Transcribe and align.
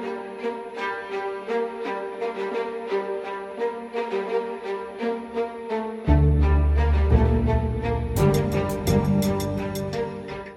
thank 0.00 0.42
you 0.44 0.65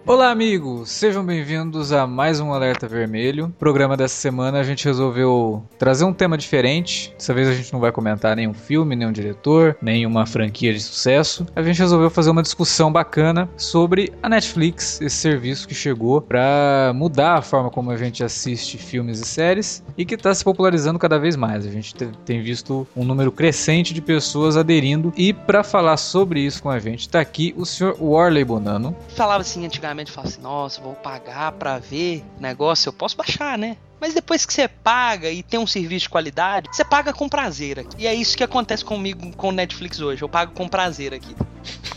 Olá, 0.09 0.31
amigos! 0.31 0.89
Sejam 0.89 1.23
bem-vindos 1.23 1.91
a 1.91 2.07
mais 2.07 2.39
um 2.39 2.51
Alerta 2.51 2.87
Vermelho. 2.87 3.53
programa 3.59 3.95
dessa 3.95 4.15
semana 4.15 4.59
a 4.59 4.63
gente 4.63 4.83
resolveu 4.83 5.63
trazer 5.77 6.03
um 6.03 6.11
tema 6.11 6.35
diferente. 6.35 7.13
Dessa 7.15 7.31
vez 7.31 7.47
a 7.47 7.53
gente 7.53 7.71
não 7.71 7.79
vai 7.79 7.91
comentar 7.91 8.35
nenhum 8.35 8.51
filme, 8.51 8.95
nenhum 8.95 9.11
diretor, 9.11 9.77
nenhuma 9.79 10.25
franquia 10.25 10.73
de 10.73 10.79
sucesso. 10.79 11.45
A 11.55 11.61
gente 11.61 11.77
resolveu 11.77 12.09
fazer 12.09 12.31
uma 12.31 12.41
discussão 12.41 12.91
bacana 12.91 13.47
sobre 13.55 14.11
a 14.23 14.27
Netflix, 14.27 14.99
esse 14.99 15.15
serviço 15.15 15.67
que 15.67 15.75
chegou 15.75 16.19
para 16.21 16.91
mudar 16.95 17.35
a 17.35 17.41
forma 17.43 17.69
como 17.69 17.91
a 17.91 17.95
gente 17.95 18.23
assiste 18.23 18.79
filmes 18.79 19.21
e 19.21 19.25
séries 19.27 19.83
e 19.95 20.03
que 20.05 20.15
está 20.15 20.33
se 20.33 20.43
popularizando 20.43 20.97
cada 20.97 21.19
vez 21.19 21.35
mais. 21.35 21.67
A 21.67 21.69
gente 21.69 21.93
tem 22.25 22.41
visto 22.41 22.87
um 22.97 23.05
número 23.05 23.31
crescente 23.31 23.93
de 23.93 24.01
pessoas 24.01 24.57
aderindo. 24.57 25.13
E 25.15 25.33
para 25.33 25.63
falar 25.63 25.97
sobre 25.97 26.39
isso 26.39 26.63
com 26.63 26.69
a 26.71 26.79
gente, 26.79 27.01
está 27.01 27.19
aqui 27.19 27.53
o 27.55 27.63
senhor 27.63 27.95
Warley 28.01 28.43
Bonano. 28.43 28.95
Falava 29.09 29.41
assim 29.41 29.63
antigamente 29.63 29.98
antigamente 29.99 30.11
fala 30.11 30.27
assim, 30.27 30.41
nossa, 30.41 30.81
vou 30.81 30.95
pagar 30.95 31.51
pra 31.53 31.77
ver 31.77 32.23
negócio, 32.39 32.89
eu 32.89 32.93
posso 32.93 33.17
baixar, 33.17 33.57
né? 33.57 33.77
Mas 33.99 34.13
depois 34.13 34.45
que 34.45 34.53
você 34.53 34.67
paga 34.67 35.29
e 35.29 35.43
tem 35.43 35.59
um 35.59 35.67
serviço 35.67 36.03
de 36.03 36.09
qualidade, 36.09 36.69
você 36.71 36.83
paga 36.83 37.13
com 37.13 37.27
prazer 37.27 37.79
aqui. 37.79 37.95
E 37.97 38.07
é 38.07 38.13
isso 38.13 38.37
que 38.37 38.43
acontece 38.43 38.83
comigo 38.83 39.31
com 39.35 39.49
o 39.49 39.51
Netflix 39.51 39.99
hoje. 39.99 40.21
Eu 40.21 40.29
pago 40.29 40.53
com 40.53 40.67
prazer 40.67 41.13
aqui. 41.13 41.35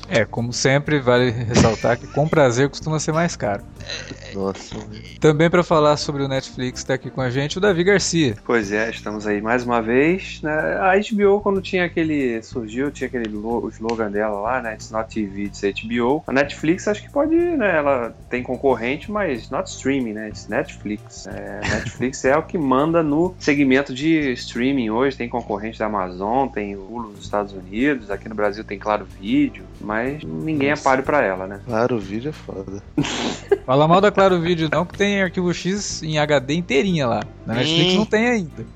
É, 0.09 0.25
como 0.25 0.53
sempre, 0.53 1.01
vale 1.01 1.31
ressaltar 1.31 1.99
que 1.99 2.07
com 2.07 2.29
prazer 2.29 2.69
costuma 2.69 2.99
ser 2.99 3.13
mais 3.13 3.35
caro. 3.35 3.65
Nossa. 4.35 4.77
Também 5.19 5.49
para 5.49 5.63
falar 5.63 5.97
sobre 5.97 6.23
o 6.23 6.29
Netflix 6.29 6.81
está 6.81 6.95
aqui 6.95 7.11
com 7.11 7.21
a 7.21 7.31
gente 7.31 7.59
o 7.59 7.61
Davi 7.61 7.83
Garcia. 7.83 8.37
Pois 8.45 8.73
é, 8.73 8.91
estamos 8.91 9.27
aí 9.27 9.41
mais 9.41 9.65
uma 9.65 9.81
vez. 9.81 10.41
Né? 10.43 10.53
A 10.53 10.93
HBO, 10.97 11.41
quando 11.41 11.63
tinha 11.63 11.85
aquele. 11.85 12.43
surgiu, 12.43 12.91
tinha 12.91 13.09
aquele 13.09 13.29
o 13.35 13.69
slogan 13.69 14.11
dela 14.11 14.39
lá, 14.41 14.61
né? 14.61 14.75
It's 14.75 14.91
not 14.91 15.13
TV, 15.13 15.45
it's 15.45 15.63
HBO. 15.63 16.23
A 16.27 16.33
Netflix 16.33 16.87
acho 16.89 17.03
que 17.03 17.11
pode, 17.11 17.35
né? 17.35 17.77
Ela 17.77 18.15
tem 18.29 18.43
concorrente, 18.43 19.11
mas 19.11 19.51
not 19.51 19.69
streaming, 19.69 20.13
né? 20.13 20.29
It's 20.29 20.47
Netflix. 20.47 21.27
É, 21.27 21.61
Netflix 21.61 21.92
é 22.25 22.37
o 22.37 22.43
que 22.43 22.59
manda 22.59 23.03
no 23.03 23.35
segmento 23.39 23.95
de 23.95 24.33
streaming 24.33 24.91
hoje. 24.91 25.17
Tem 25.17 25.29
concorrente 25.29 25.79
da 25.79 25.87
Amazon, 25.87 26.49
tem 26.49 26.77
o 26.77 26.81
Hulu 26.81 27.13
dos 27.13 27.25
Estados 27.25 27.53
Unidos, 27.53 28.11
aqui 28.11 28.29
no 28.29 28.35
Brasil 28.35 28.65
tem 28.65 28.79
Claro 28.79 29.07
Vídeo, 29.21 29.65
mas 29.81 30.23
ninguém 30.23 30.71
Nossa. 30.71 30.83
é 30.83 30.85
páreo 30.85 31.05
pra 31.05 31.23
ela, 31.23 31.47
né? 31.47 31.61
Claro 31.65 31.99
Vídeo 31.99 32.31
é 32.31 32.33
foda. 32.33 32.83
Fala 33.67 33.87
mal 33.87 34.01
da 34.01 34.11
Claro 34.11 34.41
Vídeo 34.41 34.69
não, 34.71 34.85
que 34.85 34.97
tem 34.97 35.23
arquivo 35.23 35.53
X 35.53 36.03
em 36.03 36.19
HD 36.19 36.55
inteirinha 36.55 37.07
lá. 37.07 37.23
Na 37.47 37.55
Netflix 37.55 37.95
não 37.95 38.07
tem 38.07 38.29
ainda. 38.29 38.67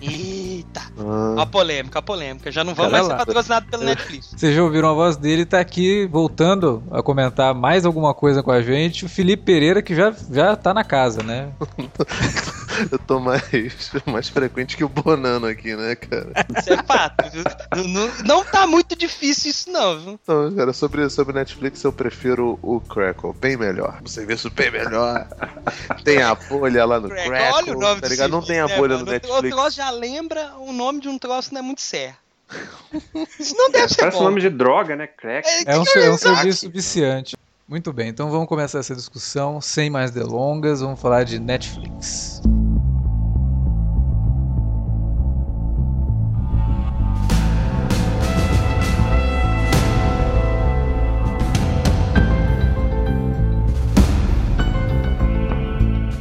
Eita! 0.00 0.82
Ah. 0.98 1.42
A 1.42 1.46
polêmica, 1.46 1.98
a 1.98 2.02
polêmica. 2.02 2.50
Já 2.50 2.64
não 2.64 2.74
vamos 2.74 2.92
mais 2.92 3.06
ser 3.06 3.16
patrocinados 3.16 3.70
pelo 3.70 3.84
Netflix. 3.84 4.34
Vocês 4.36 4.54
já 4.54 4.62
ouviram 4.62 4.90
a 4.90 4.94
voz 4.94 5.16
dele, 5.16 5.44
tá 5.44 5.60
aqui 5.60 6.06
voltando 6.06 6.82
a 6.90 7.02
comentar 7.02 7.54
mais 7.54 7.84
alguma 7.84 8.14
coisa 8.14 8.42
com 8.42 8.50
a 8.50 8.62
gente. 8.62 9.04
O 9.04 9.08
Felipe 9.08 9.44
Pereira, 9.44 9.82
que 9.82 9.94
já, 9.94 10.14
já 10.30 10.56
tá 10.56 10.72
na 10.72 10.84
casa, 10.84 11.22
né? 11.22 11.50
Eu 12.90 12.98
tô 12.98 13.20
mais, 13.20 13.42
mais 14.06 14.28
frequente 14.28 14.76
que 14.76 14.84
o 14.84 14.88
Bonano 14.88 15.46
aqui, 15.46 15.74
né, 15.74 15.94
cara? 15.94 16.32
Isso 16.58 16.72
é 16.72 16.82
fato. 16.82 17.24
não, 17.88 18.10
não 18.24 18.44
tá 18.44 18.66
muito 18.66 18.96
difícil 18.96 19.50
isso, 19.50 19.70
não, 19.70 19.98
viu? 19.98 20.20
Então, 20.22 20.54
cara, 20.54 20.72
sobre, 20.72 21.08
sobre 21.10 21.34
Netflix 21.34 21.82
eu 21.84 21.92
prefiro 21.92 22.58
o 22.62 22.80
Crackle, 22.80 23.32
bem 23.34 23.56
melhor. 23.56 24.00
O 24.04 24.08
serviço 24.08 24.50
bem 24.50 24.70
melhor. 24.70 25.26
tem 26.04 26.22
a 26.22 26.34
bolha 26.34 26.84
lá 26.84 27.00
no 27.00 27.08
Crackle. 27.08 27.30
Crackle 27.30 27.54
olha 27.54 27.76
o 27.76 27.80
nome 27.80 28.00
tá 28.00 28.08
ligado? 28.08 28.30
Não 28.30 28.42
tem 28.42 28.60
a 28.60 28.66
né, 28.66 28.76
bolha 28.76 28.98
no 28.98 29.04
Netflix. 29.04 29.52
O 29.52 29.56
troço 29.56 29.76
já 29.76 29.90
lembra 29.90 30.52
o 30.58 30.72
nome 30.72 31.00
de 31.00 31.08
um 31.08 31.18
troço 31.18 31.52
não 31.52 31.60
é 31.60 31.62
muito 31.62 31.80
certo. 31.80 32.26
Isso 33.38 33.56
não 33.56 33.70
deve 33.70 33.84
é, 33.84 33.88
ser 33.88 33.96
Parece 33.96 34.18
bom. 34.18 34.24
nome 34.24 34.40
de 34.40 34.50
droga, 34.50 34.94
né? 34.94 35.06
Crack. 35.06 35.48
É, 35.48 35.74
é 35.74 35.78
um, 35.78 35.84
é 35.84 36.10
um 36.10 36.18
serviço 36.18 36.70
viciante. 36.70 37.36
Muito 37.68 37.92
bem, 37.92 38.08
então 38.08 38.30
vamos 38.30 38.46
começar 38.46 38.78
essa 38.78 38.94
discussão 38.94 39.60
sem 39.60 39.90
mais 39.90 40.12
delongas. 40.12 40.80
Vamos 40.80 41.00
falar 41.00 41.24
de 41.24 41.40
Netflix. 41.40 42.40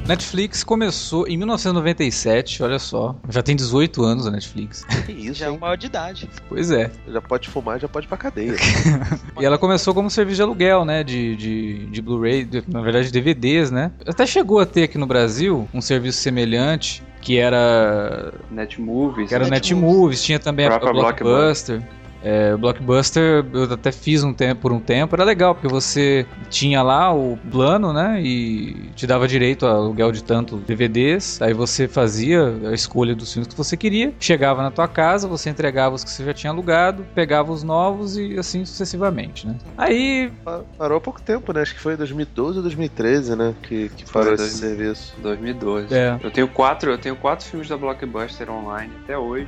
Netflix 0.07 0.63
começou 0.63 1.27
em 1.27 1.35
1997, 1.35 2.61
olha 2.61 2.77
só. 2.77 3.15
Já 3.27 3.41
tem 3.41 3.55
18 3.55 4.03
anos 4.03 4.27
a 4.27 4.31
Netflix. 4.31 4.83
Que 5.05 5.11
isso, 5.11 5.33
já 5.39 5.47
é 5.47 5.49
um 5.51 5.57
maior 5.57 5.75
de 5.75 5.87
idade. 5.87 6.29
Pois 6.47 6.69
é. 6.69 6.91
Já 7.07 7.19
pode 7.19 7.49
fumar, 7.49 7.79
já 7.79 7.87
pode 7.87 8.05
ir 8.05 8.09
pra 8.09 8.17
cadeia. 8.17 8.55
e 9.39 9.43
ela 9.43 9.57
começou 9.57 9.95
como 9.95 10.09
serviço 10.09 10.35
de 10.37 10.41
aluguel, 10.43 10.85
né? 10.85 11.03
De, 11.03 11.35
de, 11.35 11.85
de 11.87 12.01
Blu-ray, 12.03 12.47
na 12.67 12.81
verdade 12.81 13.11
DVDs, 13.11 13.71
né? 13.71 13.91
Até 14.05 14.27
chegou 14.27 14.59
a 14.59 14.65
ter 14.65 14.83
aqui 14.83 14.97
no 14.97 15.07
Brasil 15.07 15.67
um 15.73 15.81
serviço 15.81 16.19
semelhante 16.19 17.03
que 17.19 17.39
era 17.39 18.31
Netmovies, 18.51 19.29
que 19.29 19.33
era 19.33 19.47
Netmovies, 19.47 20.23
tinha 20.23 20.37
também 20.37 20.67
a, 20.67 20.75
a 20.75 20.79
Blockbuster. 20.79 21.23
Blockbuster. 21.23 21.83
É, 22.25 22.55
o 22.55 22.57
Blockbuster 22.57 23.45
eu 23.53 23.71
até 23.71 23.91
fiz 23.91 24.23
um 24.23 24.33
tempo, 24.33 24.61
por 24.61 24.71
um 24.71 24.79
tempo, 24.79 25.15
era 25.15 25.23
legal, 25.23 25.53
porque 25.53 25.67
você 25.67 26.25
tinha 26.49 26.81
lá 26.81 27.13
o 27.13 27.37
plano, 27.51 27.93
né? 27.93 28.19
E 28.19 28.89
te 28.95 29.05
dava 29.05 29.27
direito 29.27 29.67
a 29.67 29.73
aluguel 29.73 30.11
de 30.11 30.23
tanto 30.23 30.57
DVDs. 30.57 31.39
Aí 31.39 31.53
você 31.53 31.87
fazia 31.87 32.41
a 32.67 32.73
escolha 32.73 33.13
dos 33.13 33.31
filmes 33.31 33.47
que 33.47 33.55
você 33.55 33.77
queria. 33.77 34.11
Chegava 34.19 34.63
na 34.63 34.71
tua 34.71 34.87
casa, 34.87 35.27
você 35.27 35.51
entregava 35.51 35.93
os 35.93 36.03
que 36.03 36.09
você 36.09 36.25
já 36.25 36.33
tinha 36.33 36.51
alugado, 36.51 37.05
pegava 37.13 37.51
os 37.51 37.61
novos 37.61 38.17
e 38.17 38.39
assim 38.39 38.65
sucessivamente, 38.65 39.45
né? 39.45 39.55
Aí. 39.77 40.31
Parou 40.79 40.97
há 40.97 41.01
pouco 41.01 41.21
tempo, 41.21 41.53
né? 41.53 41.61
Acho 41.61 41.75
que 41.75 41.79
foi 41.79 41.95
2012 41.95 42.57
ou 42.57 42.63
2013, 42.63 43.35
né? 43.35 43.53
Que, 43.61 43.89
que 43.89 44.11
parou 44.11 44.33
esse 44.33 44.49
serviço. 44.49 45.13
2012. 45.21 45.93
É. 45.93 46.19
Eu 46.23 46.31
tenho 46.31 46.47
quatro, 46.47 46.89
eu 46.89 46.97
tenho 46.97 47.15
quatro 47.15 47.45
filmes 47.45 47.69
da 47.69 47.77
Blockbuster 47.77 48.49
online 48.49 48.91
até 49.03 49.15
hoje. 49.15 49.47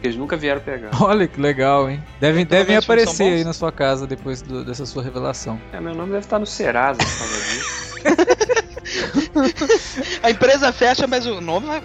Que 0.00 0.06
eles 0.06 0.16
nunca 0.16 0.36
vieram 0.36 0.60
pegar. 0.60 0.90
Olha 1.00 1.26
que 1.26 1.40
legal, 1.40 1.90
hein? 1.90 2.02
Devem, 2.20 2.44
devem 2.44 2.76
aparecer 2.76 3.32
aí 3.32 3.44
na 3.44 3.52
sua 3.52 3.70
casa 3.70 4.06
depois 4.06 4.42
do, 4.42 4.64
dessa 4.64 4.86
sua 4.86 5.02
revelação. 5.02 5.60
É, 5.72 5.80
meu 5.80 5.94
nome 5.94 6.12
deve 6.12 6.24
estar 6.24 6.38
no 6.38 6.46
Serasa 6.46 7.00
a 10.22 10.30
empresa 10.30 10.72
fecha, 10.72 11.06
mas 11.06 11.26
o 11.26 11.38
nome 11.40 11.66
vai. 11.66 11.82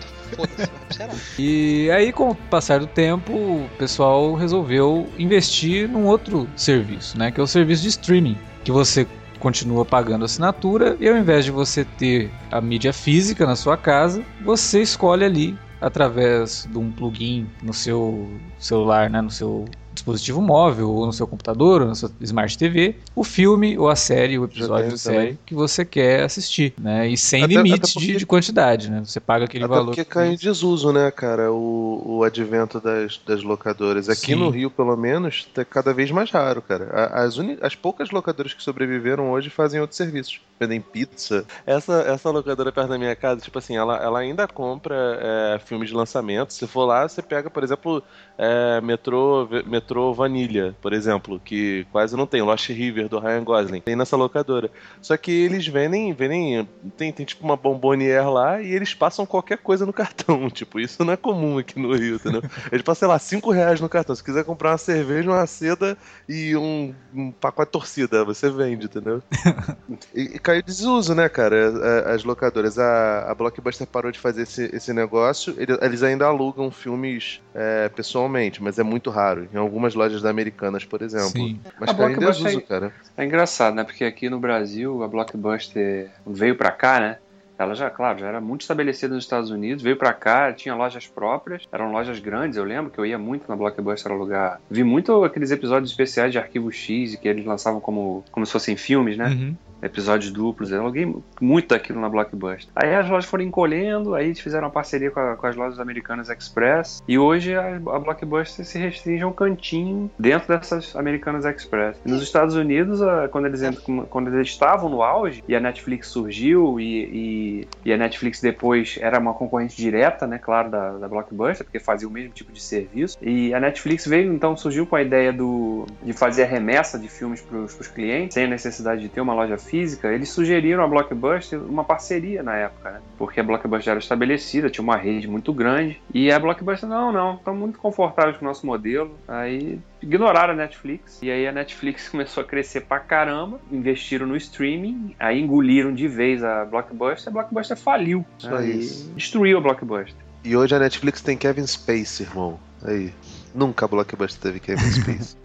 E 1.37 1.89
aí, 1.91 2.11
com 2.11 2.31
o 2.31 2.35
passar 2.35 2.79
do 2.79 2.87
tempo, 2.87 3.33
o 3.33 3.69
pessoal 3.77 4.33
resolveu 4.33 5.07
investir 5.17 5.87
num 5.87 6.05
outro 6.05 6.49
serviço, 6.55 7.17
né? 7.17 7.31
Que 7.31 7.39
é 7.39 7.43
o 7.43 7.47
serviço 7.47 7.83
de 7.83 7.89
streaming. 7.89 8.37
Que 8.63 8.71
você 8.71 9.07
continua 9.39 9.85
pagando 9.85 10.25
assinatura 10.25 10.97
e 10.99 11.07
ao 11.07 11.15
invés 11.15 11.45
de 11.45 11.51
você 11.51 11.85
ter 11.85 12.31
a 12.51 12.59
mídia 12.59 12.91
física 12.91 13.45
na 13.45 13.55
sua 13.55 13.77
casa, 13.77 14.23
você 14.43 14.81
escolhe 14.81 15.23
ali 15.23 15.55
através 15.79 16.67
de 16.69 16.77
um 16.77 16.91
plugin 16.91 17.47
no 17.61 17.73
seu 17.73 18.29
celular, 18.57 19.09
né, 19.09 19.21
no 19.21 19.31
seu 19.31 19.65
dispositivo 19.95 20.41
móvel, 20.41 20.91
ou 20.91 21.05
no 21.05 21.13
seu 21.13 21.25
computador, 21.25 21.81
ou 21.81 21.87
na 21.87 21.95
sua 21.95 22.11
Smart 22.21 22.55
TV, 22.57 22.95
o 23.15 23.23
filme, 23.23 23.77
ou 23.77 23.89
a 23.89 23.95
série, 23.95 24.37
o 24.37 24.43
episódio 24.43 24.91
da 24.91 24.97
série 24.97 25.39
que 25.45 25.55
você 25.55 25.83
quer 25.83 26.23
assistir, 26.23 26.73
né? 26.77 27.07
E 27.07 27.17
sem 27.17 27.43
até, 27.43 27.53
limite 27.53 27.75
até 27.75 27.93
porque... 27.93 28.07
de, 28.07 28.17
de, 28.17 28.25
quantidade, 28.25 28.91
né? 28.91 29.01
Você 29.03 29.19
paga 29.19 29.45
aquele 29.45 29.63
até 29.63 29.73
valor. 29.73 29.87
porque 29.87 30.05
cai 30.05 30.33
em 30.33 30.35
desuso, 30.35 30.91
né, 30.91 31.09
cara, 31.09 31.51
o, 31.51 32.17
o 32.17 32.23
advento 32.23 32.79
das, 32.79 33.19
das 33.25 33.41
locadoras. 33.41 34.09
Aqui 34.09 34.33
Sim. 34.33 34.35
no 34.35 34.49
Rio, 34.49 34.69
pelo 34.69 34.95
menos, 34.95 35.47
é 35.55 35.63
cada 35.63 35.93
vez 35.93 36.11
mais 36.11 36.29
raro, 36.29 36.61
cara. 36.61 37.09
As. 37.13 37.35
As 37.61 37.75
poucas 37.75 38.11
locadoras 38.11 38.53
que 38.53 38.61
sobreviveram 38.61 39.31
hoje 39.31 39.49
fazem 39.49 39.79
outros 39.79 39.97
serviços. 39.97 40.41
Vendem 40.59 40.79
pizza. 40.79 41.45
Essa, 41.65 42.01
essa 42.07 42.29
locadora 42.29 42.71
perto 42.71 42.89
da 42.89 42.97
minha 42.97 43.15
casa, 43.15 43.41
tipo 43.41 43.57
assim, 43.57 43.75
ela, 43.75 43.97
ela 43.97 44.19
ainda 44.19 44.47
compra 44.47 44.95
é, 45.19 45.59
filmes 45.59 45.89
de 45.89 45.95
lançamento. 45.95 46.53
Se 46.53 46.65
for 46.67 46.85
lá, 46.85 47.07
você 47.07 47.21
pega, 47.21 47.49
por 47.49 47.63
exemplo, 47.63 48.03
é, 48.37 48.81
Metrô, 48.81 49.47
Metrô 49.65 50.13
Vanilha, 50.13 50.75
por 50.81 50.93
exemplo, 50.93 51.39
que 51.39 51.85
quase 51.91 52.15
não 52.15 52.25
tem, 52.25 52.41
Lost 52.41 52.69
River 52.69 53.07
do 53.07 53.19
Ryan 53.19 53.43
Gosling, 53.43 53.81
tem 53.81 53.95
nessa 53.95 54.15
locadora. 54.15 54.69
Só 55.01 55.15
que 55.17 55.31
eles 55.31 55.67
vendem, 55.67 56.13
vendem 56.13 56.67
tem, 56.97 57.11
tem 57.11 57.25
tipo 57.25 57.43
uma 57.43 57.55
bombonier 57.55 58.29
lá 58.29 58.61
e 58.61 58.71
eles 58.71 58.93
passam 58.93 59.25
qualquer 59.25 59.57
coisa 59.57 59.85
no 59.85 59.93
cartão, 59.93 60.49
tipo, 60.51 60.79
isso 60.79 61.03
não 61.03 61.13
é 61.13 61.17
comum 61.17 61.57
aqui 61.57 61.79
no 61.79 61.93
Rio, 61.95 62.15
entendeu? 62.15 62.41
Eles 62.71 62.81
passam, 62.81 62.99
sei 62.99 63.07
lá, 63.07 63.19
5 63.19 63.51
reais 63.51 63.81
no 63.81 63.89
cartão. 63.89 64.15
Se 64.15 64.23
quiser 64.23 64.43
comprar 64.43 64.71
uma 64.71 64.77
cerveja, 64.77 65.29
uma 65.29 65.45
seda 65.47 65.97
e 66.27 66.55
um, 66.55 66.93
um 67.13 67.31
pacote 67.31 67.67
de 67.67 67.71
torcida, 67.71 68.23
você 68.23 68.49
vende, 68.49 68.85
entendeu? 68.85 69.21
e, 70.13 70.21
e 70.35 70.39
caiu 70.45 70.61
desuso, 70.61 71.15
né, 71.15 71.27
cara, 71.27 72.13
as 72.13 72.23
locadoras. 72.23 72.77
A, 72.77 73.31
a 73.31 73.35
Blockbuster 73.35 73.87
parou 73.87 74.11
de 74.11 74.19
fazer 74.19 74.43
esse, 74.43 74.69
esse 74.71 74.93
negócio, 74.93 75.55
eles 75.81 76.03
ainda 76.03 76.25
alugam 76.25 76.69
filmes 76.69 77.41
é, 77.53 77.89
pessoal 77.89 78.25
normalmente, 78.35 78.61
mas 78.61 78.77
é 78.77 78.83
muito 78.83 79.09
raro. 79.09 79.47
Em 79.53 79.57
algumas 79.57 79.95
lojas 79.95 80.21
da 80.21 80.29
Americanas, 80.29 80.83
por 80.83 81.01
exemplo. 81.01 81.29
Sim. 81.29 81.59
Mas 81.79 81.89
a 81.89 81.93
caiu 81.93 82.09
em 82.09 82.19
desuso, 82.19 82.57
é, 82.57 82.61
cara. 82.61 82.93
É 83.15 83.25
engraçado, 83.25 83.75
né? 83.75 83.83
Porque 83.83 84.03
aqui 84.03 84.29
no 84.29 84.39
Brasil 84.39 85.03
a 85.03 85.07
Blockbuster 85.07 86.09
veio 86.25 86.55
pra 86.55 86.71
cá, 86.71 86.99
né? 86.99 87.17
Ela 87.57 87.73
já, 87.73 87.89
claro, 87.89 88.19
já 88.19 88.27
era 88.27 88.41
muito 88.41 88.61
estabelecida 88.61 89.15
nos 89.15 89.23
Estados 89.23 89.49
Unidos, 89.49 89.81
veio 89.81 89.95
para 89.95 90.11
cá, 90.11 90.51
tinha 90.51 90.75
lojas 90.75 91.07
próprias, 91.07 91.63
eram 91.71 91.89
lojas 91.89 92.19
grandes, 92.19 92.57
eu 92.57 92.65
lembro 92.65 92.91
que 92.91 92.99
eu 92.99 93.05
ia 93.05 93.17
muito 93.17 93.47
na 93.47 93.55
Blockbuster 93.55 94.11
alugar. 94.11 94.59
Vi 94.69 94.83
muito 94.83 95.23
aqueles 95.23 95.51
episódios 95.51 95.89
especiais 95.89 96.33
de 96.33 96.37
Arquivo 96.37 96.69
X 96.69 97.15
que 97.15 97.29
eles 97.29 97.45
lançavam 97.45 97.79
como, 97.79 98.25
como 98.29 98.45
se 98.45 98.51
fossem 98.51 98.75
filmes, 98.75 99.15
né? 99.15 99.29
Uhum 99.29 99.55
episódios 99.81 100.31
duplos. 100.31 100.71
Eu 100.71 100.81
aluguei 100.81 101.13
muito 101.39 101.69
daquilo 101.69 101.99
na 101.99 102.09
Blockbuster. 102.09 102.71
Aí 102.75 102.93
as 102.95 103.09
lojas 103.09 103.29
foram 103.29 103.43
encolhendo, 103.43 104.15
aí 104.15 104.27
eles 104.27 104.39
fizeram 104.39 104.65
uma 104.65 104.73
parceria 104.73 105.11
com, 105.11 105.19
a, 105.19 105.35
com 105.35 105.47
as 105.47 105.55
lojas 105.55 105.79
americanas 105.79 106.29
Express. 106.29 107.03
E 107.07 107.17
hoje 107.17 107.55
a, 107.55 107.75
a, 107.75 107.99
Blockbuster 107.99 108.65
se 108.65 108.77
restringe 108.77 109.23
a 109.23 109.27
um 109.27 109.33
cantinho 109.33 110.09
dentro 110.17 110.47
dessas 110.47 110.95
americanas 110.95 111.45
Express. 111.45 111.97
E 112.05 112.09
nos 112.09 112.21
Estados 112.21 112.55
Unidos, 112.55 113.01
a, 113.01 113.27
quando, 113.27 113.45
eles, 113.45 113.61
quando 114.09 114.33
eles 114.33 114.47
estavam 114.47 114.89
no 114.89 115.01
auge 115.01 115.43
e 115.47 115.55
a 115.55 115.59
Netflix 115.59 116.07
surgiu 116.07 116.79
e, 116.79 116.85
e, 116.85 117.67
e, 117.85 117.93
a 117.93 117.97
Netflix 117.97 118.41
depois 118.41 118.97
era 118.99 119.19
uma 119.19 119.33
concorrente 119.33 119.75
direta, 119.75 120.25
né, 120.27 120.37
claro, 120.37 120.69
da, 120.69 120.91
da 120.97 121.07
Blockbuster, 121.07 121.65
porque 121.65 121.79
fazia 121.79 122.07
o 122.07 122.11
mesmo 122.11 122.31
tipo 122.31 122.51
de 122.51 122.61
serviço. 122.61 123.17
E 123.21 123.53
a 123.53 123.59
Netflix 123.59 124.05
veio, 124.05 124.33
então, 124.33 124.55
surgiu 124.55 124.85
com 124.85 124.95
a 124.95 125.01
ideia 125.01 125.31
do, 125.31 125.85
de 126.03 126.13
fazer 126.13 126.43
a 126.43 126.47
remessa 126.47 126.97
de 126.97 127.07
filmes 127.07 127.41
para 127.41 127.57
os 127.57 127.87
clientes, 127.87 128.33
sem 128.33 128.45
a 128.45 128.47
necessidade 128.47 129.01
de 129.01 129.09
ter 129.09 129.21
uma 129.21 129.33
loja 129.33 129.57
física 129.65 130.11
eles 130.11 130.29
sugeriram 130.29 130.83
a 130.83 130.87
Blockbuster 130.87 131.59
uma 131.61 131.83
parceria 131.83 132.43
na 132.43 132.55
época, 132.55 132.91
né? 132.91 133.01
Porque 133.17 133.39
a 133.39 133.43
Blockbuster 133.43 133.91
era 133.91 133.99
estabelecida, 133.99 134.69
tinha 134.69 134.83
uma 134.83 134.97
rede 134.97 135.27
muito 135.27 135.51
grande. 135.53 136.01
E 136.13 136.31
a 136.31 136.39
Blockbuster, 136.39 136.87
não, 136.87 137.11
não, 137.11 137.35
estamos 137.35 137.59
muito 137.59 137.79
confortáveis 137.79 138.37
com 138.37 138.45
o 138.45 138.47
nosso 138.47 138.65
modelo. 138.65 139.15
Aí 139.27 139.79
ignoraram 140.01 140.53
a 140.53 140.55
Netflix. 140.55 141.19
E 141.21 141.31
aí 141.31 141.47
a 141.47 141.51
Netflix 141.51 142.07
começou 142.09 142.41
a 142.41 142.45
crescer 142.45 142.81
pra 142.81 142.99
caramba, 142.99 143.59
investiram 143.71 144.27
no 144.27 144.35
streaming, 144.35 145.15
aí 145.19 145.39
engoliram 145.39 145.93
de 145.93 146.07
vez 146.07 146.43
a 146.43 146.65
Blockbuster, 146.65 147.29
a 147.29 147.33
Blockbuster 147.33 147.77
faliu. 147.77 148.25
Isso 148.37 148.53
aí. 148.53 148.79
Destruiu 149.15 149.57
a 149.57 149.61
Blockbuster. 149.61 150.15
E 150.43 150.55
hoje 150.55 150.75
a 150.75 150.79
Netflix 150.79 151.21
tem 151.21 151.35
Kevin 151.35 151.65
Space, 151.65 152.21
irmão. 152.23 152.59
Aí. 152.83 153.11
Nunca 153.53 153.85
a 153.85 153.87
Blockbuster 153.87 154.41
teve 154.41 154.59
Kevin 154.59 154.91
Space. 154.91 155.37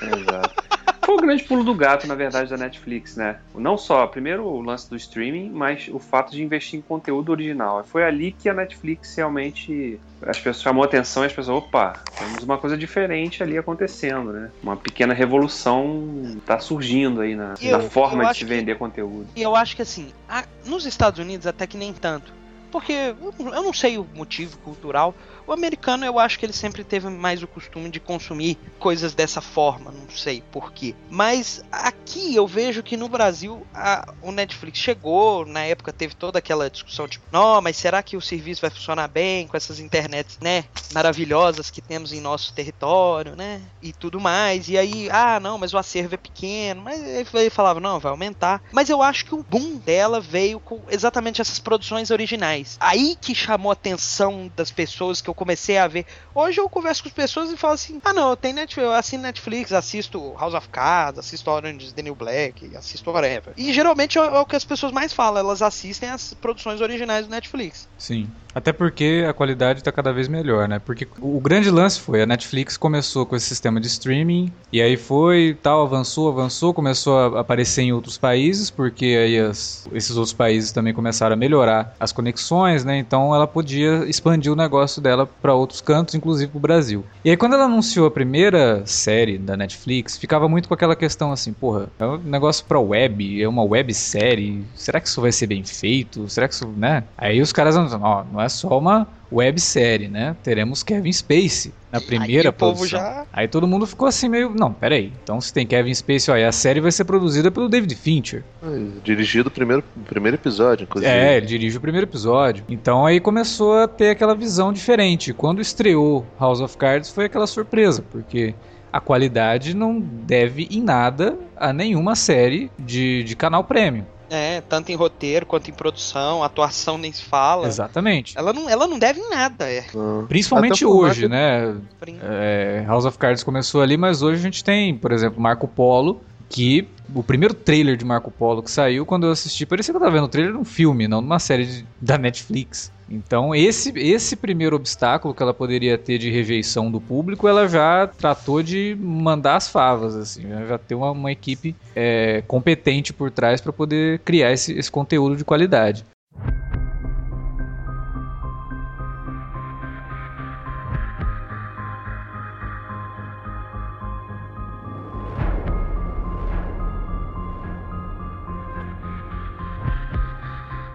Exato 0.00 0.61
foi 1.04 1.14
o 1.16 1.18
grande 1.18 1.44
pulo 1.44 1.64
do 1.64 1.74
gato, 1.74 2.06
na 2.06 2.14
verdade, 2.14 2.50
da 2.50 2.56
Netflix, 2.56 3.16
né? 3.16 3.38
Não 3.54 3.76
só, 3.76 4.06
primeiro, 4.06 4.44
o 4.46 4.60
lance 4.60 4.88
do 4.88 4.96
streaming, 4.96 5.50
mas 5.50 5.88
o 5.88 5.98
fato 5.98 6.32
de 6.32 6.42
investir 6.42 6.78
em 6.78 6.82
conteúdo 6.82 7.30
original. 7.32 7.84
Foi 7.84 8.04
ali 8.04 8.32
que 8.32 8.48
a 8.48 8.54
Netflix 8.54 9.14
realmente 9.16 9.98
as 10.24 10.38
pessoas 10.38 10.62
chamou 10.62 10.84
atenção 10.84 11.24
e 11.24 11.26
as 11.26 11.32
pessoas, 11.32 11.58
opa, 11.64 11.94
temos 12.16 12.44
uma 12.44 12.56
coisa 12.56 12.76
diferente 12.76 13.42
ali 13.42 13.58
acontecendo, 13.58 14.32
né? 14.32 14.50
Uma 14.62 14.76
pequena 14.76 15.12
revolução 15.12 16.36
está 16.38 16.60
surgindo 16.60 17.20
aí 17.20 17.34
na, 17.34 17.54
eu, 17.60 17.78
na 17.78 17.80
forma 17.80 18.30
de 18.30 18.38
se 18.38 18.44
vender 18.44 18.74
que, 18.74 18.78
conteúdo. 18.78 19.26
E 19.34 19.42
eu 19.42 19.56
acho 19.56 19.74
que 19.74 19.82
assim, 19.82 20.12
a, 20.28 20.44
nos 20.64 20.86
Estados 20.86 21.18
Unidos 21.18 21.46
até 21.46 21.66
que 21.66 21.76
nem 21.76 21.92
tanto. 21.92 22.32
Porque 22.70 23.14
eu 23.38 23.62
não 23.62 23.72
sei 23.72 23.98
o 23.98 24.06
motivo 24.14 24.56
cultural, 24.58 25.14
o 25.46 25.52
americano, 25.52 26.04
eu 26.04 26.18
acho 26.18 26.38
que 26.38 26.46
ele 26.46 26.52
sempre 26.52 26.84
teve 26.84 27.08
mais 27.08 27.42
o 27.42 27.48
costume 27.48 27.90
de 27.90 28.00
consumir 28.00 28.58
coisas 28.78 29.14
dessa 29.14 29.40
forma, 29.40 29.90
não 29.90 30.10
sei 30.10 30.42
porquê. 30.52 30.94
Mas 31.10 31.64
aqui 31.70 32.34
eu 32.34 32.46
vejo 32.46 32.82
que 32.82 32.96
no 32.96 33.08
Brasil 33.08 33.66
a, 33.74 34.12
o 34.22 34.32
Netflix 34.32 34.78
chegou, 34.78 35.46
na 35.46 35.60
época 35.60 35.92
teve 35.92 36.14
toda 36.14 36.38
aquela 36.38 36.70
discussão 36.70 37.08
tipo, 37.08 37.24
não, 37.32 37.60
mas 37.60 37.76
será 37.76 38.02
que 38.02 38.16
o 38.16 38.20
serviço 38.20 38.60
vai 38.60 38.70
funcionar 38.70 39.08
bem 39.08 39.46
com 39.46 39.56
essas 39.56 39.78
internets, 39.78 40.38
né, 40.40 40.64
maravilhosas 40.92 41.70
que 41.70 41.80
temos 41.80 42.12
em 42.12 42.20
nosso 42.20 42.52
território, 42.52 43.36
né, 43.36 43.60
e 43.80 43.92
tudo 43.92 44.20
mais. 44.20 44.68
E 44.68 44.78
aí, 44.78 45.08
ah, 45.10 45.40
não, 45.40 45.58
mas 45.58 45.72
o 45.72 45.78
acervo 45.78 46.14
é 46.14 46.18
pequeno, 46.18 46.82
mas 46.82 47.00
ele 47.02 47.50
falava, 47.50 47.80
não, 47.80 47.98
vai 47.98 48.10
aumentar. 48.10 48.62
Mas 48.72 48.88
eu 48.88 49.02
acho 49.02 49.24
que 49.24 49.34
o 49.34 49.42
boom 49.42 49.76
dela 49.76 50.20
veio 50.20 50.60
com 50.60 50.80
exatamente 50.88 51.40
essas 51.40 51.58
produções 51.58 52.10
originais. 52.10 52.76
Aí 52.80 53.16
que 53.20 53.34
chamou 53.34 53.70
a 53.70 53.72
atenção 53.72 54.50
das 54.56 54.70
pessoas 54.70 55.20
que 55.20 55.30
eu 55.32 55.34
comecei 55.34 55.78
a 55.78 55.88
ver. 55.88 56.06
Hoje 56.34 56.60
eu 56.60 56.68
converso 56.68 57.02
com 57.02 57.08
as 57.08 57.14
pessoas 57.14 57.50
e 57.50 57.56
falo 57.56 57.74
assim: 57.74 58.00
ah, 58.04 58.12
não, 58.12 58.30
eu 58.30 58.36
tenho 58.36 58.54
Netflix, 58.54 58.86
eu 58.86 58.92
assino 58.92 59.22
Netflix, 59.22 59.72
assisto 59.72 60.34
House 60.38 60.54
of 60.54 60.68
Cards, 60.68 61.18
assisto 61.18 61.50
Orange 61.50 61.86
is 61.86 61.92
the 61.92 62.02
New 62.02 62.14
Black, 62.14 62.76
assisto 62.76 63.10
whatever. 63.10 63.54
E 63.56 63.72
geralmente 63.72 64.18
é, 64.18 64.22
é 64.22 64.38
o 64.38 64.46
que 64.46 64.56
as 64.56 64.64
pessoas 64.64 64.92
mais 64.92 65.12
falam, 65.12 65.40
elas 65.40 65.62
assistem 65.62 66.10
as 66.10 66.34
produções 66.34 66.80
originais 66.80 67.26
do 67.26 67.30
Netflix. 67.30 67.88
Sim. 67.98 68.30
Até 68.54 68.72
porque 68.72 69.24
a 69.28 69.32
qualidade 69.32 69.80
está 69.80 69.90
cada 69.90 70.12
vez 70.12 70.28
melhor, 70.28 70.68
né? 70.68 70.78
Porque 70.78 71.06
o 71.20 71.40
grande 71.40 71.70
lance 71.70 72.00
foi, 72.00 72.22
a 72.22 72.26
Netflix 72.26 72.76
começou 72.76 73.24
com 73.24 73.34
esse 73.36 73.46
sistema 73.46 73.80
de 73.80 73.86
streaming, 73.86 74.52
e 74.72 74.80
aí 74.80 74.96
foi, 74.96 75.56
tal, 75.62 75.82
avançou, 75.82 76.28
avançou, 76.28 76.74
começou 76.74 77.18
a 77.18 77.40
aparecer 77.40 77.82
em 77.82 77.92
outros 77.92 78.18
países, 78.18 78.70
porque 78.70 79.04
aí 79.04 79.38
as, 79.38 79.88
esses 79.92 80.16
outros 80.16 80.32
países 80.32 80.72
também 80.72 80.92
começaram 80.92 81.34
a 81.34 81.36
melhorar 81.36 81.94
as 81.98 82.12
conexões, 82.12 82.84
né? 82.84 82.98
Então 82.98 83.34
ela 83.34 83.46
podia 83.46 84.04
expandir 84.06 84.52
o 84.52 84.56
negócio 84.56 85.00
dela 85.00 85.26
para 85.26 85.54
outros 85.54 85.80
cantos, 85.80 86.14
inclusive 86.14 86.50
para 86.50 86.58
o 86.58 86.60
Brasil. 86.60 87.04
E 87.24 87.30
aí 87.30 87.36
quando 87.36 87.54
ela 87.54 87.64
anunciou 87.64 88.06
a 88.06 88.10
primeira 88.10 88.82
série 88.86 89.38
da 89.38 89.56
Netflix, 89.56 90.16
ficava 90.16 90.48
muito 90.48 90.68
com 90.68 90.74
aquela 90.74 90.96
questão 90.96 91.32
assim, 91.32 91.52
porra, 91.52 91.88
é 91.98 92.04
um 92.04 92.18
negócio 92.18 92.64
para 92.66 92.78
web, 92.78 93.42
é 93.42 93.48
uma 93.48 93.62
websérie, 93.62 94.64
será 94.74 95.00
que 95.00 95.08
isso 95.08 95.20
vai 95.20 95.32
ser 95.32 95.46
bem 95.46 95.64
feito? 95.64 96.28
Será 96.28 96.46
que 96.48 96.54
isso, 96.54 96.66
né? 96.76 97.04
Aí 97.16 97.40
os 97.40 97.52
caras, 97.52 97.76
ó, 97.76 98.24
não 98.32 98.40
é 98.44 98.48
só 98.48 98.78
uma 98.78 99.06
websérie, 99.30 100.08
né? 100.08 100.36
Teremos 100.42 100.82
Kevin 100.82 101.12
Spacey 101.12 101.72
na 101.90 102.00
primeira 102.00 102.50
Aí 102.50 102.52
produção. 102.52 102.86
Já... 102.86 103.26
Aí 103.32 103.48
todo 103.48 103.66
mundo 103.66 103.86
ficou 103.86 104.06
assim 104.06 104.28
meio, 104.28 104.50
não, 104.50 104.72
peraí. 104.72 105.12
Então 105.22 105.40
se 105.40 105.52
tem 105.52 105.66
Kevin 105.66 105.94
Spacey, 105.94 106.34
ó, 106.34 106.48
a 106.48 106.52
série 106.52 106.80
vai 106.80 106.92
ser 106.92 107.04
produzida 107.04 107.50
pelo 107.50 107.68
David 107.68 107.94
Fincher. 107.94 108.44
É, 108.62 109.00
dirigido 109.02 109.48
o 109.48 109.50
primeiro, 109.50 109.82
primeiro 110.06 110.36
episódio, 110.36 110.84
inclusive. 110.84 111.10
É, 111.10 111.36
ele 111.36 111.46
dirige 111.46 111.76
o 111.76 111.80
primeiro 111.80 112.06
episódio. 112.06 112.64
Então 112.68 113.06
aí 113.06 113.20
começou 113.20 113.78
a 113.78 113.88
ter 113.88 114.10
aquela 114.10 114.34
visão 114.34 114.72
diferente. 114.72 115.32
Quando 115.32 115.60
estreou 115.60 116.26
House 116.38 116.60
of 116.60 116.76
Cards 116.76 117.10
foi 117.10 117.26
aquela 117.26 117.46
surpresa, 117.46 118.04
porque 118.10 118.54
a 118.92 119.00
qualidade 119.00 119.74
não 119.74 119.98
deve 119.98 120.68
em 120.70 120.82
nada 120.82 121.38
a 121.56 121.72
nenhuma 121.72 122.14
série 122.14 122.70
de, 122.78 123.24
de 123.24 123.34
canal 123.34 123.64
prêmio. 123.64 124.04
É, 124.34 124.62
tanto 124.62 124.90
em 124.90 124.94
roteiro 124.94 125.44
quanto 125.44 125.68
em 125.68 125.74
produção, 125.74 126.42
atuação 126.42 126.96
nem 126.96 127.12
se 127.12 127.22
fala. 127.22 127.66
Exatamente. 127.66 128.32
Ela 128.38 128.50
não, 128.54 128.66
ela 128.66 128.86
não 128.86 128.98
deve 128.98 129.20
em 129.20 129.28
nada, 129.28 129.70
é. 129.70 129.84
Ah. 129.94 130.24
Principalmente 130.26 130.86
hoje, 130.86 131.28
né? 131.28 131.76
É, 132.22 132.82
House 132.86 133.04
of 133.04 133.18
Cards 133.18 133.44
começou 133.44 133.82
ali, 133.82 133.98
mas 133.98 134.22
hoje 134.22 134.40
a 134.40 134.42
gente 134.42 134.64
tem, 134.64 134.96
por 134.96 135.12
exemplo, 135.12 135.38
Marco 135.38 135.68
Polo, 135.68 136.22
que 136.48 136.88
o 137.14 137.22
primeiro 137.22 137.52
trailer 137.52 137.94
de 137.94 138.06
Marco 138.06 138.30
Polo 138.30 138.62
que 138.62 138.70
saiu, 138.70 139.04
quando 139.04 139.26
eu 139.26 139.32
assisti, 139.32 139.66
parecia 139.66 139.92
que 139.92 139.96
eu 139.96 140.00
tava 140.00 140.12
vendo 140.12 140.24
o 140.24 140.28
trailer 140.28 140.52
de 140.54 140.58
um 140.58 140.64
filme, 140.64 141.06
não 141.06 141.20
de 141.20 141.26
uma 141.26 141.38
série 141.38 141.66
de, 141.66 141.86
da 142.00 142.16
Netflix. 142.16 142.90
Então, 143.12 143.54
esse, 143.54 143.92
esse 143.98 144.34
primeiro 144.34 144.74
obstáculo 144.74 145.34
que 145.34 145.42
ela 145.42 145.52
poderia 145.52 145.98
ter 145.98 146.16
de 146.16 146.30
rejeição 146.30 146.90
do 146.90 146.98
público, 146.98 147.46
ela 147.46 147.68
já 147.68 148.06
tratou 148.06 148.62
de 148.62 148.96
mandar 148.98 149.56
as 149.56 149.68
favas, 149.68 150.16
assim, 150.16 150.44
né? 150.44 150.64
já 150.66 150.78
ter 150.78 150.94
uma, 150.94 151.10
uma 151.10 151.30
equipe 151.30 151.76
é, 151.94 152.42
competente 152.48 153.12
por 153.12 153.30
trás 153.30 153.60
para 153.60 153.72
poder 153.72 154.20
criar 154.20 154.52
esse, 154.52 154.72
esse 154.72 154.90
conteúdo 154.90 155.36
de 155.36 155.44
qualidade. 155.44 156.06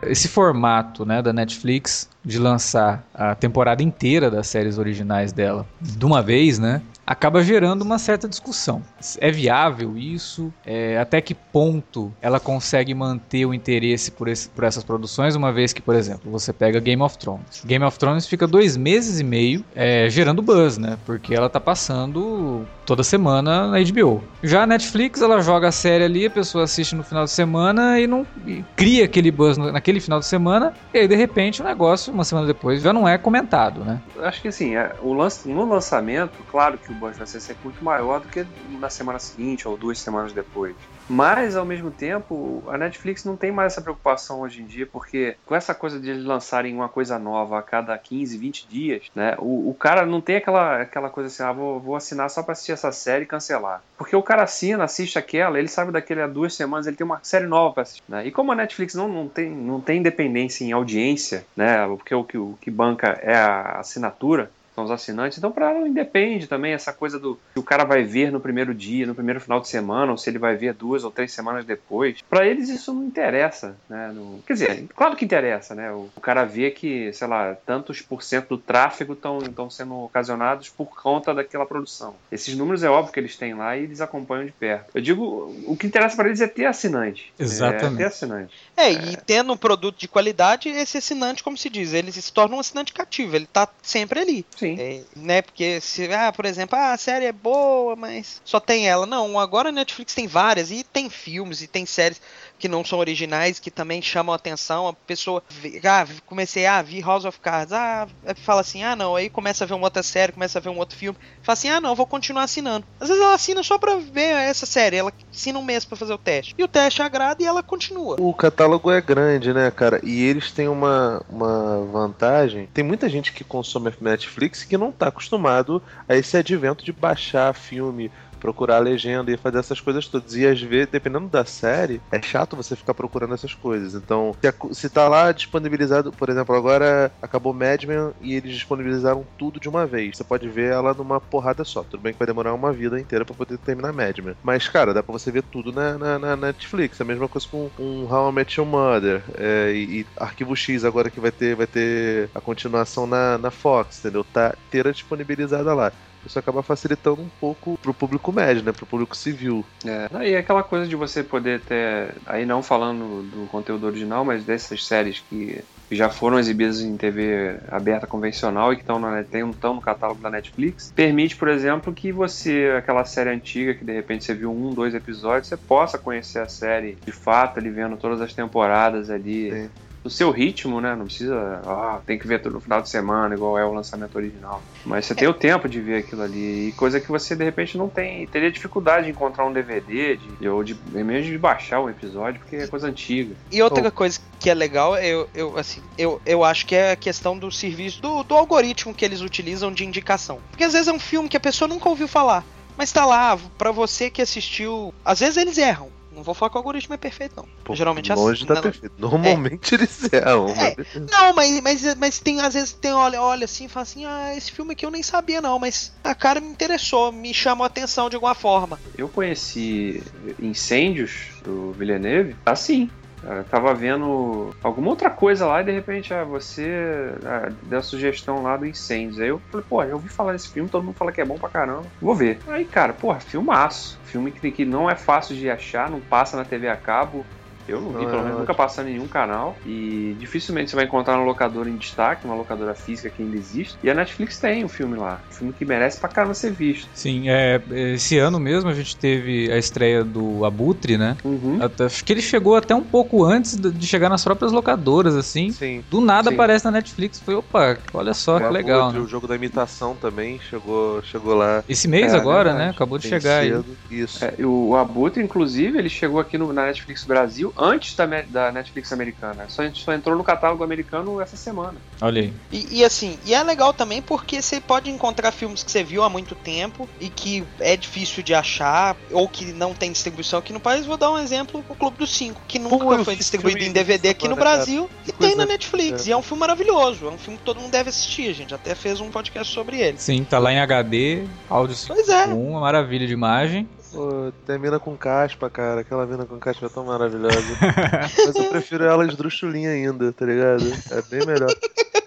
Esse 0.10 0.28
formato 0.28 1.06
né, 1.06 1.22
da 1.22 1.32
Netflix 1.32 2.10
de 2.24 2.40
lançar 2.40 3.04
a 3.14 3.36
temporada 3.36 3.84
inteira 3.84 4.30
das 4.30 4.48
séries 4.48 4.78
originais 4.78 5.32
dela 5.32 5.66
de 5.82 6.06
uma 6.06 6.22
vez, 6.22 6.60
né? 6.60 6.82
Acaba 7.08 7.42
gerando 7.42 7.84
uma 7.84 7.98
certa 7.98 8.28
discussão. 8.28 8.82
É 9.20 9.32
viável 9.32 9.98
isso? 9.98 10.54
É, 10.66 10.98
até 10.98 11.22
que 11.22 11.34
ponto 11.34 12.12
ela 12.22 12.38
consegue 12.38 12.94
manter 12.94 13.46
o 13.46 13.54
interesse 13.54 14.12
por, 14.12 14.28
esse, 14.28 14.50
por 14.50 14.66
essas 14.66 14.84
produções, 14.84 15.34
uma 15.34 15.54
vez 15.54 15.72
que, 15.72 15.82
por 15.82 15.96
exemplo, 15.96 16.30
você 16.30 16.52
pega 16.52 16.82
Game 16.82 17.02
of 17.02 17.18
Thrones. 17.18 17.64
Game 17.66 17.86
of 17.86 17.98
Thrones 17.98 18.28
fica 18.28 18.46
dois 18.46 18.76
meses 18.76 19.22
e 19.22 19.24
meio 19.24 19.64
é, 19.74 20.10
gerando 20.10 20.42
buzz, 20.42 20.78
né? 20.78 20.98
Porque 21.06 21.34
ela 21.34 21.50
tá 21.50 21.62
passando 21.62 22.66
toda 22.86 23.04
semana 23.04 23.68
na 23.68 23.78
HBO. 23.80 24.24
Já 24.44 24.64
a 24.64 24.68
Netflix, 24.68 25.22
ela 25.22 25.42
joga 25.42 25.68
a 25.68 25.72
série 25.72 26.04
ali, 26.04 26.26
a 26.26 26.30
pessoa 26.30 26.64
assiste 26.64 26.96
no 26.96 27.04
final 27.04 27.26
de 27.26 27.32
semana 27.32 28.00
e 28.00 28.08
não 28.08 28.26
e 28.46 28.64
cria 28.76 29.06
aquele 29.06 29.32
buzz 29.32 29.58
naquele 29.58 30.00
final 30.00 30.20
de 30.20 30.26
semana, 30.26 30.74
e 30.94 31.00
aí 31.00 31.08
de 31.08 31.16
repente 31.16 31.62
o 31.62 31.66
negócio, 31.66 32.14
uma 32.14 32.24
semana 32.24 32.48
depois, 32.48 32.82
já 32.82 32.94
não 32.94 33.08
é 33.08 33.18
comentado, 33.18 33.84
né? 33.84 34.02
Acho 34.22 34.42
que 34.42 34.48
assim, 34.48 34.76
é, 34.76 34.94
o 35.02 35.14
lance, 35.14 35.50
no 35.50 35.68
lançamento, 35.68 36.38
claro 36.50 36.78
que 36.78 36.92
o 36.92 36.96
blockbuster 36.98 37.40
vai 37.40 37.42
ser 37.42 37.58
muito 37.64 37.84
maior 37.84 38.20
do 38.20 38.28
que 38.28 38.46
na 38.80 38.90
semana 38.90 39.20
seguinte 39.20 39.68
ou 39.68 39.78
duas 39.78 40.00
semanas 40.00 40.34
depois. 40.34 40.76
Mas, 41.10 41.56
ao 41.56 41.66
mesmo 41.66 41.90
tempo, 41.90 42.64
a 42.68 42.78
Netflix 42.78 43.24
não 43.24 43.38
tem 43.38 43.52
mais 43.52 43.74
essa 43.74 43.82
preocupação 43.82 44.42
hoje 44.42 44.62
em 44.62 44.66
dia, 44.66 44.86
porque 44.86 45.36
com 45.46 45.56
essa 45.56 45.74
coisa 45.74 46.00
de 46.00 46.10
eles 46.10 46.26
lançarem 46.26 46.76
uma 46.76 46.90
coisa 46.90 47.18
nova 47.18 47.60
a 47.60 47.62
cada 47.62 47.98
15, 47.98 48.38
20 48.38 48.68
dias, 48.68 49.04
né? 49.16 49.36
O, 49.40 49.70
o 49.70 49.74
cara 49.74 50.06
não 50.06 50.20
tem 50.20 50.36
aquela, 50.36 50.82
aquela 50.82 51.10
coisa 51.10 51.28
assim, 51.28 51.44
ah, 51.44 51.54
vou, 51.54 51.80
vou 51.80 51.96
assinar 51.96 52.30
só 52.30 52.44
pra 52.44 52.52
assistir 52.52 52.74
essa 52.74 52.92
série 52.92 53.24
e 53.24 53.28
cancelar. 53.28 53.82
Porque 53.98 54.16
o 54.16 54.24
cara 54.24 54.44
assina, 54.44 54.84
assiste 54.84 55.18
aquela, 55.18 55.58
ele 55.58 55.70
sabe 55.70 55.92
daquele 55.92 56.22
há 56.22 56.28
duas 56.28 56.54
semanas, 56.54 56.88
ele 56.88 56.98
tem 56.98 57.06
uma 57.06 57.20
série 57.24 57.48
nova 57.48 57.74
pra 57.74 57.84
assistir. 57.84 58.04
Né? 58.08 58.28
E 58.28 58.32
como 58.32 58.52
a 58.52 58.56
Netflix 58.56 58.94
não, 58.94 59.08
não, 59.08 59.28
tem, 59.30 59.50
não 59.50 59.80
tem 59.80 60.00
independência 60.00 60.66
em 60.66 60.74
audiência, 60.74 61.46
né? 61.56 61.88
Porque 61.88 62.14
o 62.14 62.24
que, 62.24 62.38
o 62.38 62.58
que 62.60 62.70
banca 62.70 63.18
é 63.22 63.36
a 63.36 63.80
assinatura, 63.80 64.52
são 64.78 64.84
os 64.84 64.92
assinantes. 64.92 65.40
Então, 65.40 65.52
para 65.52 65.72
ela 65.72 65.88
independe 65.88 66.46
também 66.46 66.72
essa 66.72 66.94
coisa 66.94 67.18
do 67.18 67.40
que 67.52 67.60
o 67.60 67.64
cara 67.64 67.84
vai 67.84 68.04
ver 68.04 68.32
no 68.32 68.40
primeiro 68.40 68.76
dia, 68.76 69.08
no 69.08 69.16
primeiro 69.16 69.42
final 69.42 69.60
de 69.60 69.68
semana, 69.68 70.12
ou 70.12 70.18
se 70.20 70.30
ele 70.30 70.38
vai 70.38 70.56
ver 70.56 70.76
duas 70.76 71.04
ou 71.04 71.10
três 71.10 71.32
semanas 71.32 71.66
depois. 71.66 72.22
Para 72.22 72.46
eles 72.46 72.70
isso 72.70 72.94
não 72.94 73.04
interessa, 73.04 73.76
né? 73.90 74.12
No... 74.14 74.40
Quer 74.46 74.54
dizer, 74.54 74.88
claro 74.96 75.16
que 75.16 75.26
interessa, 75.26 75.74
né? 75.74 75.92
O, 75.92 76.10
o, 76.16 76.22
cara 76.22 76.46
vê 76.46 76.70
que, 76.70 77.12
sei 77.12 77.28
lá, 77.28 77.58
tantos 77.66 78.04
por 78.04 78.22
cento 78.22 78.50
do 78.50 78.58
tráfego 78.60 79.14
estão 79.14 79.68
sendo 79.72 80.04
ocasionados 80.04 80.70
por 80.70 80.86
conta 81.02 81.34
daquela 81.34 81.66
produção. 81.66 82.14
Esses 82.32 82.56
números 82.56 82.84
é 82.84 82.90
óbvio 82.90 83.12
que 83.12 83.20
eles 83.20 83.36
têm 83.36 83.56
lá 83.56 83.76
e 83.76 83.84
eles 83.84 84.00
acompanham 84.00 84.46
de 84.46 84.52
perto. 84.52 84.92
Eu 84.94 85.02
digo, 85.02 85.56
o 85.66 85.76
que 85.76 85.88
interessa 85.88 86.16
para 86.16 86.28
eles 86.28 86.40
é 86.40 86.48
ter 86.48 86.66
assinante. 86.66 87.34
Exatamente. 87.40 87.96
É 87.96 87.98
ter 87.98 88.04
assinante. 88.04 88.54
É, 88.76 88.94
e 88.94 89.14
é. 89.16 89.18
tendo 89.26 89.52
um 89.54 89.58
produto 89.58 89.98
de 89.98 90.08
qualidade, 90.08 90.70
esse 90.70 91.00
assinante, 91.00 91.44
como 91.44 91.58
se 91.58 91.68
diz, 91.68 91.94
ele 91.94 92.12
se 92.12 92.32
torna 92.32 92.56
um 92.56 92.60
assinante 92.60 92.94
cativo, 92.94 93.36
ele 93.36 93.48
tá 93.48 93.68
sempre 93.82 94.20
ali. 94.20 94.46
Sim. 94.56 94.67
Sim. 94.76 94.80
É, 94.80 95.04
né? 95.16 95.42
Porque 95.42 95.80
se, 95.82 96.12
ah, 96.14 96.32
por 96.32 96.46
exemplo, 96.46 96.78
ah, 96.78 96.94
a 96.94 96.98
série 96.98 97.26
é 97.26 97.32
boa, 97.32 97.96
mas 97.96 98.42
só 98.44 98.60
tem 98.60 98.88
ela. 98.88 99.06
Não, 99.06 99.40
agora 99.40 99.70
a 99.70 99.72
Netflix 99.72 100.14
tem 100.14 100.28
várias 100.28 100.72
e 100.72 100.84
tem 100.84 101.10
filmes 101.10 101.62
e 101.62 101.68
tem 101.68 101.86
séries 101.86 102.22
que 102.58 102.68
não 102.68 102.84
são 102.84 103.00
originais, 103.00 103.60
que 103.60 103.72
também 103.72 104.02
chamam 104.02 104.34
a 104.34 104.36
atenção. 104.36 104.88
A 104.88 104.94
pessoa, 104.94 105.44
ah, 105.84 106.06
comecei 106.26 106.66
a 106.66 106.78
ah, 106.78 106.82
ver 106.82 107.02
House 107.02 107.26
of 107.26 107.40
Cards, 107.40 107.74
ah, 107.74 108.08
fala 108.36 108.62
assim, 108.62 108.84
ah, 108.84 108.96
não, 108.96 109.16
aí 109.16 109.30
começa 109.30 109.64
a 109.64 109.68
ver 109.68 109.74
uma 109.74 109.86
outra 109.86 110.04
série, 110.04 110.32
começa 110.32 110.60
a 110.60 110.62
ver 110.62 110.70
um 110.70 110.78
outro 110.78 110.98
filme, 110.98 111.18
fala 111.42 111.54
assim, 111.54 111.70
ah, 111.70 111.82
não, 111.82 111.96
vou 111.96 112.06
continuar 112.06 112.44
assinando. 112.44 112.86
Às 113.00 113.10
vezes 113.10 113.24
ela 113.24 113.34
assina 113.34 113.64
só 113.64 113.78
pra 113.78 113.96
ver 113.96 114.36
essa 114.36 114.66
série, 114.66 114.98
ela 114.98 115.14
assina 115.32 115.60
um 115.60 115.64
mês 115.64 115.86
para 115.86 115.98
fazer 115.98 116.14
o 116.14 116.18
teste. 116.18 116.56
E 116.58 116.64
o 116.64 116.68
teste 116.68 117.02
agrada 117.02 117.42
e 117.42 117.46
ela 117.46 117.64
continua. 117.64 118.18
O 118.20 118.34
catálogo 118.34 118.92
é 118.92 119.02
grande, 119.02 119.54
né, 119.54 119.70
cara? 119.72 120.00
E 120.04 120.24
eles 120.24 120.52
têm 120.52 120.68
uma, 120.68 121.24
uma 121.30 121.86
vantagem. 121.92 122.68
Tem 122.74 122.84
muita 122.84 123.10
gente 123.10 123.32
que 123.32 123.44
consome 123.44 123.94
Netflix 124.02 124.64
que 124.64 124.78
não 124.78 124.92
tá 124.92 125.08
acostumado 125.08 125.82
a 126.08 126.16
esse 126.16 126.36
advento 126.38 126.84
de 126.84 126.92
baixar 126.92 127.54
filme 127.54 128.12
procurar 128.38 128.78
a 128.78 128.80
legenda 128.80 129.32
e 129.32 129.38
fazer 129.38 129.60
essas 129.60 129.82
coisas 129.82 130.08
todas. 130.08 130.36
E 130.36 130.46
às 130.46 130.62
vezes, 130.62 130.90
dependendo 130.90 131.28
da 131.28 131.46
série, 131.46 132.02
é 132.12 132.22
chato 132.22 132.56
você 132.56 132.76
ficar 132.76 132.94
procurando 132.94 133.34
essas 133.34 133.54
coisas. 133.54 133.94
Então, 133.96 134.36
se, 134.42 134.76
se 134.76 134.90
tá 134.90 135.08
lá 135.08 135.32
disponibilizado, 135.32 136.12
por 136.12 136.30
exemplo, 136.30 136.56
agora 136.56 137.12
acabou 137.22 137.54
Mad 137.54 137.84
Men 137.84 138.12
e 138.22 138.36
eles 138.36 138.54
disponibilizaram 138.54 139.26
tudo 139.38 139.60
de 139.60 139.70
uma 139.70 139.86
vez. 139.86 140.18
Você 140.18 140.24
pode 140.24 140.48
ver 140.48 140.72
ela 140.72 140.94
numa 140.94 141.20
porrada 141.20 141.64
só. 141.64 141.84
Tudo 141.84 142.02
bem 142.02 142.14
que 142.14 142.20
vai 142.20 142.28
demorar 142.28 142.54
uma 142.54 142.72
vida 142.72 143.00
inteira 143.00 143.26
para 143.26 143.36
poder 143.36 143.58
terminar 143.58 143.94
Mad 143.94 144.18
Men. 144.20 144.36
Mas, 144.44 144.68
cara, 144.68 144.94
dá 144.94 145.04
pra 145.04 145.14
você 145.14 145.32
ver 145.32 145.44
tudo 145.44 145.72
na, 145.72 145.98
na, 145.98 146.20
na 146.20 146.36
Netflix. 146.36 147.02
A 147.02 147.06
mesma 147.06 147.28
coisa 147.28 147.48
com 147.48 147.70
um 147.80 148.08
How 148.12 148.30
I 148.30 148.34
Met 148.34 148.60
Your 148.60 148.70
Mother 148.70 149.24
é, 149.38 149.72
e, 149.74 150.02
e, 150.02 150.06
Arquivo 150.18 150.56
X 150.56 150.86
agora 150.86 151.10
que 151.10 151.20
vai 151.20 151.32
ter, 151.32 151.56
vai 151.56 151.68
ter 151.68 152.30
a 152.34 152.42
continuação 152.42 153.08
na, 153.08 153.38
na 153.38 153.52
Fox, 153.52 154.00
entendeu? 154.00 154.24
Tá 154.24 154.54
inteira 154.68 154.92
disponibilizada 154.92 155.74
lá 155.74 155.92
isso 156.28 156.38
acaba 156.38 156.62
facilitando 156.62 157.22
um 157.22 157.30
pouco 157.40 157.78
pro 157.82 157.94
público 157.94 158.32
médio, 158.32 158.64
né? 158.64 158.72
Pro 158.72 158.86
público 158.86 159.16
civil. 159.16 159.66
É, 159.86 160.30
e 160.30 160.36
aquela 160.36 160.62
coisa 160.62 160.88
de 160.88 160.96
você 160.96 161.24
poder 161.24 161.62
ter, 161.62 162.14
aí 162.26 162.46
não 162.46 162.62
falando 162.62 163.24
do 163.24 163.48
conteúdo 163.48 163.88
original, 163.88 164.24
mas 164.24 164.44
dessas 164.44 164.86
séries 164.86 165.24
que 165.28 165.64
já 165.90 166.10
foram 166.10 166.38
exibidas 166.38 166.82
em 166.82 166.98
TV 166.98 167.58
aberta 167.70 168.06
convencional 168.06 168.74
e 168.74 168.76
que 168.76 168.82
estão, 168.82 169.00
na, 169.00 169.22
estão 169.22 169.74
no 169.74 169.82
catálogo 169.82 170.22
da 170.22 170.30
Netflix, 170.30 170.92
permite, 170.94 171.36
por 171.36 171.48
exemplo, 171.48 171.94
que 171.94 172.12
você, 172.12 172.74
aquela 172.78 173.06
série 173.06 173.30
antiga 173.30 173.74
que 173.74 173.86
de 173.86 173.94
repente 173.94 174.26
você 174.26 174.34
viu 174.34 174.52
um, 174.52 174.74
dois 174.74 174.94
episódios, 174.94 175.48
você 175.48 175.58
possa 175.58 175.98
conhecer 175.98 176.40
a 176.40 176.48
série 176.48 176.98
de 177.06 177.12
fato, 177.12 177.60
ali 177.60 177.70
vendo 177.70 177.96
todas 177.98 178.22
as 178.22 178.34
temporadas 178.34 179.10
ali. 179.10 179.52
Sim 179.52 179.70
no 180.08 180.10
seu 180.10 180.32
ritmo, 180.32 180.80
né? 180.80 180.96
Não 180.96 181.06
precisa, 181.06 181.62
ah, 181.66 182.00
tem 182.06 182.18
que 182.18 182.26
ver 182.26 182.42
tudo 182.42 182.54
no 182.54 182.62
final 182.62 182.82
de 182.82 182.90
semana, 182.90 183.36
igual 183.36 183.58
é 183.60 183.66
o 183.66 183.74
lançamento 183.74 184.16
original. 184.16 184.64
Mas 184.86 185.06
você 185.06 185.12
é. 185.12 185.16
tem 185.18 185.28
o 185.28 185.34
tempo 185.34 185.68
de 185.68 185.82
ver 185.82 185.98
aquilo 185.98 186.22
ali, 186.22 186.70
e 186.70 186.72
coisa 186.72 187.00
que 187.00 187.10
você 187.10 187.36
de 187.36 187.44
repente 187.44 187.78
não 187.78 187.90
tem, 187.90 188.26
teria 188.28 188.50
dificuldade 188.50 189.06
de 189.06 189.12
encontrar 189.12 189.46
um 189.46 189.52
DVD, 189.52 190.16
de, 190.16 190.48
ou 190.48 190.64
de, 190.64 190.76
mesmo 190.92 191.30
de 191.30 191.38
baixar 191.38 191.82
um 191.82 191.90
episódio, 191.90 192.40
porque 192.40 192.56
é 192.56 192.68
coisa 192.68 192.88
antiga. 192.88 193.36
E 193.52 193.62
outra 193.62 193.92
coisa 193.92 194.18
que 194.40 194.50
é 194.50 194.54
legal, 194.54 194.96
eu, 194.98 195.30
eu, 195.36 195.58
assim, 195.58 195.82
eu, 195.98 196.22
eu 196.26 196.42
acho 196.42 196.66
que 196.66 196.74
é 196.74 196.92
a 196.92 196.96
questão 196.96 197.38
do 197.38 197.52
serviço, 197.52 198.02
do, 198.02 198.24
do 198.24 198.34
algoritmo 198.34 198.94
que 198.94 199.04
eles 199.04 199.20
utilizam 199.20 199.74
de 199.74 199.84
indicação. 199.84 200.40
Porque 200.50 200.64
às 200.64 200.72
vezes 200.72 200.88
é 200.88 200.94
um 200.94 201.00
filme 201.00 201.28
que 201.28 201.36
a 201.36 201.42
pessoa 201.42 201.68
nunca 201.68 201.90
ouviu 201.90 202.08
falar. 202.08 202.46
Mas 202.78 202.92
tá 202.92 203.06
lá, 203.06 203.38
para 203.58 203.72
você 203.72 204.10
que 204.10 204.22
assistiu. 204.22 204.94
Às 205.04 205.20
vezes 205.20 205.36
eles 205.36 205.58
erram. 205.58 205.97
Não 206.18 206.24
vou 206.24 206.34
falar 206.34 206.50
que 206.50 206.58
o 206.58 206.58
algoritmo 206.58 206.96
é 206.96 206.98
perfeito, 206.98 207.36
não. 207.38 207.46
Pô, 207.64 207.76
Geralmente 207.76 208.12
longe 208.12 208.44
assim, 208.44 208.52
tá 208.52 208.60
perfeito. 208.60 208.96
Normalmente 208.98 209.76
é. 209.76 209.78
eles 209.78 210.12
erram. 210.12 210.48
É. 210.50 210.76
Não, 211.12 211.32
mas, 211.36 211.62
mas, 211.62 211.96
mas 211.96 212.20
tem, 212.20 212.42
às 212.42 212.56
vezes 212.56 212.74
tem, 212.74 212.92
olha, 212.92 213.22
olha 213.22 213.46
assim 213.46 213.66
e 213.66 213.70
fala 213.70 213.84
assim, 213.84 214.04
ah, 214.04 214.36
esse 214.36 214.52
filme 214.52 214.74
aqui 214.74 214.84
eu 214.84 214.90
nem 214.90 215.04
sabia 215.04 215.40
não, 215.40 215.60
mas 215.60 215.94
a 216.04 216.16
cara 216.16 216.42
me 216.42 216.48
interessou, 216.48 217.12
me 217.12 217.32
chamou 217.36 217.64
a 217.64 217.68
atenção 217.68 218.10
de 218.10 218.16
alguma 218.16 218.34
forma. 218.34 218.80
Eu 218.98 219.08
conheci 219.08 220.02
Incêndios 220.42 221.36
do 221.44 221.72
Villeneuve 221.74 222.36
assim. 222.44 222.90
Eu 223.24 223.44
tava 223.46 223.74
vendo 223.74 224.54
alguma 224.64 224.90
outra 224.90 225.10
coisa 225.10 225.46
lá 225.46 225.62
e 225.62 225.66
de 225.66 225.72
repente 225.72 226.14
ah, 226.14 226.24
você 226.24 227.14
ah, 227.26 227.50
deu 227.64 227.80
a 227.80 227.84
sugestão 227.84 228.44
lá 228.44 228.56
do 228.58 228.66
Incêndios. 228.66 229.20
Aí 229.20 229.30
eu 229.30 229.42
falei, 229.52 229.66
pô, 229.68 229.84
eu 229.84 229.96
ouvi 229.96 230.08
falar 230.08 230.34
desse 230.34 230.50
filme, 230.50 230.70
todo 230.70 230.84
mundo 230.84 230.96
fala 230.96 231.12
que 231.12 231.22
é 231.22 231.26
bom 231.26 231.38
pra 231.38 231.50
caramba. 231.50 231.86
Vou 232.02 232.16
ver. 232.16 232.40
Aí, 232.48 232.66
cara, 232.66 232.94
porra, 232.94 233.20
filmaço. 233.20 234.00
Filme 234.04 234.32
que, 234.32 234.52
que 234.52 234.66
não 234.66 234.90
é 234.90 234.96
fácil 234.96 235.36
de 235.36 235.50
achar, 235.50 235.90
não 235.90 236.00
passa 236.00 236.38
na 236.38 236.46
TV 236.46 236.68
a 236.70 236.76
cabo. 236.76 237.26
Eu 237.68 237.82
não 237.82 237.92
vi, 237.92 238.06
pelo 238.06 238.24
menos 238.24 238.40
nunca 238.40 238.54
passou 238.54 238.84
em 238.84 238.92
nenhum 238.92 239.08
canal. 239.08 239.58
E 239.66 240.16
dificilmente 240.20 240.70
você 240.70 240.76
vai 240.76 240.86
encontrar 240.86 241.16
uma 241.16 241.26
locadora 241.26 241.70
em 241.70 241.76
destaque, 241.76 242.26
uma 242.26 242.36
locadora 242.36 242.74
física 242.74 243.10
que 243.10 243.22
ainda 243.22 243.36
existe. 243.36 243.78
E 243.84 243.90
a 243.90 243.94
Netflix 243.94 244.40
tem 244.40 244.64
o 244.64 244.66
um 244.66 244.70
filme 244.70 244.98
lá. 244.98 245.22
Um 245.30 245.34
filme 245.34 245.54
que 245.54 245.66
merece 245.66 246.00
pra 246.00 246.10
caramba 246.10 246.34
ser 246.34 246.52
visto. 246.52 246.90
Sim, 246.94 247.30
é, 247.30 247.62
esse 247.94 248.18
ano 248.18 248.40
mesmo 248.40 248.70
a 248.70 248.74
gente 248.74 248.96
teve 248.96 249.52
a 249.52 249.58
estreia 249.58 250.04
do 250.04 250.46
Abutre, 250.46 250.98
né? 250.98 251.18
Uhum. 251.24 251.60
Acho 251.86 252.04
que 252.04 252.14
ele 252.14 252.22
chegou 252.22 252.56
até 252.56 252.74
um 252.74 252.84
pouco 252.84 253.24
antes 253.24 253.58
de 253.58 253.86
chegar 253.86 254.10
nas 254.10 254.24
próprias 254.24 254.52
locadoras, 254.52 255.16
assim. 255.16 255.52
Sim. 255.52 255.84
Do 255.90 256.00
nada 256.00 256.30
Sim. 256.30 256.36
aparece 256.36 256.66
na 256.66 256.72
Netflix. 256.72 257.20
Foi, 257.20 257.36
opa, 257.36 257.78
olha 257.94 258.14
só 258.14 258.38
o 258.38 258.40
que 258.40 258.50
legal. 258.50 258.82
Abutre, 258.84 259.00
né? 259.00 259.06
O 259.06 259.08
jogo 259.08 259.28
da 259.28 259.36
imitação 259.36 259.96
também 259.96 260.40
chegou, 260.40 261.02
chegou 261.04 261.36
lá. 261.36 261.64
Esse 261.68 261.88
mês 261.88 262.14
é, 262.14 262.18
agora, 262.18 262.54
né? 262.54 262.70
Acabou 262.70 262.98
de 262.98 263.08
chegar 263.08 263.44
cedo. 263.44 263.66
aí. 263.90 264.00
Isso. 264.00 264.24
É, 264.24 264.34
o 264.46 264.76
Abutre, 264.76 265.24
inclusive, 265.24 265.78
ele 265.78 265.90
chegou 265.90 266.20
aqui 266.20 266.38
no, 266.38 266.52
na 266.54 266.66
Netflix 266.68 267.04
Brasil 267.04 267.54
antes 267.58 267.96
da, 267.96 268.06
da 268.06 268.52
Netflix 268.52 268.92
americana. 268.92 269.46
Só, 269.50 269.64
só 269.74 269.94
entrou 269.94 270.16
no 270.16 270.24
catálogo 270.24 270.64
americano 270.64 271.20
essa 271.22 271.38
semana. 271.38 271.76
Olha 272.02 272.22
aí. 272.22 272.34
E, 272.52 272.80
e, 272.80 272.86
assim, 272.86 273.18
e 273.26 273.34
é 273.34 273.42
legal 273.44 273.74
também 273.74 274.02
porque 274.02 274.42
você 274.42 274.60
pode 274.62 274.90
encontrar 274.90 275.32
filmes 275.32 275.64
que 275.64 275.72
você 275.72 275.84
viu 275.84 276.04
há 276.04 276.10
muito 276.10 276.36
tempo 276.36 276.88
e 277.00 277.10
que 277.10 277.44
é 277.60 277.76
difícil 277.76 278.24
de 278.24 278.34
achar 278.34 278.96
ou 279.12 279.28
que 279.28 279.46
não 279.46 279.74
tem 279.74 279.92
distribuição 279.92 280.40
aqui 280.40 280.54
no 280.54 280.60
país. 280.60 280.86
Vou 280.86 280.98
dar 280.98 281.12
um 281.12 281.18
exemplo: 281.18 281.64
O 281.68 281.76
Clube 281.76 281.98
dos 281.98 282.12
Cinco, 282.12 282.42
que 282.48 282.60
nunca 282.60 282.78
Pô, 282.78 283.04
foi 283.04 283.16
distribuído 283.16 283.64
em 283.64 283.72
DVD 283.72 284.10
aqui 284.10 284.28
no 284.28 284.36
Brasil 284.36 284.90
e 285.08 285.12
tem 285.12 285.36
na 285.36 285.46
Netflix. 285.46 286.06
É. 286.06 286.10
E 286.10 286.12
é 286.14 286.18
um 286.18 286.22
filme 286.22 286.40
maravilhoso. 286.40 287.08
É 287.08 287.10
um 287.10 287.18
filme 287.18 287.38
que 287.38 287.44
todo 287.44 287.60
mundo 287.60 287.72
deve 287.72 287.90
assistir. 287.90 288.30
A 288.30 288.34
gente 288.34 288.54
até 288.54 288.76
fez 288.76 289.00
um 289.00 289.10
podcast 289.10 289.54
sobre 289.54 289.80
ele. 289.80 289.98
Sim, 289.98 290.24
tá 290.24 290.40
lá 290.40 290.52
em 290.52 290.60
HD, 290.60 291.24
áudio 291.50 291.78
pois 291.88 292.10
é. 292.10 292.26
uma 292.26 292.62
maravilha 292.62 293.06
de 293.06 293.14
imagem. 293.14 293.68
Pô, 293.98 294.32
tem 294.46 294.60
mina 294.60 294.80
com 294.80 294.96
caspa, 294.96 295.50
cara. 295.50 295.82
Aquela 295.82 296.06
mina 296.06 296.24
com 296.24 296.38
caspa 296.38 296.68
é 296.68 296.70
tão 296.70 296.86
maravilhosa. 296.86 297.42
Mas 298.28 298.36
eu 298.36 298.46
prefiro 298.46 298.84
ela 298.84 299.04
esdrúxulinha 299.08 299.72
ainda, 299.72 300.14
tá 300.14 300.24
ligado? 300.24 300.64
É 300.92 301.02
bem 301.02 301.26
melhor. 301.26 301.52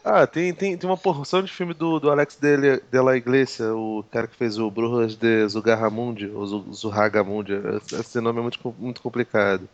Ah, 0.04 0.24
tem, 0.24 0.54
tem, 0.54 0.76
tem 0.76 0.88
uma 0.88 0.96
porção 0.96 1.42
de 1.42 1.50
filme 1.50 1.74
do, 1.74 1.98
do 1.98 2.08
Alex 2.08 2.36
de, 2.40 2.80
de 2.80 3.00
la 3.00 3.16
Iglesia, 3.16 3.74
o 3.74 4.04
cara 4.08 4.28
que 4.28 4.36
fez 4.36 4.56
o 4.56 4.70
Brujas 4.70 5.16
de 5.16 5.48
Zugarramundi, 5.48 6.30
ou 6.32 6.46
Zurragamundi. 6.72 7.54
Esse 7.98 8.20
nome 8.20 8.38
é 8.38 8.42
muito, 8.42 8.74
muito 8.78 9.02
complicado. 9.02 9.68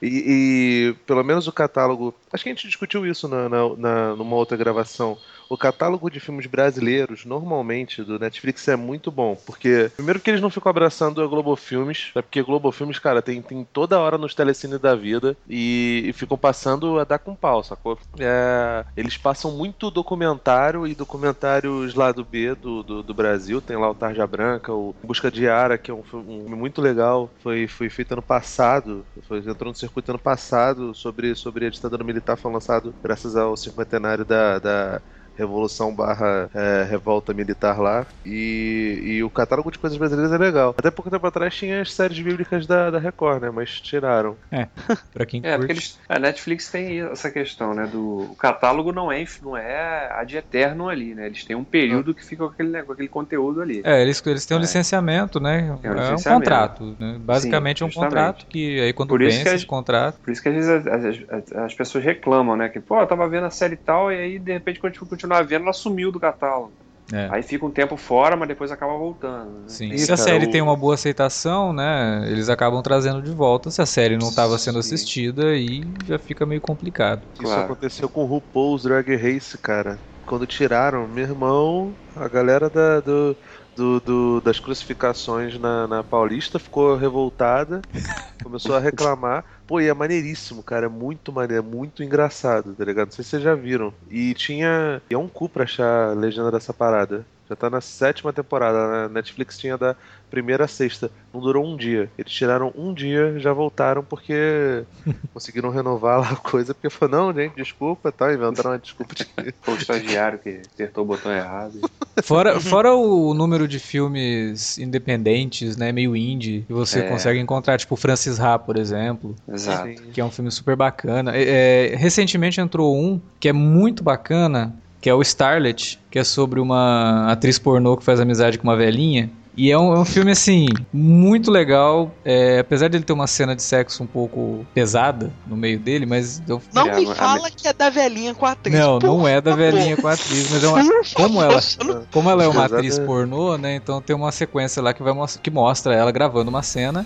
E, 0.00 0.08
e, 0.26 0.94
pelo 1.06 1.22
menos 1.22 1.46
o 1.46 1.52
catálogo. 1.52 2.14
Acho 2.32 2.44
que 2.44 2.50
a 2.50 2.52
gente 2.54 2.66
discutiu 2.66 3.06
isso 3.06 3.28
na, 3.28 3.48
na, 3.48 3.76
na, 3.76 4.16
numa 4.16 4.36
outra 4.36 4.56
gravação 4.56 5.18
o 5.48 5.56
catálogo 5.56 6.10
de 6.10 6.20
filmes 6.20 6.46
brasileiros, 6.46 7.24
normalmente, 7.24 8.02
do 8.02 8.18
Netflix 8.18 8.66
é 8.68 8.76
muito 8.76 9.10
bom. 9.10 9.36
Porque, 9.46 9.90
primeiro 9.96 10.20
que 10.20 10.30
eles 10.30 10.40
não 10.40 10.50
ficam 10.50 10.70
abraçando 10.70 11.22
a 11.22 11.26
Globo 11.26 11.54
Filmes, 11.56 12.10
é 12.14 12.22
porque 12.22 12.42
Globo 12.42 12.72
Filmes, 12.72 12.98
cara, 12.98 13.22
tem, 13.22 13.40
tem 13.42 13.66
toda 13.72 13.98
hora 13.98 14.18
nos 14.18 14.34
telecine 14.34 14.78
da 14.78 14.94
vida 14.94 15.36
e, 15.48 16.04
e 16.06 16.12
ficam 16.12 16.36
passando 16.36 16.98
a 16.98 17.04
dar 17.04 17.18
com 17.18 17.34
pau, 17.34 17.62
sacou? 17.62 17.98
É, 18.18 18.84
eles 18.96 19.16
passam 19.16 19.52
muito 19.52 19.90
documentário 19.90 20.86
e 20.86 20.94
documentários 20.94 21.94
lá 21.94 22.12
do 22.12 22.24
B 22.24 22.54
do, 22.54 22.82
do, 22.82 23.02
do, 23.02 23.14
Brasil. 23.14 23.60
Tem 23.60 23.76
lá 23.76 23.90
o 23.90 23.94
Tarja 23.94 24.26
Branca, 24.26 24.72
o 24.72 24.94
Busca 25.02 25.30
de 25.30 25.48
Ara, 25.48 25.78
que 25.78 25.90
é 25.90 25.94
um 25.94 26.02
filme 26.02 26.54
muito 26.54 26.80
legal. 26.80 27.30
Foi, 27.42 27.66
foi 27.66 27.88
feito 27.88 28.12
ano 28.12 28.22
passado, 28.22 29.04
foi, 29.28 29.42
entrou 29.54 29.70
no 29.70 29.76
circuito 29.76 30.10
ano 30.10 30.20
passado 30.20 30.94
sobre, 30.94 31.34
sobre 31.34 31.66
a 31.66 31.70
ditadura 31.70 32.04
militar. 32.04 32.36
Foi 32.36 32.52
lançado 32.52 32.94
graças 33.02 33.36
ao 33.36 33.56
cinquentenário 33.56 34.24
da, 34.24 34.58
da 34.58 35.02
Revolução 35.36 35.94
barra 35.94 36.48
é, 36.54 36.86
Revolta 36.88 37.34
Militar 37.34 37.80
lá. 37.80 38.06
E, 38.24 39.00
e 39.02 39.24
o 39.24 39.30
catálogo 39.30 39.70
de 39.70 39.78
coisas 39.78 39.98
brasileiras 39.98 40.32
é 40.32 40.38
legal. 40.38 40.74
Até 40.76 40.90
pouco 40.90 41.10
tempo 41.10 41.26
atrás 41.26 41.54
tinha 41.54 41.80
as 41.80 41.92
séries 41.92 42.18
bíblicas 42.18 42.66
da, 42.66 42.90
da 42.90 42.98
Record, 42.98 43.42
né? 43.42 43.50
Mas 43.50 43.80
tiraram. 43.80 44.36
É, 44.50 44.68
pra 45.12 45.26
quem 45.26 45.40
é, 45.44 45.56
curte. 45.56 45.72
Eles, 45.72 45.98
a 46.08 46.18
Netflix 46.18 46.70
tem 46.70 47.00
essa 47.00 47.30
questão, 47.30 47.74
né? 47.74 47.86
Do, 47.86 48.32
o 48.32 48.36
catálogo 48.36 48.92
não 48.92 49.10
é, 49.10 49.24
não 49.42 49.56
é 49.56 50.08
ad 50.12 50.36
eterno 50.36 50.88
ali, 50.88 51.14
né? 51.14 51.26
Eles 51.26 51.44
têm 51.44 51.56
um 51.56 51.64
período 51.64 52.12
ah. 52.12 52.14
que 52.14 52.24
fica 52.24 52.44
com 52.44 52.50
aquele, 52.50 52.68
né, 52.68 52.82
com 52.82 52.92
aquele 52.92 53.08
conteúdo 53.08 53.60
ali. 53.60 53.82
É, 53.84 54.00
eles, 54.00 54.22
eles 54.26 54.46
têm 54.46 54.56
um 54.56 54.60
é. 54.60 54.62
licenciamento, 54.62 55.40
né? 55.40 55.76
Um 55.82 55.88
é 55.88 56.14
um 56.14 56.22
contrato. 56.22 56.96
Né? 56.98 57.16
Basicamente 57.18 57.78
Sim, 57.78 57.84
é 57.84 57.86
um 57.86 57.90
contrato 57.90 58.46
que 58.46 58.80
aí 58.80 58.92
quando 58.92 59.16
vence 59.16 59.48
esse 59.48 59.66
contrato... 59.66 60.18
Por 60.20 60.30
isso 60.30 60.42
que 60.42 60.48
às 60.48 60.54
vezes 60.54 60.70
as, 60.70 60.86
as, 60.86 61.52
as, 61.52 61.74
pessoas 61.74 62.04
reclamam, 62.04 62.56
né? 62.56 62.68
Que, 62.68 62.80
pô, 62.80 63.00
eu 63.00 63.06
tava 63.06 63.28
vendo 63.28 63.46
a 63.46 63.50
série 63.50 63.74
e 63.74 63.78
tal 63.78 64.12
e 64.12 64.16
aí 64.16 64.38
de 64.38 64.52
repente 64.52 64.80
quando 64.80 64.98
continua 64.98 65.23
continuar 65.24 65.42
vendo, 65.42 65.62
ela 65.62 65.72
sumiu 65.72 66.12
do 66.12 66.20
catálogo. 66.20 66.72
É. 67.12 67.28
Aí 67.30 67.42
fica 67.42 67.66
um 67.66 67.70
tempo 67.70 67.96
fora, 67.96 68.34
mas 68.34 68.48
depois 68.48 68.72
acaba 68.72 68.96
voltando. 68.96 69.50
Né? 69.50 69.64
Sim. 69.66 69.92
E, 69.92 69.98
Se 69.98 70.10
a 70.10 70.16
série 70.16 70.46
o... 70.46 70.50
tem 70.50 70.62
uma 70.62 70.74
boa 70.74 70.94
aceitação, 70.94 71.72
né? 71.72 72.24
Eles 72.26 72.48
acabam 72.48 72.82
trazendo 72.82 73.20
de 73.20 73.30
volta. 73.30 73.70
Se 73.70 73.82
a 73.82 73.86
série 73.86 74.16
não 74.16 74.30
estava 74.30 74.56
sendo 74.56 74.78
assistida, 74.78 75.48
aí 75.48 75.84
já 76.06 76.18
fica 76.18 76.46
meio 76.46 76.62
complicado. 76.62 77.22
Isso 77.34 77.42
claro. 77.42 77.64
aconteceu 77.64 78.08
com 78.08 78.22
o 78.22 78.26
RuPaul's 78.26 78.84
Drag 78.84 79.16
Race, 79.16 79.56
cara. 79.58 79.98
Quando 80.24 80.46
tiraram, 80.46 81.06
meu 81.06 81.24
irmão, 81.24 81.92
a 82.16 82.26
galera 82.26 82.70
da, 82.70 83.00
do, 83.00 83.36
do, 83.76 84.00
do, 84.00 84.40
das 84.40 84.60
crucificações 84.60 85.58
na, 85.58 85.86
na 85.86 86.02
Paulista 86.02 86.58
ficou 86.58 86.96
revoltada, 86.96 87.82
começou 88.42 88.76
a 88.76 88.80
reclamar. 88.80 89.44
Pô, 89.66 89.80
e 89.80 89.88
é 89.88 89.94
maneiríssimo, 89.94 90.62
cara. 90.62 90.86
É 90.86 90.88
muito 90.88 91.32
maneiro, 91.32 91.64
é 91.64 91.66
muito 91.66 92.02
engraçado, 92.02 92.74
tá 92.74 92.84
ligado? 92.84 93.06
Não 93.06 93.12
sei 93.12 93.24
se 93.24 93.30
vocês 93.30 93.42
já 93.42 93.54
viram. 93.54 93.92
E 94.10 94.34
tinha. 94.34 95.00
E 95.08 95.14
é 95.14 95.18
um 95.18 95.28
cu 95.28 95.48
pra 95.48 95.64
achar 95.64 96.10
a 96.10 96.14
legenda 96.14 96.50
dessa 96.50 96.72
parada. 96.72 97.24
Já 97.48 97.56
tá 97.56 97.68
na 97.68 97.80
sétima 97.80 98.32
temporada. 98.32 99.04
A 99.04 99.08
Netflix 99.08 99.58
tinha 99.58 99.76
da 99.76 99.96
primeira 100.30 100.64
a 100.64 100.68
sexta. 100.68 101.10
Não 101.32 101.40
durou 101.40 101.64
um 101.64 101.76
dia. 101.76 102.10
Eles 102.18 102.32
tiraram 102.32 102.72
um 102.76 102.92
dia, 102.92 103.38
já 103.38 103.52
voltaram 103.52 104.02
porque 104.02 104.82
conseguiram 105.32 105.70
renovar 105.70 106.20
lá 106.20 106.30
a 106.30 106.36
coisa. 106.36 106.74
Porque 106.74 106.90
falou, 106.90 107.26
não, 107.26 107.34
gente, 107.34 107.54
desculpa, 107.56 108.10
tá? 108.10 108.32
Inventaram 108.32 108.70
uma 108.70 108.78
desculpa 108.78 109.14
de. 109.14 109.26
Foi 109.62 109.74
o 109.74 109.76
estagiário 109.76 110.38
que 110.38 110.62
apertou 110.74 111.04
o 111.04 111.06
botão 111.06 111.32
errado. 111.32 111.80
Fora, 112.22 112.60
fora 112.60 112.94
o 112.94 113.34
número 113.34 113.68
de 113.68 113.78
filmes 113.78 114.78
independentes, 114.78 115.76
né? 115.76 115.92
Meio 115.92 116.16
indie, 116.16 116.64
que 116.66 116.72
você 116.72 117.00
é. 117.00 117.08
consegue 117.08 117.38
encontrar, 117.38 117.78
tipo 117.78 117.94
Francis 117.96 118.40
Ha, 118.40 118.58
por 118.58 118.76
exemplo. 118.76 119.34
Exato. 119.48 119.88
Que 120.12 120.20
é 120.20 120.24
um 120.24 120.30
filme 120.30 120.50
super 120.50 120.76
bacana. 120.76 121.36
É, 121.36 121.92
é, 121.92 121.96
recentemente 121.96 122.60
entrou 122.60 122.96
um 122.96 123.20
que 123.38 123.48
é 123.48 123.52
muito 123.52 124.02
bacana, 124.02 124.74
que 125.04 125.10
é 125.10 125.12
o 125.12 125.20
Starlet, 125.20 126.00
que 126.10 126.18
é 126.18 126.24
sobre 126.24 126.58
uma 126.58 127.30
atriz 127.30 127.58
pornô 127.58 127.94
que 127.94 128.02
faz 128.02 128.18
amizade 128.20 128.56
com 128.56 128.66
uma 128.66 128.74
velhinha. 128.74 129.30
E 129.54 129.70
é 129.70 129.78
um, 129.78 129.94
é 129.94 129.98
um, 129.98 130.04
filme, 130.06 130.30
assim, 130.30 130.66
muito 130.90 131.50
legal. 131.50 132.10
É, 132.24 132.60
apesar 132.60 132.88
de 132.88 132.96
ele 132.96 133.04
ter 133.04 133.12
uma 133.12 133.26
cena 133.26 133.54
de 133.54 133.62
sexo 133.62 134.02
um 134.02 134.06
pouco 134.06 134.64
pesada 134.72 135.30
no 135.46 135.58
meio 135.58 135.78
dele, 135.78 136.06
mas. 136.06 136.42
Eu... 136.48 136.58
Não 136.72 136.86
me 136.86 137.14
fala 137.14 137.50
que 137.50 137.68
é 137.68 137.74
da 137.74 137.90
velhinha 137.90 138.34
com 138.34 138.46
a 138.46 138.52
atriz. 138.52 138.80
Não, 138.80 138.98
não 138.98 139.28
é 139.28 139.42
da 139.42 139.54
velhinha 139.54 139.94
com 139.94 140.08
a 140.08 140.14
atriz, 140.14 140.50
mas 140.50 140.64
é 140.64 140.68
uma. 140.68 140.82
Como 141.14 141.42
ela, 141.42 141.60
como 142.10 142.30
ela 142.30 142.44
é 142.44 142.48
uma 142.48 142.64
atriz 142.64 142.98
pornô, 142.98 143.58
né? 143.58 143.74
Então 143.74 144.00
tem 144.00 144.16
uma 144.16 144.32
sequência 144.32 144.82
lá 144.82 144.94
que, 144.94 145.02
vai, 145.02 145.12
que 145.42 145.50
mostra 145.50 145.94
ela 145.94 146.10
gravando 146.10 146.48
uma 146.48 146.62
cena. 146.62 147.04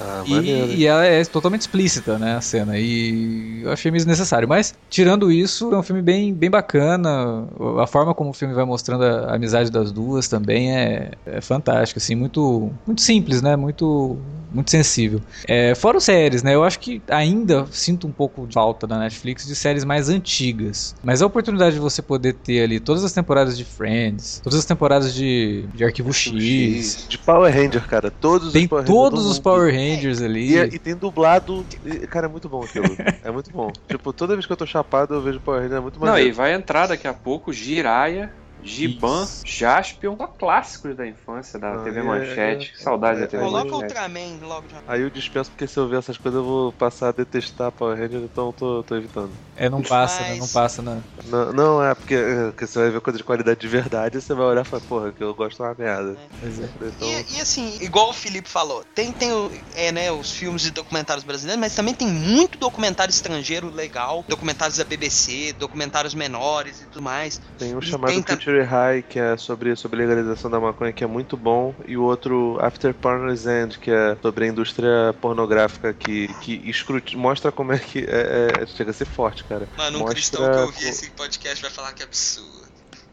Ah, 0.00 0.22
e, 0.26 0.76
e, 0.76 0.86
ela 0.86 1.04
é 1.04 1.22
totalmente 1.24 1.62
explícita, 1.62 2.18
né, 2.18 2.36
a 2.36 2.40
cena. 2.40 2.78
E 2.78 3.60
eu 3.62 3.70
achei 3.70 3.90
meio 3.90 3.98
desnecessário. 3.98 4.48
Mas, 4.48 4.74
tirando 4.88 5.30
isso, 5.30 5.74
é 5.74 5.78
um 5.78 5.82
filme 5.82 6.00
bem, 6.00 6.32
bem 6.32 6.48
bacana. 6.48 7.46
A 7.78 7.86
forma 7.86 8.14
como 8.14 8.30
o 8.30 8.32
filme 8.32 8.54
vai 8.54 8.64
mostrando 8.64 9.04
a, 9.04 9.34
amizade 9.34 9.70
das 9.70 9.92
duas 9.92 10.26
também 10.26 10.74
é, 10.74 11.10
é 11.26 11.40
fantástica, 11.40 11.98
assim, 11.98 12.14
muito, 12.14 12.70
muito 12.86 13.02
simples, 13.02 13.42
né? 13.42 13.56
Muito, 13.56 14.16
muito 14.52 14.70
sensível. 14.70 15.20
É, 15.46 15.74
fora 15.74 15.98
os 15.98 16.04
séries, 16.04 16.42
né? 16.42 16.54
Eu 16.54 16.64
acho 16.64 16.78
que 16.78 17.02
ainda 17.08 17.66
sinto 17.70 18.06
um 18.06 18.12
pouco 18.12 18.46
de 18.46 18.54
falta 18.54 18.86
da 18.86 18.98
Netflix 18.98 19.46
de 19.46 19.54
séries 19.54 19.84
mais 19.84 20.08
antigas. 20.08 20.94
Mas 21.02 21.20
a 21.20 21.26
oportunidade 21.26 21.74
de 21.74 21.80
você 21.80 22.00
poder 22.00 22.32
ter 22.34 22.62
ali 22.62 22.80
todas 22.80 23.04
as 23.04 23.12
temporadas 23.12 23.56
de 23.56 23.64
Friends, 23.64 24.40
todas 24.42 24.58
as 24.58 24.64
temporadas 24.64 25.14
de, 25.14 25.66
de 25.74 25.84
Arquivo 25.84 26.12
X, 26.12 26.32
X. 26.32 27.06
De 27.08 27.18
Power 27.18 27.52
Ranger, 27.52 27.86
cara. 27.86 28.10
Todos 28.10 28.52
tem 28.52 28.62
os 28.62 28.68
Power 28.68 28.84
todos 28.84 29.26
os 29.26 29.38
Power 29.38 29.72
Rangers 29.72 29.89
ali. 30.24 30.54
E, 30.54 30.58
e, 30.74 30.78
tem 30.78 30.94
dublado. 30.94 31.66
Cara, 32.10 32.26
é 32.26 32.28
muito 32.28 32.48
bom 32.48 32.62
aquilo. 32.62 32.86
é 33.22 33.30
muito 33.30 33.50
bom. 33.50 33.70
tipo, 33.88 34.12
toda 34.12 34.34
vez 34.34 34.46
que 34.46 34.52
eu 34.52 34.56
tô 34.56 34.66
chapado, 34.66 35.14
eu 35.14 35.22
vejo 35.22 35.40
Power 35.40 35.62
Ranger, 35.62 35.78
é 35.78 35.80
muito 35.80 36.00
maneiro. 36.00 36.22
Não, 36.22 36.28
e 36.28 36.32
vai 36.32 36.52
entrar 36.52 36.86
daqui 36.86 37.08
a 37.08 37.14
pouco 37.14 37.52
Jiraya 37.52 38.32
Giban, 38.62 39.26
Jaspion, 39.44 40.16
só 40.16 40.26
clássicos 40.26 40.96
da 40.96 41.06
infância 41.06 41.58
da 41.58 41.74
ah, 41.74 41.78
TV 41.78 42.00
é, 42.00 42.02
Manchete. 42.02 42.74
É, 42.76 42.82
saudade 42.82 43.18
é, 43.18 43.20
da 43.22 43.26
TV 43.26 43.42
Coloca 43.42 43.64
Manchete. 43.64 43.84
Ultraman 43.84 44.46
logo 44.46 44.68
de 44.68 44.74
Aí 44.86 45.02
eu 45.02 45.10
dispenso 45.10 45.50
porque 45.50 45.66
se 45.66 45.78
eu 45.78 45.88
ver 45.88 45.98
essas 45.98 46.18
coisas 46.18 46.38
eu 46.38 46.44
vou 46.44 46.72
passar 46.72 47.08
a 47.08 47.12
detestar 47.12 47.72
Power 47.72 47.98
Ranger, 47.98 48.20
então 48.20 48.52
tô, 48.52 48.82
tô 48.82 48.96
evitando. 48.96 49.30
É, 49.56 49.68
não 49.68 49.82
passa, 49.82 50.22
Mas... 50.22 50.30
né? 50.30 50.36
Não 50.38 50.48
passa, 50.48 50.82
né? 50.82 51.02
Não, 51.26 51.52
não 51.52 51.84
é 51.84 51.94
porque, 51.94 52.14
é, 52.14 52.46
porque, 52.46 52.66
você 52.66 52.78
vai 52.78 52.90
ver 52.90 53.00
coisa 53.00 53.18
de 53.18 53.24
qualidade 53.24 53.60
de 53.60 53.68
verdade 53.68 54.20
você 54.20 54.34
vai 54.34 54.46
olhar 54.46 54.62
e 54.62 54.64
falar, 54.64 54.82
porra, 54.82 55.12
que 55.12 55.22
eu 55.22 55.34
gosto 55.34 55.62
uma 55.62 55.74
merda. 55.74 56.16
É. 56.42 56.46
Então... 56.86 57.08
E, 57.08 57.36
e, 57.36 57.40
assim, 57.40 57.78
igual 57.80 58.10
o 58.10 58.12
Felipe 58.12 58.48
falou, 58.48 58.84
tem, 58.94 59.12
tem 59.12 59.30
é, 59.74 59.92
né, 59.92 60.10
os 60.10 60.32
filmes 60.32 60.66
e 60.66 60.70
documentários 60.70 61.24
brasileiros, 61.24 61.60
mas 61.60 61.74
também 61.74 61.94
tem 61.94 62.08
muito 62.08 62.58
documentário 62.58 63.10
estrangeiro 63.10 63.70
legal, 63.70 64.24
documentários 64.28 64.78
da 64.78 64.84
BBC, 64.84 65.54
documentários 65.58 66.14
menores 66.14 66.80
e 66.80 66.84
tudo 66.86 67.02
mais. 67.02 67.40
Tem 67.58 67.76
um 67.76 67.80
chamado 67.80 68.10
tem, 68.12 68.22
Culture 68.50 68.64
High, 68.64 69.02
que 69.02 69.18
é 69.18 69.36
sobre, 69.36 69.76
sobre 69.76 69.98
legalização 69.98 70.50
da 70.50 70.58
maconha, 70.58 70.92
que 70.92 71.04
é 71.04 71.06
muito 71.06 71.36
bom, 71.36 71.74
e 71.86 71.96
o 71.96 72.02
outro 72.02 72.58
After 72.60 72.92
Porno's 72.92 73.46
End, 73.46 73.78
que 73.78 73.90
é 73.90 74.16
sobre 74.20 74.44
a 74.44 74.48
indústria 74.48 75.14
pornográfica, 75.20 75.92
que, 75.92 76.28
que 76.40 76.54
escrut... 76.68 77.16
mostra 77.16 77.52
como 77.52 77.72
é 77.72 77.78
que 77.78 78.00
é, 78.00 78.62
é, 78.62 78.66
chega 78.66 78.90
a 78.90 78.94
ser 78.94 79.06
forte, 79.06 79.44
cara. 79.44 79.68
Mano, 79.76 79.98
um 79.98 80.00
mostra... 80.00 80.14
cristão 80.14 80.52
que 80.52 80.58
ouvir 80.58 80.88
esse 80.88 81.10
podcast 81.10 81.62
vai 81.62 81.70
falar 81.70 81.92
que 81.92 82.02
é 82.02 82.06
absurdo. 82.06 82.59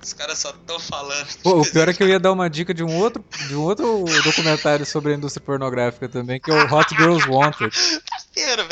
Os 0.01 0.13
caras 0.13 0.37
só 0.37 0.49
estão 0.51 0.79
falando. 0.79 1.27
Pô, 1.43 1.61
o 1.61 1.65
pior 1.71 1.89
é 1.89 1.93
que 1.93 2.03
eu 2.03 2.07
ia 2.07 2.19
dar 2.19 2.31
uma 2.31 2.49
dica 2.49 2.73
de 2.73 2.83
um 2.83 2.97
outro, 2.97 3.23
de 3.47 3.55
um 3.55 3.63
outro 3.63 4.05
documentário 4.23 4.85
sobre 4.85 5.13
a 5.13 5.15
indústria 5.15 5.43
pornográfica 5.45 6.07
também, 6.07 6.39
que 6.39 6.51
é 6.51 6.53
o 6.53 6.73
Hot 6.73 6.95
Girls 6.95 7.29
Wanted. 7.29 7.71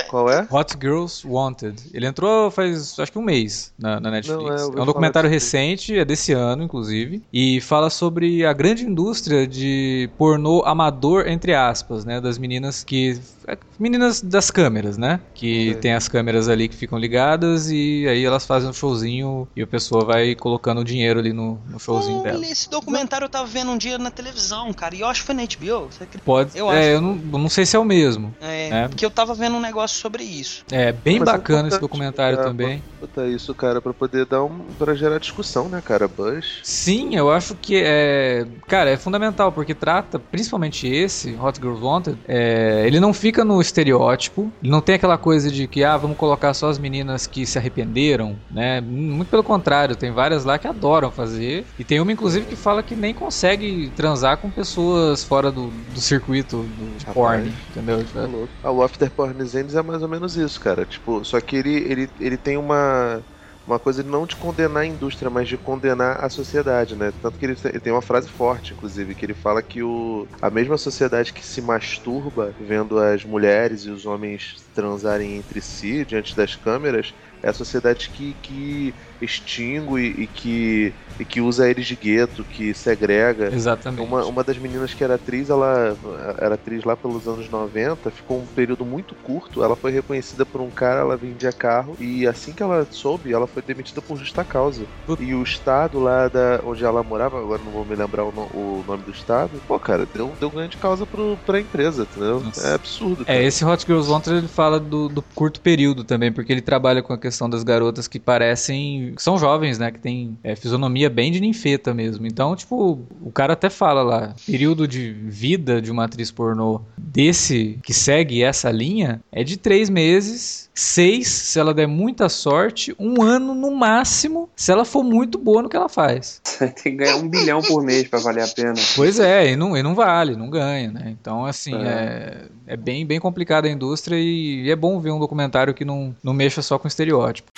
Qual 0.08 0.30
é? 0.30 0.48
Hot 0.52 0.78
Girls 0.80 1.28
Wanted. 1.28 1.82
Ele 1.94 2.06
entrou 2.06 2.52
faz 2.52 2.98
acho 3.00 3.12
que 3.12 3.18
um 3.18 3.24
mês 3.24 3.74
na, 3.78 4.00
na 4.00 4.12
Netflix. 4.12 4.44
Não, 4.44 4.74
é, 4.74 4.80
é, 4.80 4.82
um 4.82 4.86
documentário 4.86 5.30
recente, 5.30 5.98
é 5.98 6.06
desse 6.06 6.34
ano, 6.34 6.64
inclusive, 6.64 7.22
e 7.34 7.60
fala 7.62 7.90
sobre 7.90 8.46
a 8.46 8.54
grande 8.54 8.86
indústria 8.86 9.48
de 9.48 10.10
pornô 10.18 10.62
amador, 10.66 11.28
entre 11.28 11.54
aspas, 11.54 12.06
né? 12.06 12.22
Das 12.22 12.38
meninas 12.38 12.84
que. 12.84 13.20
É, 13.48 13.58
meninas 13.80 14.22
das 14.22 14.52
câmeras, 14.52 14.98
né? 14.98 15.20
Que 15.34 15.72
é. 15.72 15.74
tem 15.74 15.94
as 15.94 16.08
câmeras 16.08 16.48
ali 16.48 16.68
que 16.68 16.76
ficam 16.76 17.00
ligadas 17.00 17.70
e 17.70 18.08
aí 18.08 18.24
elas 18.24 18.46
fazem 18.46 18.70
um 18.70 18.74
showzinho 18.74 19.48
e 19.56 19.62
a 19.62 19.68
pessoa 19.68 20.06
vai 20.06 20.36
colocando 20.36 20.84
dinheiro 20.84 21.15
ali 21.20 21.34
no, 21.34 21.60
no 21.70 21.80
showzinho 21.80 22.24
dela. 22.24 22.46
Esse 22.46 22.70
documentário 22.70 23.26
eu 23.26 23.30
tava 23.30 23.46
vendo 23.46 23.72
um 23.72 23.78
dia 23.78 23.98
na 23.98 24.10
televisão, 24.10 24.74
cara, 24.74 24.96
e 24.96 25.02
eu 25.02 25.08
acho 25.08 25.22
que 25.22 25.26
foi 25.28 25.36
na 25.36 25.44
HBO. 25.44 25.90
Pode. 26.24 26.58
Eu, 26.58 26.72
é, 26.72 26.96
eu 26.96 27.02
não, 27.02 27.16
não 27.16 27.50
sei 27.50 27.66
se 27.66 27.76
é 27.76 27.80
o 27.80 27.86
mesmo. 27.86 28.34
É, 28.42 28.70
é, 28.70 28.88
porque 28.88 29.06
eu 29.06 29.12
tava 29.12 29.34
vendo 29.34 29.56
um 29.56 29.62
negócio 29.62 29.98
sobre 30.00 30.24
isso. 30.24 30.64
É, 30.72 30.92
bem 30.92 31.20
Mas 31.20 31.30
bacana 31.30 31.68
esse 31.68 31.80
documentário 31.80 32.38
também. 32.42 32.82
Botar 33.00 33.28
isso, 33.28 33.54
cara, 33.54 33.82
pra 33.82 33.94
poder 33.94 34.26
dar 34.26 34.44
um. 34.44 34.60
pra 34.78 34.96
gerar 34.96 35.20
discussão, 35.20 35.70
né, 35.70 35.82
cara? 35.84 36.08
Buzz. 36.08 36.60
Sim, 36.64 37.16
eu 37.16 37.32
acho 37.32 37.56
que 37.56 37.82
é. 37.84 38.46
Cara, 38.68 38.90
é 38.90 38.98
fundamental, 38.98 39.52
porque 39.52 39.74
trata, 39.74 40.18
principalmente 40.18 40.88
esse, 40.88 41.36
Hot 41.36 41.60
Girls 41.60 41.84
Wanted, 41.84 42.18
é, 42.28 42.84
ele 42.86 43.00
não 43.00 43.14
fica 43.14 43.36
fica 43.36 43.44
no 43.44 43.60
estereótipo, 43.60 44.50
ele 44.64 44.72
não 44.72 44.80
tem 44.80 44.96
aquela 44.96 45.18
coisa 45.18 45.52
de 45.52 45.68
que, 45.68 45.84
ah, 45.84 45.98
vamos 45.98 46.16
colocar 46.16 46.54
só 46.54 46.70
as 46.70 46.80
meninas 46.80 47.28
que 47.28 47.46
se 47.46 47.58
arrependeram, 47.58 48.38
né? 48.50 48.80
Muito 48.80 49.28
pelo 49.28 49.44
contrário, 49.44 49.96
tem 49.96 50.12
várias 50.12 50.46
lá 50.46 50.58
que 50.58 50.68
adoram 50.68 51.05
fazer. 51.12 51.66
E 51.78 51.84
tem 51.84 52.00
uma, 52.00 52.12
inclusive, 52.12 52.46
que 52.46 52.56
fala 52.56 52.84
que 52.84 52.96
nem 52.96 53.14
consegue 53.14 53.90
transar 53.96 54.38
com 54.38 54.50
pessoas 54.50 55.24
fora 55.24 55.52
do, 55.52 55.70
do 55.70 56.02
circuito 56.02 56.64
do, 56.64 56.98
de 56.98 57.06
porn, 57.06 57.52
entendeu? 57.70 58.04
Tipo, 58.04 58.50
é 58.64 58.70
o 58.70 58.82
After 58.84 59.10
Porn 59.12 59.36
é 59.40 59.82
mais 59.82 60.02
ou 60.02 60.10
menos 60.10 60.36
isso, 60.36 60.60
cara. 60.60 60.86
Tipo, 60.86 61.24
só 61.24 61.40
que 61.40 61.56
ele, 61.56 61.76
ele, 61.76 62.10
ele 62.20 62.38
tem 62.38 62.58
uma 62.58 63.24
uma 63.66 63.80
coisa 63.80 64.04
de 64.04 64.10
não 64.10 64.26
de 64.26 64.36
condenar 64.36 64.84
a 64.84 64.86
indústria, 64.86 65.30
mas 65.30 65.48
de 65.48 65.58
condenar 65.58 66.24
a 66.24 66.30
sociedade, 66.30 66.96
né? 66.96 67.12
Tanto 67.12 67.40
que 67.40 67.46
ele, 67.46 67.56
ele, 67.66 67.80
tem 67.80 67.92
uma 67.92 68.02
frase 68.02 68.30
forte, 68.30 68.74
inclusive, 68.74 69.16
que 69.16 69.26
ele 69.26 69.34
fala 69.34 69.62
que 69.62 69.82
o, 69.82 70.28
a 70.42 70.52
mesma 70.52 70.78
sociedade 70.78 71.34
que 71.34 71.44
se 71.44 71.62
masturba 71.62 72.54
vendo 72.60 73.00
as 73.00 73.26
mulheres 73.26 73.82
e 73.82 73.90
os 73.90 74.06
homens 74.06 74.64
transarem 74.74 75.36
entre 75.36 75.62
si 75.62 76.06
diante 76.06 76.36
das 76.36 76.56
câmeras 76.56 77.14
é 77.42 77.50
a 77.50 77.54
sociedade 77.54 78.10
que, 78.10 78.36
que 78.36 78.94
extingue 79.22 80.16
e 80.18 80.28
que, 80.28 80.94
e 81.20 81.26
que 81.26 81.42
usa 81.42 81.70
eles 81.70 81.86
de 81.86 81.96
gueto, 81.96 82.44
que 82.44 82.74
segrega. 82.74 83.54
Exatamente. 83.54 84.02
Uma, 84.02 84.26
uma 84.26 84.44
das 84.44 84.58
meninas 84.58 84.94
que 84.94 85.04
era 85.04 85.16
atriz, 85.16 85.50
ela 85.50 85.96
era 86.38 86.56
atriz 86.56 86.84
lá 86.84 86.96
pelos 86.96 87.28
anos 87.28 87.50
90, 87.50 88.10
ficou 88.12 88.40
um 88.40 88.46
período 88.46 88.86
muito 88.86 89.16
curto. 89.16 89.64
Ela 89.64 89.76
foi 89.76 89.92
reconhecida 89.92 90.46
por 90.46 90.62
um 90.62 90.70
cara, 90.70 91.02
ela 91.02 91.18
vendia 91.18 91.52
carro, 91.52 91.96
e 92.00 92.28
assim 92.28 92.52
que 92.52 92.64
ela 92.64 92.86
soube, 92.90 93.34
ela 93.34 93.48
foi 93.48 93.62
demitida 93.62 94.02
por 94.02 94.18
justa 94.18 94.44
causa. 94.44 94.86
E 95.20 95.34
o 95.34 95.44
estado 95.44 96.00
lá 96.00 96.28
da, 96.28 96.62
onde 96.66 96.84
ela 96.84 97.04
morava, 97.04 97.40
agora 97.40 97.62
não 97.64 97.72
vou 97.72 97.86
me 97.86 97.96
lembrar 97.96 98.24
o, 98.24 98.32
no, 98.32 98.42
o 98.42 98.84
nome 98.88 99.04
do 99.04 99.12
estado, 99.12 99.52
pô, 99.68 99.80
cara, 99.80 100.08
deu, 100.14 100.34
deu 100.40 100.50
grande 100.50 100.78
causa 100.78 101.06
pro, 101.06 101.38
pra 101.46 101.60
empresa, 101.60 102.04
entendeu? 102.04 102.40
Nossa. 102.40 102.68
É 102.68 102.74
absurdo. 102.74 103.22
É, 103.24 103.26
cara. 103.26 103.40
É, 103.40 103.44
esse 103.44 103.64
Hot 103.64 103.86
Girls 103.86 104.10
Wanted 104.10 104.38
ele 104.38 104.48
fala 104.48 104.80
do, 104.80 105.08
do 105.08 105.22
curto 105.22 105.62
período 105.62 106.04
também, 106.04 106.32
porque 106.32 106.52
ele 106.52 106.62
trabalha 106.62 107.02
com 107.02 107.14
a 107.14 107.18
questão 107.18 107.50
das 107.50 107.64
garotas 107.64 108.08
que 108.08 108.20
parecem 108.20 109.05
são 109.18 109.38
jovens, 109.38 109.78
né? 109.78 109.92
Que 109.92 110.00
tem 110.00 110.38
é, 110.44 110.56
fisionomia 110.56 111.10
bem 111.10 111.32
de 111.32 111.40
ninfeta 111.40 111.94
mesmo. 111.94 112.26
Então, 112.26 112.56
tipo, 112.56 113.00
o 113.22 113.32
cara 113.32 113.54
até 113.54 113.70
fala 113.70 114.02
lá, 114.02 114.36
período 114.46 114.88
de 114.88 115.12
vida 115.12 115.82
de 115.82 115.92
uma 115.92 116.06
atriz 116.06 116.32
pornô 116.32 116.82
desse 116.98 117.80
que 117.84 117.94
segue 117.94 118.44
essa 118.44 118.72
linha 118.72 119.22
é 119.32 119.44
de 119.44 119.58
três 119.58 119.90
meses, 119.90 120.70
seis 120.74 121.28
se 121.28 121.60
ela 121.60 121.74
der 121.74 121.88
muita 121.88 122.28
sorte, 122.28 122.96
um 123.00 123.22
ano 123.22 123.56
no 123.56 123.72
máximo 123.72 124.50
se 124.56 124.72
ela 124.72 124.84
for 124.84 125.04
muito 125.04 125.38
boa 125.38 125.62
no 125.62 125.70
que 125.70 125.78
ela 125.78 125.90
faz. 125.90 126.42
Tem 126.60 126.72
que 126.72 126.92
ganhar 126.92 127.18
um 127.18 127.30
bilhão 127.30 127.62
por 127.62 127.84
mês 127.84 128.08
para 128.08 128.20
valer 128.20 128.44
a 128.44 128.48
pena. 128.48 128.74
Pois 128.96 129.20
é, 129.20 129.52
e 129.52 129.56
não, 129.56 129.78
e 129.78 129.84
não 129.84 129.96
vale, 129.96 130.36
não 130.36 130.50
ganha, 130.50 130.92
né? 130.92 131.16
Então, 131.20 131.46
assim, 131.46 131.74
é, 131.74 132.48
é, 132.68 132.74
é 132.74 132.78
bem, 132.78 133.06
bem 133.06 133.20
complicada 133.20 133.68
a 133.68 133.72
indústria 133.72 134.18
e 134.18 134.70
é 134.70 134.76
bom 134.76 135.00
ver 135.00 135.12
um 135.12 135.20
documentário 135.20 135.74
que 135.74 135.86
não, 135.86 136.16
não 136.24 136.34
mexa 136.34 136.62
só 136.62 136.78
com 136.78 136.88
estereótipo. 136.88 137.52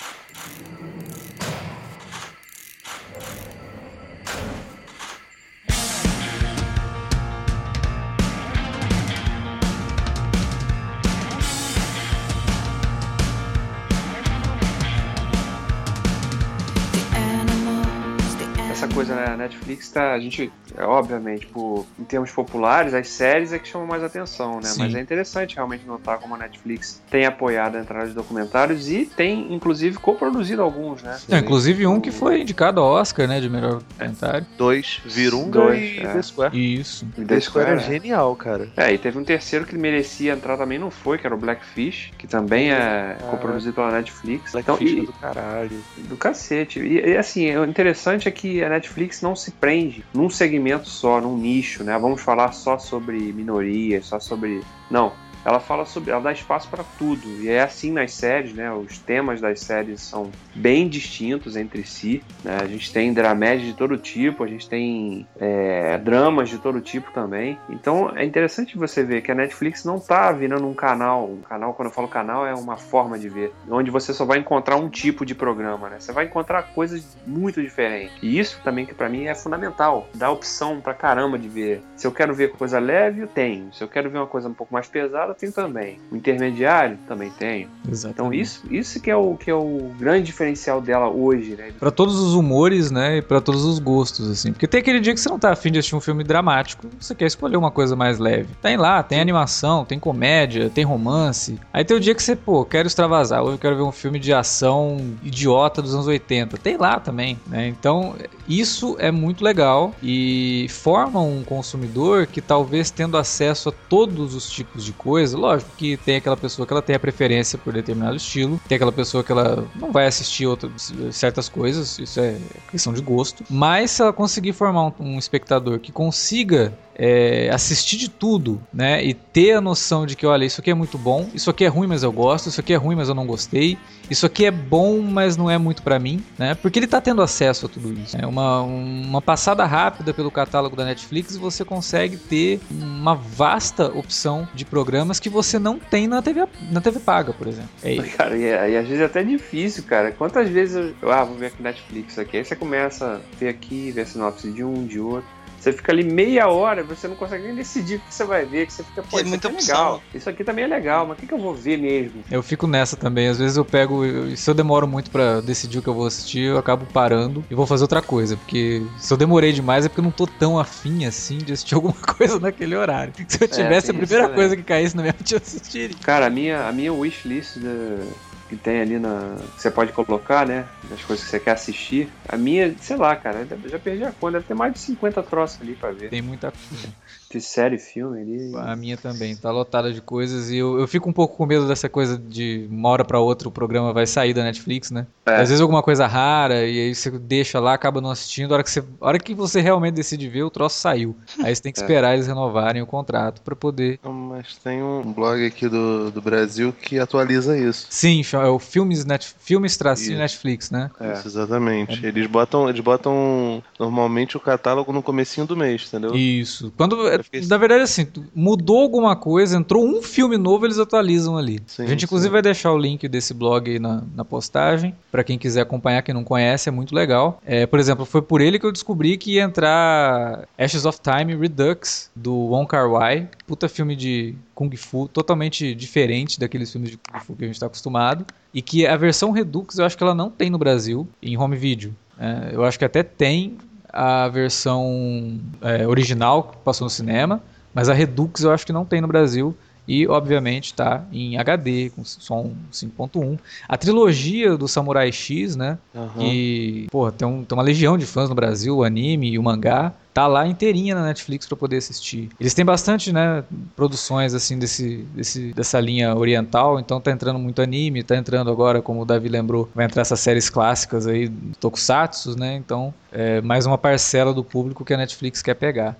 Coisa, 18.98 19.14
né? 19.14 19.26
A 19.28 19.36
Netflix 19.36 19.90
tá. 19.90 20.12
A 20.12 20.18
gente, 20.18 20.52
é, 20.78 20.84
obviamente, 20.84 21.46
por, 21.46 21.86
em 21.98 22.04
termos 22.04 22.30
populares, 22.30 22.94
as 22.94 23.08
séries 23.08 23.52
é 23.52 23.58
que 23.58 23.68
chamam 23.68 23.86
mais 23.86 24.02
atenção, 24.02 24.56
né? 24.56 24.62
Sim. 24.62 24.80
Mas 24.80 24.94
é 24.94 25.00
interessante 25.00 25.56
realmente 25.56 25.84
notar 25.86 26.18
como 26.18 26.34
a 26.34 26.38
Netflix 26.38 27.02
tem 27.10 27.26
apoiado 27.26 27.76
a 27.76 27.80
entrada 27.80 28.06
de 28.06 28.14
documentários 28.14 28.88
e 28.88 29.04
tem, 29.04 29.52
inclusive, 29.52 29.98
coproduzido 29.98 30.62
alguns, 30.62 31.02
né? 31.02 31.18
É, 31.30 31.38
inclusive 31.38 31.86
um 31.86 32.00
que 32.00 32.10
foi 32.10 32.42
indicado 32.42 32.80
ao 32.80 32.86
Oscar, 32.92 33.26
né? 33.26 33.40
De 33.40 33.48
melhor 33.48 33.82
documentário. 33.82 34.46
É. 34.52 34.56
Dois, 34.56 35.00
Virunga 35.04 35.60
Dois, 35.60 35.80
e 35.80 36.00
é. 36.00 36.06
The 36.06 36.22
Square. 36.22 36.74
Isso. 36.80 37.06
E 37.16 37.24
The, 37.24 37.34
The 37.34 37.40
Square, 37.40 37.66
Square 37.66 37.70
é, 37.70 37.96
é 37.96 38.00
genial, 38.00 38.36
cara. 38.36 38.68
É, 38.76 38.92
e 38.92 38.98
teve 38.98 39.18
um 39.18 39.24
terceiro 39.24 39.66
que 39.66 39.76
merecia 39.76 40.32
entrar 40.32 40.56
também, 40.56 40.78
não 40.78 40.90
foi, 40.90 41.18
que 41.18 41.26
era 41.26 41.34
o 41.34 41.38
Blackfish, 41.38 42.12
que 42.16 42.26
também 42.26 42.70
é 42.70 43.16
ah, 43.20 43.24
coproduzido 43.30 43.74
pela 43.74 43.90
Netflix. 43.90 44.52
Blackfish 44.52 44.90
então, 44.92 45.02
e, 45.02 45.06
do 45.06 45.12
caralho. 45.12 45.84
Do 45.96 46.16
cacete. 46.16 46.80
E, 46.80 47.00
e 47.00 47.16
assim, 47.16 47.56
o 47.56 47.64
interessante 47.64 48.28
é 48.28 48.30
que 48.30 48.62
a 48.62 48.68
Netflix 48.68 49.08
Netflix 49.08 49.22
não 49.22 49.36
se 49.36 49.50
prende 49.50 50.04
num 50.12 50.28
segmento 50.28 50.67
só, 50.84 51.20
num 51.20 51.36
nicho, 51.36 51.84
né? 51.84 51.98
Vamos 51.98 52.20
falar 52.20 52.52
só 52.52 52.78
sobre 52.78 53.32
minorias, 53.32 54.06
só 54.06 54.18
sobre. 54.18 54.62
Não 54.90 55.12
ela 55.44 55.60
fala 55.60 55.84
sobre, 55.84 56.10
ela 56.10 56.20
dá 56.20 56.32
espaço 56.32 56.68
para 56.68 56.84
tudo 56.98 57.26
e 57.40 57.48
é 57.48 57.62
assim 57.62 57.92
nas 57.92 58.12
séries, 58.12 58.52
né? 58.52 58.72
Os 58.72 58.98
temas 58.98 59.40
das 59.40 59.60
séries 59.60 60.00
são 60.00 60.30
bem 60.54 60.88
distintos 60.88 61.56
entre 61.56 61.84
si. 61.84 62.22
Né? 62.44 62.58
A 62.60 62.66
gente 62.66 62.92
tem 62.92 63.12
dramédia 63.12 63.66
de 63.66 63.74
todo 63.74 63.96
tipo, 63.96 64.44
a 64.44 64.46
gente 64.46 64.68
tem 64.68 65.26
é, 65.38 65.98
dramas 65.98 66.48
de 66.48 66.58
todo 66.58 66.80
tipo 66.80 67.10
também. 67.12 67.58
Então 67.68 68.12
é 68.16 68.24
interessante 68.24 68.76
você 68.76 69.02
ver 69.02 69.22
que 69.22 69.30
a 69.30 69.34
Netflix 69.34 69.84
não 69.84 69.98
tá 69.98 70.32
virando 70.32 70.66
um 70.66 70.74
canal. 70.74 71.28
Um 71.30 71.42
canal, 71.42 71.74
quando 71.74 71.88
eu 71.88 71.94
falo 71.94 72.08
canal, 72.08 72.46
é 72.46 72.54
uma 72.54 72.76
forma 72.76 73.18
de 73.18 73.28
ver, 73.28 73.52
onde 73.70 73.90
você 73.90 74.12
só 74.12 74.24
vai 74.24 74.38
encontrar 74.38 74.76
um 74.76 74.88
tipo 74.88 75.24
de 75.24 75.34
programa, 75.34 75.88
né? 75.88 75.96
Você 75.98 76.12
vai 76.12 76.26
encontrar 76.26 76.62
coisas 76.74 77.16
muito 77.26 77.62
diferentes. 77.62 78.16
E 78.22 78.38
isso 78.38 78.60
também 78.62 78.86
que 78.86 78.94
para 78.94 79.08
mim 79.08 79.26
é 79.26 79.34
fundamental, 79.34 80.08
dá 80.14 80.30
opção 80.30 80.80
para 80.80 80.94
caramba 80.94 81.38
de 81.38 81.48
ver. 81.48 81.82
Se 81.96 82.06
eu 82.06 82.12
quero 82.12 82.34
ver 82.34 82.52
coisa 82.52 82.78
leve, 82.78 83.22
eu 83.22 83.28
tenho. 83.28 83.72
Se 83.72 83.82
eu 83.82 83.88
quero 83.88 84.10
ver 84.10 84.18
uma 84.18 84.26
coisa 84.26 84.48
um 84.48 84.54
pouco 84.54 84.72
mais 84.72 84.88
pesada, 84.88 85.27
tenho 85.34 85.52
também. 85.52 85.98
O 86.10 86.16
intermediário 86.16 86.98
também 87.06 87.30
tenho. 87.30 87.68
Exatamente. 87.88 88.14
Então 88.14 88.32
isso, 88.32 88.62
isso 88.70 89.00
que 89.00 89.10
é 89.10 89.16
o 89.16 89.36
que 89.36 89.50
é 89.50 89.54
o 89.54 89.90
grande 89.98 90.26
diferencial 90.26 90.80
dela 90.80 91.08
hoje, 91.08 91.54
né? 91.56 91.72
Para 91.78 91.90
todos 91.90 92.18
os 92.18 92.34
humores, 92.34 92.90
né, 92.90 93.18
e 93.18 93.22
para 93.22 93.40
todos 93.40 93.64
os 93.64 93.78
gostos 93.78 94.30
assim. 94.30 94.52
Porque 94.52 94.66
tem 94.66 94.80
aquele 94.80 95.00
dia 95.00 95.14
que 95.14 95.20
você 95.20 95.28
não 95.28 95.38
tá 95.38 95.52
afim 95.52 95.70
de 95.70 95.78
assistir 95.78 95.96
um 95.96 96.00
filme 96.00 96.24
dramático, 96.24 96.86
você 96.98 97.14
quer 97.14 97.26
escolher 97.26 97.56
uma 97.56 97.70
coisa 97.70 97.96
mais 97.96 98.18
leve. 98.18 98.48
Tem 98.60 98.76
lá, 98.76 99.02
tem 99.02 99.20
animação, 99.20 99.84
tem 99.84 99.98
comédia, 99.98 100.70
tem 100.70 100.84
romance. 100.84 101.58
Aí 101.72 101.84
tem 101.84 101.96
o 101.96 102.00
dia 102.00 102.14
que 102.14 102.22
você, 102.22 102.36
pô, 102.36 102.64
quero 102.64 102.86
extravasar, 102.86 103.42
hoje 103.42 103.54
eu 103.54 103.58
quero 103.58 103.76
ver 103.76 103.82
um 103.82 103.92
filme 103.92 104.18
de 104.18 104.32
ação 104.32 104.98
idiota 105.22 105.82
dos 105.82 105.94
anos 105.94 106.06
80. 106.06 106.56
Tem 106.58 106.76
lá 106.76 107.00
também, 107.00 107.38
né? 107.46 107.68
Então, 107.68 108.14
isso 108.48 108.96
é 108.98 109.10
muito 109.10 109.44
legal 109.44 109.94
e 110.02 110.66
forma 110.70 111.20
um 111.20 111.44
consumidor 111.44 112.26
que 112.26 112.40
talvez 112.40 112.90
tendo 112.90 113.16
acesso 113.16 113.68
a 113.68 113.72
todos 113.72 114.34
os 114.34 114.50
tipos 114.50 114.84
de 114.84 114.92
coisa 114.92 115.36
lógico 115.36 115.70
que 115.76 115.96
tem 115.96 116.16
aquela 116.16 116.36
pessoa 116.36 116.66
que 116.66 116.72
ela 116.72 116.82
tem 116.82 116.96
a 116.96 117.00
preferência 117.00 117.58
por 117.58 117.72
determinado 117.72 118.16
estilo, 118.16 118.60
tem 118.66 118.76
aquela 118.76 118.92
pessoa 118.92 119.22
que 119.22 119.30
ela 119.30 119.66
não 119.76 119.92
vai 119.92 120.06
assistir 120.06 120.46
outras, 120.46 120.92
certas 121.12 121.48
coisas, 121.48 121.98
isso 121.98 122.20
é 122.20 122.36
questão 122.70 122.92
de 122.92 123.02
gosto, 123.02 123.44
mas 123.50 123.90
se 123.90 124.02
ela 124.02 124.12
conseguir 124.12 124.52
formar 124.52 124.86
um, 124.86 124.92
um 125.00 125.18
espectador 125.18 125.78
que 125.78 125.92
consiga 125.92 126.72
é, 126.98 127.48
assistir 127.50 127.96
de 127.96 128.10
tudo, 128.10 128.60
né? 128.74 129.02
E 129.04 129.14
ter 129.14 129.52
a 129.52 129.60
noção 129.60 130.04
de 130.04 130.16
que, 130.16 130.26
olha, 130.26 130.44
isso 130.44 130.60
aqui 130.60 130.70
é 130.70 130.74
muito 130.74 130.98
bom, 130.98 131.30
isso 131.32 131.48
aqui 131.48 131.64
é 131.64 131.68
ruim, 131.68 131.86
mas 131.86 132.02
eu 132.02 132.10
gosto, 132.10 132.48
isso 132.48 132.60
aqui 132.60 132.72
é 132.72 132.76
ruim, 132.76 132.96
mas 132.96 133.08
eu 133.08 133.14
não 133.14 133.24
gostei, 133.24 133.78
isso 134.10 134.26
aqui 134.26 134.46
é 134.46 134.50
bom, 134.50 135.00
mas 135.00 135.36
não 135.36 135.48
é 135.48 135.56
muito 135.56 135.82
para 135.82 135.98
mim, 135.98 136.22
né? 136.36 136.56
Porque 136.56 136.78
ele 136.78 136.86
tá 136.86 137.00
tendo 137.00 137.22
acesso 137.22 137.66
a 137.66 137.68
tudo 137.68 137.92
isso. 137.92 138.16
É 138.16 138.26
uma, 138.26 138.62
uma 138.62 139.22
passada 139.22 139.64
rápida 139.64 140.12
pelo 140.12 140.30
catálogo 140.30 140.74
da 140.74 140.84
Netflix 140.84 141.36
e 141.36 141.38
você 141.38 141.64
consegue 141.64 142.16
ter 142.16 142.60
uma 142.70 143.14
vasta 143.14 143.86
opção 143.86 144.48
de 144.52 144.64
programas 144.64 145.20
que 145.20 145.28
você 145.28 145.58
não 145.58 145.78
tem 145.78 146.08
na 146.08 146.20
TV, 146.20 146.46
na 146.70 146.80
TV 146.80 146.98
paga, 146.98 147.32
por 147.32 147.46
exemplo. 147.46 147.70
É 147.82 147.96
cara, 148.08 148.36
e, 148.36 148.42
e 148.42 148.76
às 148.76 148.86
vezes 148.86 149.00
é 149.00 149.04
até 149.04 149.22
difícil, 149.22 149.84
cara. 149.84 150.10
Quantas 150.10 150.48
vezes 150.48 150.94
eu, 151.00 151.12
ah, 151.12 151.22
vou 151.22 151.36
ver 151.36 151.46
aqui 151.46 151.62
Netflix 151.62 152.18
aqui, 152.18 152.38
aí 152.38 152.44
você 152.44 152.56
começa 152.56 153.14
a 153.14 153.36
ver 153.38 153.48
aqui, 153.48 153.92
ver 153.92 154.06
sinopse 154.06 154.50
de 154.50 154.64
um, 154.64 154.86
de 154.86 154.98
outro. 154.98 155.37
Você 155.68 155.76
fica 155.76 155.92
ali 155.92 156.02
meia 156.02 156.48
hora, 156.48 156.82
você 156.82 157.06
não 157.06 157.14
consegue 157.14 157.44
nem 157.44 157.54
decidir 157.54 157.96
o 157.96 158.00
que 158.00 158.14
você 158.14 158.24
vai 158.24 158.44
ver, 158.44 158.66
que 158.66 158.72
você 158.72 158.82
fica, 158.82 159.02
pô, 159.02 159.18
é 159.18 159.22
isso 159.22 159.34
aqui 159.34 159.46
é 159.46 159.50
legal. 159.50 160.02
Isso 160.14 160.30
aqui 160.30 160.44
também 160.44 160.64
é 160.64 160.68
legal, 160.68 161.06
mas 161.06 161.16
o 161.16 161.20
que, 161.20 161.26
que 161.26 161.34
eu 161.34 161.38
vou 161.38 161.54
ver 161.54 161.76
mesmo? 161.76 162.24
Eu 162.30 162.42
fico 162.42 162.66
nessa 162.66 162.96
também. 162.96 163.28
Às 163.28 163.38
vezes 163.38 163.56
eu 163.56 163.64
pego, 163.64 164.02
se 164.36 164.48
eu 164.48 164.54
demoro 164.54 164.88
muito 164.88 165.10
para 165.10 165.40
decidir 165.40 165.78
o 165.78 165.82
que 165.82 165.88
eu 165.88 165.94
vou 165.94 166.06
assistir, 166.06 166.40
eu 166.40 166.58
acabo 166.58 166.86
parando 166.86 167.44
e 167.50 167.54
vou 167.54 167.66
fazer 167.66 167.84
outra 167.84 168.00
coisa. 168.00 168.36
Porque 168.36 168.82
se 168.98 169.12
eu 169.12 169.16
demorei 169.16 169.52
demais 169.52 169.84
é 169.84 169.88
porque 169.88 170.00
eu 170.00 170.04
não 170.04 170.10
tô 170.10 170.26
tão 170.26 170.58
afim 170.58 171.04
assim 171.04 171.38
de 171.38 171.52
assistir 171.52 171.74
alguma 171.76 171.94
coisa 171.94 172.38
naquele 172.38 172.74
horário. 172.74 173.12
Se 173.28 173.42
eu 173.42 173.46
é, 173.46 173.48
tivesse 173.48 173.90
é, 173.90 173.94
a 173.94 173.98
primeira 173.98 174.28
coisa 174.28 174.56
que 174.56 174.62
caísse 174.62 174.96
na 174.96 175.02
minha 175.02 175.14
mente, 175.18 175.32
eu 175.32 175.38
assistiria. 175.38 175.96
Cara, 176.02 176.26
a 176.26 176.30
minha, 176.30 176.66
a 176.66 176.72
minha 176.72 176.92
wishlist 176.92 177.58
da 177.58 178.04
que 178.48 178.56
tem 178.56 178.80
ali 178.80 178.98
na. 178.98 179.36
Que 179.56 179.62
você 179.62 179.70
pode 179.70 179.92
colocar, 179.92 180.46
né? 180.46 180.66
Das 180.88 181.04
coisas 181.04 181.24
que 181.24 181.30
você 181.30 181.38
quer 181.38 181.52
assistir. 181.52 182.08
A 182.28 182.36
minha, 182.36 182.74
sei 182.80 182.96
lá, 182.96 183.14
cara, 183.14 183.46
já 183.66 183.78
perdi 183.78 184.04
a 184.04 184.12
conta, 184.12 184.38
deve 184.38 184.46
ter 184.46 184.54
mais 184.54 184.72
de 184.72 184.80
50 184.80 185.22
troços 185.22 185.60
ali 185.60 185.74
pra 185.74 185.90
ver. 185.90 186.08
Tem 186.10 186.22
muita 186.22 186.50
coisa. 186.50 186.88
De 187.30 187.40
série, 187.40 187.78
filme 187.78 188.20
ali. 188.20 188.56
A 188.56 188.74
minha 188.74 188.96
também, 188.96 189.36
tá 189.36 189.50
lotada 189.50 189.92
de 189.92 190.00
coisas 190.00 190.50
e 190.50 190.56
eu, 190.56 190.78
eu 190.78 190.88
fico 190.88 191.08
um 191.08 191.12
pouco 191.12 191.36
com 191.36 191.44
medo 191.46 191.68
dessa 191.68 191.88
coisa 191.88 192.16
de 192.16 192.66
uma 192.70 192.88
hora 192.88 193.04
pra 193.04 193.20
outra 193.20 193.48
o 193.48 193.52
programa 193.52 193.92
vai 193.92 194.06
sair 194.06 194.32
da 194.32 194.42
Netflix, 194.42 194.90
né? 194.90 195.06
É. 195.26 195.34
Às 195.34 195.48
vezes 195.48 195.60
alguma 195.60 195.82
coisa 195.82 196.06
rara 196.06 196.66
e 196.66 196.80
aí 196.80 196.94
você 196.94 197.10
deixa 197.10 197.60
lá, 197.60 197.74
acaba 197.74 198.00
não 198.00 198.10
assistindo, 198.10 198.52
a 198.52 198.54
hora 198.54 198.64
que 198.64 198.70
você, 198.70 198.80
a 199.00 199.06
hora 199.06 199.18
que 199.18 199.34
você 199.34 199.60
realmente 199.60 199.94
decide 199.94 200.28
ver, 200.28 200.42
o 200.42 200.50
troço 200.50 200.78
saiu. 200.78 201.16
Aí 201.42 201.54
você 201.54 201.62
tem 201.62 201.72
que 201.72 201.78
É. 201.80 201.82
esperar 201.82 202.14
eles 202.14 202.26
renovarem 202.26 202.82
o 202.82 202.86
contrato 202.86 203.40
pra 203.42 203.54
poder. 203.54 203.98
Mas 204.02 204.56
tem 204.56 204.82
um 204.82 205.12
blog 205.12 205.44
aqui 205.44 205.68
do, 205.68 206.10
do 206.10 206.20
Brasil 206.20 206.72
que 206.72 206.98
atualiza 206.98 207.56
isso. 207.58 207.86
Sim, 207.90 208.22
é 208.32 208.46
o 208.48 208.58
Filmes, 208.58 209.04
Net, 209.04 209.34
filmes 209.38 209.76
tracinho 209.76 210.12
Isso. 210.12 210.18
Netflix, 210.20 210.70
né? 210.70 210.90
É. 211.00 211.12
Isso, 211.14 211.28
exatamente. 211.28 212.04
Eles 212.04 212.26
botam, 212.26 212.68
eles 212.68 212.80
botam 212.80 213.62
normalmente 213.78 214.36
o 214.36 214.40
catálogo 214.40 214.92
no 214.92 215.02
comecinho 215.02 215.46
do 215.46 215.56
mês, 215.56 215.86
entendeu? 215.88 216.14
Isso. 216.14 216.72
Quando, 216.76 216.96
fiquei- 217.22 217.46
na 217.46 217.56
verdade, 217.56 217.82
assim, 217.82 218.06
mudou 218.34 218.78
alguma 218.82 219.14
coisa, 219.16 219.56
entrou 219.56 219.84
um 219.86 220.02
filme 220.02 220.36
novo, 220.36 220.66
eles 220.66 220.78
atualizam 220.78 221.36
ali. 221.36 221.60
Sim, 221.66 221.82
a 221.82 221.86
gente, 221.86 222.04
inclusive, 222.04 222.28
sim. 222.28 222.32
vai 222.32 222.42
deixar 222.42 222.72
o 222.72 222.78
link 222.78 223.06
desse 223.08 223.32
blog 223.34 223.70
aí 223.70 223.78
na, 223.78 224.02
na 224.14 224.24
postagem, 224.24 224.94
pra 225.10 225.24
quem 225.24 225.38
quiser 225.38 225.60
acompanhar, 225.62 226.02
quem 226.02 226.14
não 226.14 226.24
conhece, 226.24 226.68
é 226.68 226.72
muito 226.72 226.94
legal. 226.94 227.40
É, 227.44 227.66
por 227.66 227.78
exemplo, 227.78 228.04
foi 228.04 228.22
por 228.22 228.40
ele 228.40 228.58
que 228.58 228.66
eu 228.66 228.72
descobri 228.72 229.16
que 229.16 229.34
ia 229.34 229.42
entrar 229.42 230.46
Ashes 230.58 230.84
of 230.84 230.98
Time 231.00 231.34
Redux, 231.36 232.10
do 232.14 232.34
Wong 232.34 232.66
Kar 232.68 232.90
Wai. 232.90 233.28
Puta 233.46 233.68
filme 233.68 233.94
de 233.96 234.34
Kung 234.54 234.74
Fu, 234.76 235.08
totalmente 235.08 235.74
diferente 235.74 236.38
daqueles 236.38 236.70
filmes 236.70 236.90
de 236.90 236.96
Kung 236.96 237.20
Fu 237.20 237.34
que 237.36 237.44
a 237.44 237.46
gente 237.46 237.60
tá 237.60 237.66
acostumado. 237.66 238.24
E 238.52 238.62
que 238.62 238.86
a 238.86 238.96
versão 238.96 239.30
Redux, 239.30 239.78
eu 239.78 239.84
acho 239.84 239.96
que 239.96 240.02
ela 240.02 240.14
não 240.14 240.30
tem 240.30 240.50
no 240.50 240.58
Brasil, 240.58 241.06
em 241.22 241.36
home 241.36 241.56
video. 241.56 241.94
É, 242.18 242.50
eu 242.52 242.64
acho 242.64 242.78
que 242.78 242.84
até 242.84 243.02
tem 243.02 243.56
a 243.92 244.28
versão 244.28 245.38
é, 245.60 245.86
original 245.86 246.42
que 246.44 246.56
passou 246.58 246.84
no 246.86 246.90
cinema, 246.90 247.40
mas 247.74 247.88
a 247.88 247.94
Redux 247.94 248.42
eu 248.42 248.50
acho 248.52 248.66
que 248.66 248.72
não 248.72 248.84
tem 248.84 249.00
no 249.00 249.08
Brasil. 249.08 249.56
E, 249.86 250.06
obviamente, 250.06 250.74
tá 250.74 251.02
em 251.10 251.38
HD, 251.38 251.90
com 251.96 252.04
som 252.04 252.52
5.1. 252.70 253.38
A 253.66 253.74
trilogia 253.78 254.54
do 254.54 254.68
Samurai 254.68 255.10
X, 255.10 255.56
né? 255.56 255.78
Aham. 255.94 256.10
Que, 256.18 256.86
pô, 256.90 257.10
tem, 257.10 257.26
um- 257.26 257.42
tem 257.42 257.56
uma 257.56 257.64
legião 257.64 257.96
de 257.96 258.04
fãs 258.04 258.28
no 258.28 258.34
Brasil, 258.34 258.76
o 258.76 258.84
anime 258.84 259.30
e 259.30 259.38
o 259.38 259.42
mangá. 259.42 259.94
Tá 260.18 260.26
lá 260.26 260.48
inteirinha 260.48 260.96
na 260.96 261.04
Netflix 261.04 261.46
pra 261.46 261.56
poder 261.56 261.76
assistir. 261.76 262.28
Eles 262.40 262.52
têm 262.52 262.64
bastante, 262.64 263.12
né, 263.12 263.44
produções 263.76 264.34
assim 264.34 264.58
desse, 264.58 265.06
desse, 265.14 265.52
dessa 265.52 265.78
linha 265.78 266.12
oriental, 266.12 266.80
então 266.80 267.00
tá 267.00 267.12
entrando 267.12 267.38
muito 267.38 267.62
anime, 267.62 268.02
tá 268.02 268.16
entrando 268.16 268.50
agora, 268.50 268.82
como 268.82 269.02
o 269.02 269.04
Davi 269.04 269.28
lembrou, 269.28 269.70
vai 269.72 269.86
entrar 269.86 270.02
essas 270.02 270.18
séries 270.18 270.50
clássicas 270.50 271.06
aí, 271.06 271.28
tokusatsu, 271.60 272.36
né? 272.36 272.56
Então, 272.56 272.92
é 273.12 273.40
mais 273.42 273.64
uma 273.64 273.78
parcela 273.78 274.34
do 274.34 274.42
público 274.42 274.84
que 274.84 274.92
a 274.92 274.96
Netflix 274.96 275.40
quer 275.40 275.54
pegar. 275.54 275.96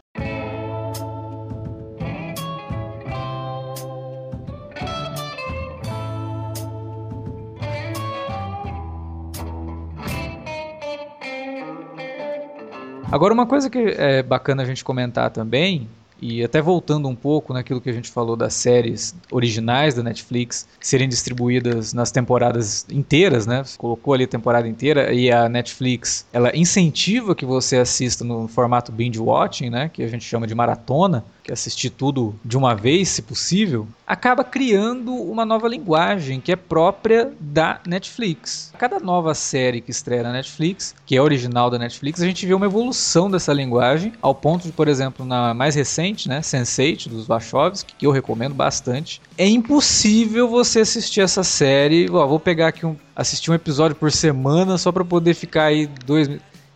Agora, 13.11 13.33
uma 13.33 13.47
coisa 13.47 13.71
que 13.71 13.79
é 13.79 14.23
bacana 14.23 14.63
a 14.63 14.67
gente 14.67 14.85
comentar 14.85 15.31
também, 15.31 15.89
e 16.21 16.43
até 16.43 16.61
voltando 16.61 17.09
um 17.09 17.15
pouco 17.15 17.53
naquilo 17.53 17.81
que 17.81 17.91
a 17.91 17.93
gente 17.93 18.11
falou 18.11 18.37
das 18.37 18.55
séries 18.55 19.15
originais 19.31 19.95
da 19.95 20.03
Netflix 20.03 20.67
serem 20.81 21.09
distribuídas 21.09 21.93
nas 21.93 22.11
temporadas 22.11 22.87
inteiras, 22.91 23.47
né? 23.47 23.63
Você 23.65 23.77
colocou 23.79 24.15
ali 24.15 24.25
a 24.25 24.29
temporada 24.29 24.69
inteira 24.69 25.13
e 25.13 25.31
a 25.31 25.49
Netflix, 25.49 26.27
ela 26.33 26.57
incentiva 26.57 27.35
que 27.35 27.45
você 27.45 27.77
assista 27.77 28.25
no 28.25 28.49
formato 28.49 28.93
binge 28.93 29.19
watching, 29.19 29.71
né? 29.71 29.89
Que 29.89 30.03
a 30.03 30.09
gente 30.09 30.25
chama 30.25 30.47
de 30.47 30.55
maratona, 30.55 31.25
que 31.43 31.51
é 31.51 31.55
assistir 31.55 31.91
tudo 31.91 32.35
de 32.45 32.57
uma 32.57 32.75
vez, 32.75 33.09
se 33.09 33.23
possível, 33.23 33.87
acaba 34.07 34.43
criando 34.43 35.15
uma 35.15 35.45
nova 35.45 35.69
linguagem 35.69 36.41
que 36.41 36.53
é 36.53 36.57
própria 36.57 37.33
da 37.41 37.81
Netflix. 37.87 38.73
Cada 38.79 38.99
nova 38.99 39.35
série 39.35 39.81
que 39.81 39.91
estreia 39.91 40.23
na 40.23 40.33
Netflix, 40.33 40.95
que 41.07 41.17
é 41.17 41.23
original 41.23 41.71
da 41.71 41.79
Netflix, 41.79 42.21
a 42.21 42.27
gente 42.27 42.47
vê 42.47 42.55
uma 42.55 42.67
evolução 42.67 43.31
dessa 43.31 43.53
linguagem, 43.53 44.13
ao 44.21 44.35
ponto 44.35 44.67
de, 44.67 44.73
por 44.73 44.89
exemplo, 44.89 45.25
na 45.25 45.55
mais 45.55 45.75
recente, 45.75 46.08
né, 46.29 46.41
Sense8 46.41 47.09
dos 47.09 47.27
Wachowski, 47.27 47.95
que 47.99 48.07
eu 48.07 48.11
recomendo 48.11 48.55
bastante, 48.55 49.21
é 49.37 49.47
impossível 49.47 50.49
você 50.49 50.81
assistir 50.81 51.21
essa 51.21 51.45
série, 51.45 52.09
ó, 52.11 52.27
vou 52.27 52.41
pegar 52.41 52.69
aqui 52.69 52.87
um 52.87 52.97
assistir 53.19 53.51
um 53.51 53.55
episódio 53.55 53.97
por 53.97 54.13
semana 54.13 54.79
só 54.79 54.93
para 54.93 55.05
poder 55.05 55.35
ficar 55.35 55.65
aí 55.65 55.89
dois 56.07 56.29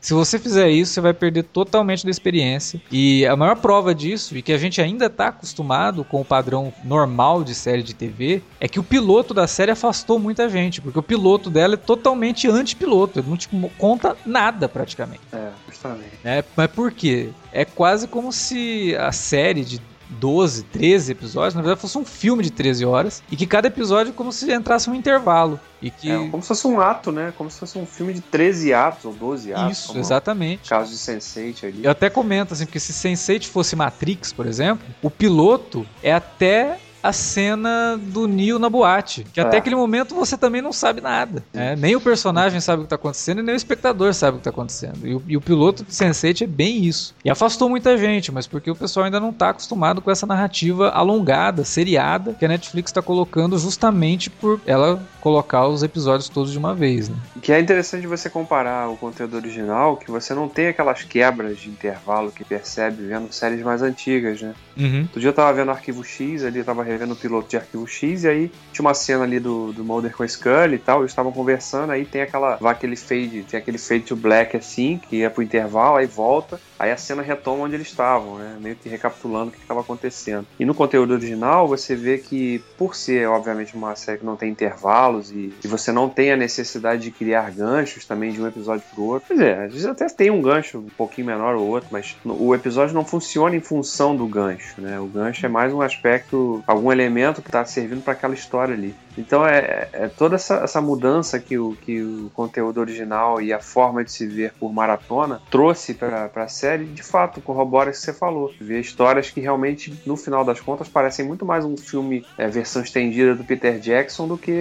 se 0.02 0.12
você 0.12 0.36
fizer 0.36 0.68
isso, 0.68 0.94
você 0.94 1.00
vai 1.00 1.14
perder 1.14 1.44
totalmente 1.44 2.04
da 2.04 2.10
experiência. 2.10 2.82
E 2.90 3.24
a 3.24 3.36
maior 3.36 3.56
prova 3.56 3.94
disso, 3.94 4.36
e 4.36 4.42
que 4.42 4.52
a 4.52 4.58
gente 4.58 4.80
ainda 4.80 5.06
está 5.06 5.28
acostumado 5.28 6.02
com 6.02 6.20
o 6.20 6.24
padrão 6.24 6.74
normal 6.82 7.44
de 7.44 7.54
série 7.54 7.84
de 7.84 7.94
TV, 7.94 8.42
é 8.58 8.66
que 8.66 8.80
o 8.80 8.82
piloto 8.82 9.32
da 9.32 9.46
série 9.46 9.70
afastou 9.70 10.18
muita 10.18 10.48
gente, 10.48 10.80
porque 10.80 10.98
o 10.98 11.02
piloto 11.02 11.48
dela 11.48 11.74
é 11.74 11.76
totalmente 11.76 12.48
anti-piloto, 12.48 13.20
ele 13.20 13.30
não 13.30 13.36
te 13.36 13.48
conta 13.78 14.16
nada 14.26 14.68
praticamente. 14.68 15.22
É, 15.32 15.50
justamente. 15.68 16.18
Né? 16.24 16.42
Mas 16.56 16.70
por 16.72 16.90
quê? 16.90 17.30
É 17.52 17.64
quase 17.64 18.08
como 18.08 18.32
se 18.32 18.96
a 18.96 19.12
série 19.12 19.64
de 19.64 19.80
12, 20.12 20.64
13 20.64 21.12
episódios, 21.12 21.54
na 21.54 21.62
verdade 21.62 21.80
fosse 21.80 21.98
um 21.98 22.04
filme 22.04 22.42
de 22.42 22.50
13 22.50 22.84
horas, 22.84 23.22
e 23.30 23.36
que 23.36 23.46
cada 23.46 23.68
episódio 23.68 24.10
é 24.10 24.12
como 24.14 24.32
se 24.32 24.52
entrasse 24.52 24.88
um 24.88 24.94
intervalo. 24.94 25.58
E 25.80 25.90
que... 25.90 26.10
É, 26.10 26.28
como 26.28 26.42
se 26.42 26.48
fosse 26.48 26.66
um 26.66 26.80
ato, 26.80 27.10
né? 27.10 27.32
Como 27.36 27.50
se 27.50 27.58
fosse 27.58 27.76
um 27.76 27.84
filme 27.84 28.14
de 28.14 28.20
13 28.20 28.72
atos 28.72 29.04
ou 29.04 29.12
12 29.12 29.52
atos. 29.52 29.78
Isso, 29.78 29.98
exatamente. 29.98 30.68
Caso 30.68 30.90
de 30.90 30.96
Sense8 30.96 31.64
ali. 31.64 31.84
Eu 31.84 31.90
até 31.90 32.08
comento 32.08 32.54
assim, 32.54 32.64
porque 32.64 32.78
se 32.78 32.92
Sense8 32.92 33.46
fosse 33.46 33.74
Matrix, 33.74 34.32
por 34.32 34.46
exemplo, 34.46 34.86
o 35.02 35.10
piloto 35.10 35.84
é 36.02 36.12
até 36.12 36.78
a 37.02 37.12
cena 37.12 37.98
do 38.00 38.28
Neo 38.28 38.58
na 38.58 38.68
boate. 38.70 39.24
Que 39.32 39.40
até 39.40 39.56
É. 39.56 39.58
aquele 39.58 39.74
momento 39.76 40.14
você 40.14 40.36
também 40.36 40.62
não 40.62 40.72
sabe 40.72 41.00
nada. 41.00 41.42
né? 41.52 41.74
Nem 41.76 41.96
o 41.96 42.00
personagem 42.00 42.60
sabe 42.60 42.80
o 42.80 42.82
que 42.82 42.86
está 42.86 42.96
acontecendo 42.96 43.40
e 43.40 43.42
nem 43.42 43.54
o 43.54 43.56
espectador 43.56 44.12
sabe 44.14 44.32
o 44.32 44.40
que 44.40 44.40
está 44.40 44.50
acontecendo. 44.50 45.06
E 45.06 45.14
o, 45.14 45.22
e 45.28 45.36
o 45.36 45.40
piloto 45.40 45.84
de 45.84 45.90
Sense8 45.92 46.42
é 46.42 46.46
bem 46.46 46.84
isso. 46.84 47.14
E 47.24 47.30
afastou 47.30 47.68
muita 47.68 47.96
gente, 47.98 48.30
mas 48.30 48.46
porque 48.46 48.70
o 48.70 48.74
pessoal 48.76 49.04
ainda 49.06 49.18
não 49.20 49.30
está 49.30 49.50
acostumado 49.50 50.00
com 50.00 50.10
essa 50.10 50.26
narrativa 50.26 50.90
alongada, 50.90 51.64
seriada, 51.64 52.34
que 52.34 52.44
a 52.44 52.48
Netflix 52.48 52.90
está 52.90 53.02
colocando 53.02 53.58
justamente 53.58 54.30
por 54.30 54.60
ela 54.66 55.02
colocar 55.20 55.66
os 55.68 55.82
episódios 55.82 56.28
todos 56.28 56.52
de 56.52 56.58
uma 56.58 56.74
vez. 56.74 57.08
Né? 57.08 57.16
Que 57.40 57.52
é 57.52 57.60
interessante 57.60 58.06
você 58.06 58.28
comparar 58.28 58.88
o 58.88 58.96
conteúdo 58.96 59.36
original, 59.36 59.96
que 59.96 60.10
você 60.10 60.34
não 60.34 60.48
tem 60.48 60.68
aquelas 60.68 61.02
quebras 61.02 61.58
de 61.58 61.68
intervalo 61.68 62.30
que 62.32 62.44
percebe 62.44 63.06
vendo 63.06 63.32
séries 63.32 63.62
mais 63.62 63.82
antigas, 63.82 64.40
né? 64.42 64.54
Uhum. 64.76 65.02
Outro 65.02 65.20
dia 65.20 65.28
eu 65.28 65.34
tava 65.34 65.52
vendo 65.52 65.70
Arquivo 65.70 66.02
X, 66.04 66.44
ali 66.44 66.62
tava 66.64 66.82
revendo 66.92 67.14
o 67.14 67.16
piloto 67.16 67.48
de 67.48 67.56
Arquivo 67.56 67.86
X, 67.86 68.24
e 68.24 68.28
aí 68.28 68.52
tinha 68.72 68.84
uma 68.84 68.94
cena 68.94 69.24
ali 69.24 69.40
do, 69.40 69.72
do 69.72 69.84
Mulder 69.84 70.14
com 70.16 70.22
a 70.22 70.28
Scully 70.28 70.74
e 70.74 70.78
tal, 70.78 71.00
eles 71.00 71.10
estavam 71.10 71.32
conversando, 71.32 71.90
aí 71.90 72.04
tem 72.04 72.22
aquela, 72.22 72.56
vai 72.56 72.72
aquele 72.72 72.96
fade, 72.96 73.44
tem 73.44 73.58
aquele 73.58 73.78
fade 73.78 74.04
to 74.04 74.16
black 74.16 74.56
assim, 74.56 75.00
que 75.08 75.22
é 75.22 75.28
pro 75.28 75.42
intervalo, 75.42 75.96
aí 75.96 76.06
volta, 76.06 76.60
aí 76.82 76.90
a 76.90 76.96
cena 76.96 77.22
retoma 77.22 77.62
onde 77.62 77.76
eles 77.76 77.86
estavam, 77.86 78.38
né, 78.38 78.56
meio 78.60 78.74
que 78.74 78.88
recapitulando 78.88 79.50
o 79.50 79.52
que 79.52 79.58
estava 79.58 79.80
acontecendo. 79.80 80.44
E 80.58 80.64
no 80.64 80.74
conteúdo 80.74 81.14
original, 81.14 81.68
você 81.68 81.94
vê 81.94 82.18
que, 82.18 82.58
por 82.76 82.96
ser, 82.96 83.28
obviamente, 83.28 83.76
uma 83.76 83.94
série 83.94 84.18
que 84.18 84.26
não 84.26 84.34
tem 84.34 84.50
intervalos, 84.50 85.30
e, 85.30 85.54
e 85.62 85.68
você 85.68 85.92
não 85.92 86.08
tem 86.08 86.32
a 86.32 86.36
necessidade 86.36 87.02
de 87.02 87.12
criar 87.12 87.52
ganchos 87.52 88.04
também 88.04 88.32
de 88.32 88.42
um 88.42 88.48
episódio 88.48 88.82
pro 88.92 89.04
outro, 89.04 89.32
às 89.32 89.72
vezes 89.72 89.86
até 89.86 90.08
tem 90.08 90.28
um 90.28 90.42
gancho 90.42 90.78
um 90.78 90.88
pouquinho 90.96 91.28
menor 91.28 91.54
ou 91.54 91.68
outro, 91.68 91.88
mas 91.92 92.16
o 92.24 92.52
episódio 92.52 92.92
não 92.94 93.04
funciona 93.04 93.54
em 93.54 93.60
função 93.60 94.16
do 94.16 94.26
gancho, 94.26 94.80
né, 94.80 94.98
o 94.98 95.06
gancho 95.06 95.46
é 95.46 95.48
mais 95.48 95.72
um 95.72 95.80
aspecto, 95.80 96.64
algum 96.66 96.90
elemento 96.90 97.40
que 97.40 97.48
está 97.48 97.64
servindo 97.64 98.02
para 98.02 98.14
aquela 98.14 98.34
história 98.34 98.74
ali. 98.74 98.92
Então 99.16 99.46
é, 99.46 99.88
é 99.92 100.08
toda 100.08 100.36
essa, 100.36 100.56
essa 100.56 100.80
mudança 100.80 101.38
que 101.38 101.58
o, 101.58 101.76
que 101.82 102.02
o 102.02 102.30
conteúdo 102.34 102.80
original 102.80 103.40
e 103.40 103.52
a 103.52 103.60
forma 103.60 104.02
de 104.04 104.10
se 104.10 104.26
ver 104.26 104.52
por 104.58 104.72
maratona 104.72 105.40
trouxe 105.50 105.94
para 105.94 106.30
a 106.34 106.48
série, 106.48 106.71
de 106.78 107.02
fato, 107.02 107.40
corrobora 107.40 107.90
isso 107.90 108.00
que 108.00 108.06
você 108.06 108.12
falou. 108.12 108.52
Ver 108.60 108.80
histórias 108.80 109.30
que 109.30 109.40
realmente, 109.40 109.94
no 110.06 110.16
final 110.16 110.44
das 110.44 110.60
contas, 110.60 110.88
parecem 110.88 111.24
muito 111.24 111.44
mais 111.44 111.64
um 111.64 111.76
filme 111.76 112.24
é, 112.36 112.46
versão 112.48 112.82
estendida 112.82 113.34
do 113.34 113.44
Peter 113.44 113.78
Jackson 113.78 114.28
do 114.28 114.38
que 114.38 114.52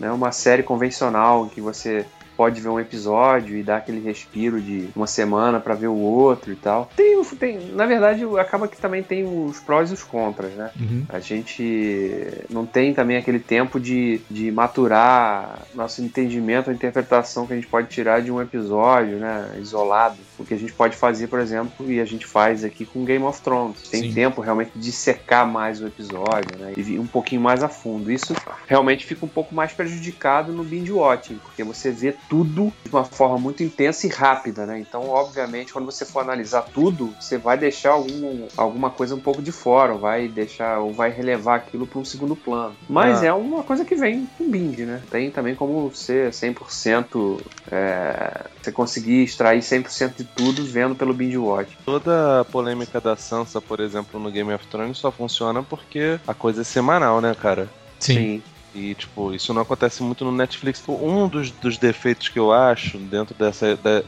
né, 0.00 0.10
uma 0.10 0.32
série 0.32 0.62
convencional 0.62 1.46
em 1.46 1.48
que 1.48 1.60
você 1.60 2.04
pode 2.36 2.60
ver 2.60 2.68
um 2.68 2.78
episódio 2.78 3.56
e 3.56 3.62
dar 3.62 3.78
aquele 3.78 4.00
respiro 4.00 4.60
de 4.60 4.88
uma 4.94 5.06
semana 5.06 5.58
para 5.58 5.74
ver 5.74 5.86
o 5.86 5.96
outro 5.96 6.52
e 6.52 6.56
tal. 6.56 6.90
Tem, 6.94 7.22
tem, 7.24 7.58
na 7.72 7.86
verdade, 7.86 8.24
acaba 8.38 8.68
que 8.68 8.76
também 8.76 9.02
tem 9.02 9.24
os 9.24 9.58
prós 9.58 9.90
e 9.90 9.94
os 9.94 10.04
contras, 10.04 10.52
né? 10.52 10.70
Uhum. 10.78 11.04
A 11.08 11.18
gente 11.18 12.26
não 12.50 12.66
tem 12.66 12.92
também 12.92 13.16
aquele 13.16 13.40
tempo 13.40 13.80
de, 13.80 14.20
de 14.30 14.52
maturar 14.52 15.62
nosso 15.74 16.02
entendimento, 16.02 16.70
a 16.70 16.74
interpretação 16.74 17.46
que 17.46 17.54
a 17.54 17.56
gente 17.56 17.68
pode 17.68 17.88
tirar 17.88 18.20
de 18.20 18.30
um 18.30 18.40
episódio, 18.40 19.16
né, 19.16 19.56
isolado. 19.58 20.16
O 20.38 20.44
que 20.44 20.54
a 20.54 20.58
gente 20.58 20.72
pode 20.72 20.96
fazer, 20.96 21.26
por 21.28 21.38
exemplo, 21.38 21.90
e 21.90 22.00
a 22.00 22.04
gente 22.04 22.26
faz 22.26 22.64
aqui 22.64 22.84
com 22.84 23.04
Game 23.04 23.24
of 23.24 23.40
Thrones. 23.40 23.82
Tem 23.88 24.02
Sim. 24.02 24.12
tempo 24.12 24.40
realmente 24.40 24.72
de 24.74 24.92
secar 24.92 25.46
mais 25.46 25.80
o 25.80 25.86
episódio, 25.86 26.58
né, 26.58 26.74
e 26.76 26.80
ir 26.80 26.98
um 26.98 27.06
pouquinho 27.06 27.40
mais 27.40 27.62
a 27.62 27.68
fundo. 27.68 28.10
Isso 28.10 28.34
realmente 28.66 29.06
fica 29.06 29.24
um 29.24 29.28
pouco 29.28 29.54
mais 29.54 29.72
prejudicado 29.72 30.52
no 30.52 30.64
binge 30.64 30.92
watching, 30.92 31.36
porque 31.36 31.64
você 31.64 31.90
vê 31.90 32.14
tudo 32.28 32.72
de 32.84 32.90
uma 32.90 33.04
forma 33.04 33.38
muito 33.38 33.62
intensa 33.62 34.06
e 34.06 34.10
rápida, 34.10 34.66
né? 34.66 34.78
Então, 34.78 35.08
obviamente, 35.08 35.72
quando 35.72 35.86
você 35.86 36.04
for 36.04 36.20
analisar 36.20 36.62
tudo, 36.62 37.14
você 37.20 37.38
vai 37.38 37.56
deixar 37.56 37.90
algum, 37.90 38.46
alguma 38.56 38.90
coisa 38.90 39.14
um 39.14 39.20
pouco 39.20 39.42
de 39.42 39.52
fora, 39.52 39.92
ou 39.92 39.98
vai 39.98 40.28
deixar, 40.28 40.78
ou 40.80 40.92
vai 40.92 41.10
relevar 41.10 41.56
aquilo 41.56 41.86
para 41.86 41.98
um 41.98 42.04
segundo 42.04 42.36
plano. 42.36 42.74
Mas 42.88 43.22
ah. 43.22 43.26
é 43.26 43.32
uma 43.32 43.62
coisa 43.62 43.84
que 43.84 43.94
vem 43.94 44.28
com 44.36 44.50
binge, 44.50 44.84
né? 44.84 45.02
Tem 45.10 45.30
também 45.30 45.54
como 45.54 45.92
ser 45.94 46.30
100%, 46.30 47.40
é, 47.70 48.46
você 48.62 48.72
conseguir 48.72 49.22
extrair 49.22 49.60
100% 49.60 50.16
de 50.16 50.24
tudo 50.34 50.64
vendo 50.64 50.94
pelo 50.94 51.14
binge 51.14 51.38
watch. 51.38 51.76
Toda 51.84 52.40
a 52.40 52.44
polêmica 52.44 53.00
da 53.00 53.16
Sansa, 53.16 53.60
por 53.60 53.80
exemplo, 53.80 54.18
no 54.18 54.30
Game 54.30 54.52
of 54.52 54.66
Thrones 54.66 54.98
só 54.98 55.10
funciona 55.10 55.62
porque 55.62 56.18
a 56.26 56.34
coisa 56.34 56.62
é 56.62 56.64
semanal, 56.64 57.20
né, 57.20 57.34
cara? 57.34 57.68
Sim. 57.98 58.14
Sim. 58.14 58.42
E, 58.74 58.94
tipo, 58.94 59.32
isso 59.32 59.54
não 59.54 59.62
acontece 59.62 60.02
muito 60.02 60.22
no 60.22 60.30
Netflix. 60.30 60.82
Um 60.86 61.26
dos, 61.28 61.50
dos 61.50 61.78
defeitos 61.78 62.28
que 62.28 62.38
eu 62.38 62.52
acho 62.52 62.98
dentro 62.98 63.34
dessa. 63.34 63.74
Da, 63.76 64.02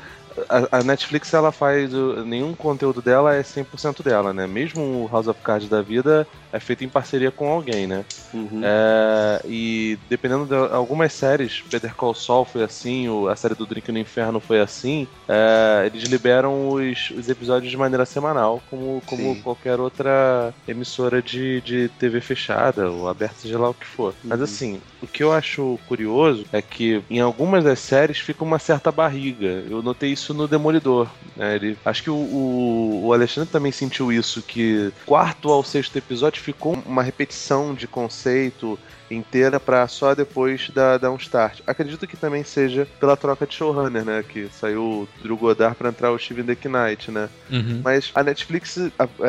a, 0.49 0.79
a, 0.79 0.83
Netflix 0.83 1.33
ela 1.33 1.53
faz. 1.53 1.91
Nenhum 2.25 2.55
conteúdo 2.55 3.01
dela 3.01 3.35
é 3.35 3.43
100% 3.43 4.03
dela, 4.03 4.33
né? 4.33 4.47
Mesmo 4.47 4.83
o 4.83 5.09
House 5.11 5.29
of 5.29 5.41
Cards 5.43 5.69
da 5.69 5.83
vida 5.83 6.27
é 6.53 6.59
feito 6.59 6.85
em 6.85 6.89
parceria 6.89 7.31
com 7.31 7.49
alguém, 7.49 7.87
né? 7.87 8.05
Uhum. 8.33 8.61
É, 8.63 9.41
e 9.45 9.99
dependendo 10.09 10.47
de 10.47 10.55
algumas 10.75 11.13
séries, 11.13 11.63
Better 11.71 11.95
Call 11.95 12.15
Saul 12.15 12.45
foi 12.45 12.63
assim, 12.63 13.07
a 13.29 13.37
série 13.37 13.55
do 13.55 13.67
Drink 13.67 13.91
no 13.93 13.99
Inferno 13.99 14.41
foi 14.41 14.61
assim, 14.61 15.07
é, 15.29 15.85
eles 15.87 16.05
liberam 16.05 16.71
os, 16.71 17.11
os, 17.11 17.29
episódios 17.29 17.71
de 17.71 17.77
maneira 17.77 18.07
semanal, 18.07 18.63
como, 18.71 19.03
como 19.07 19.37
qualquer 19.43 19.79
outra 19.79 20.55
emissora 20.67 21.23
de, 21.23 21.61
de 21.61 21.89
TV 21.99 22.21
fechada 22.21 22.91
ou 22.91 23.09
aberta, 23.09 23.37
seja 23.39 23.59
lá 23.59 23.71
o 23.71 23.75
que 23.75 23.87
for. 23.87 24.15
Uhum. 24.25 24.31
Mas 24.31 24.41
assim, 24.41 24.81
o 25.03 25.07
que 25.07 25.23
eu 25.23 25.33
acho 25.33 25.79
curioso 25.87 26.45
é 26.53 26.61
que 26.63 27.03
em 27.11 27.21
algumas 27.21 27.65
das 27.65 27.79
séries 27.79 28.19
fica 28.19 28.45
uma 28.45 28.59
certa 28.59 28.91
barriga. 28.91 29.65
Eu 29.69 29.83
notei 29.83 30.13
isso 30.13 30.28
no 30.35 30.49
Demolidor. 30.49 31.09
Né? 31.37 31.57
Ele, 31.57 31.79
acho 31.85 32.03
que 32.03 32.11
o, 32.11 32.15
o, 32.15 33.07
o 33.07 33.13
Alexandre 33.13 33.51
também 33.51 33.73
sentiu 33.73 34.13
isso, 34.13 34.43
que 34.43 34.93
quarto 35.07 35.51
ao 35.51 35.63
sexto 35.63 35.97
episódio 35.97 36.43
ficou 36.43 36.79
uma 36.87 37.03
repetição 37.03 37.75
de 37.75 37.87
conceito 37.87 38.79
inteira 39.11 39.59
para 39.59 39.87
só 39.89 40.15
depois 40.15 40.71
dar, 40.75 40.99
dar 40.99 41.11
um 41.11 41.17
start. 41.17 41.61
Acredito 41.67 42.07
que 42.07 42.17
também 42.17 42.45
seja 42.45 42.87
pela 43.01 43.17
troca 43.17 43.47
de 43.47 43.55
showrunner, 43.55 44.05
né? 44.05 44.25
Que 44.27 44.49
saiu 44.49 44.83
o 44.83 45.09
Drew 45.23 45.37
Goddard 45.37 45.77
para 45.77 45.89
entrar 45.89 46.13
o 46.13 46.19
Steven 46.19 46.45
Knight, 46.45 47.11
né? 47.11 47.29
Uhum. 47.51 47.81
Mas 47.83 48.11
a 48.15 48.23
Netflix, 48.23 48.79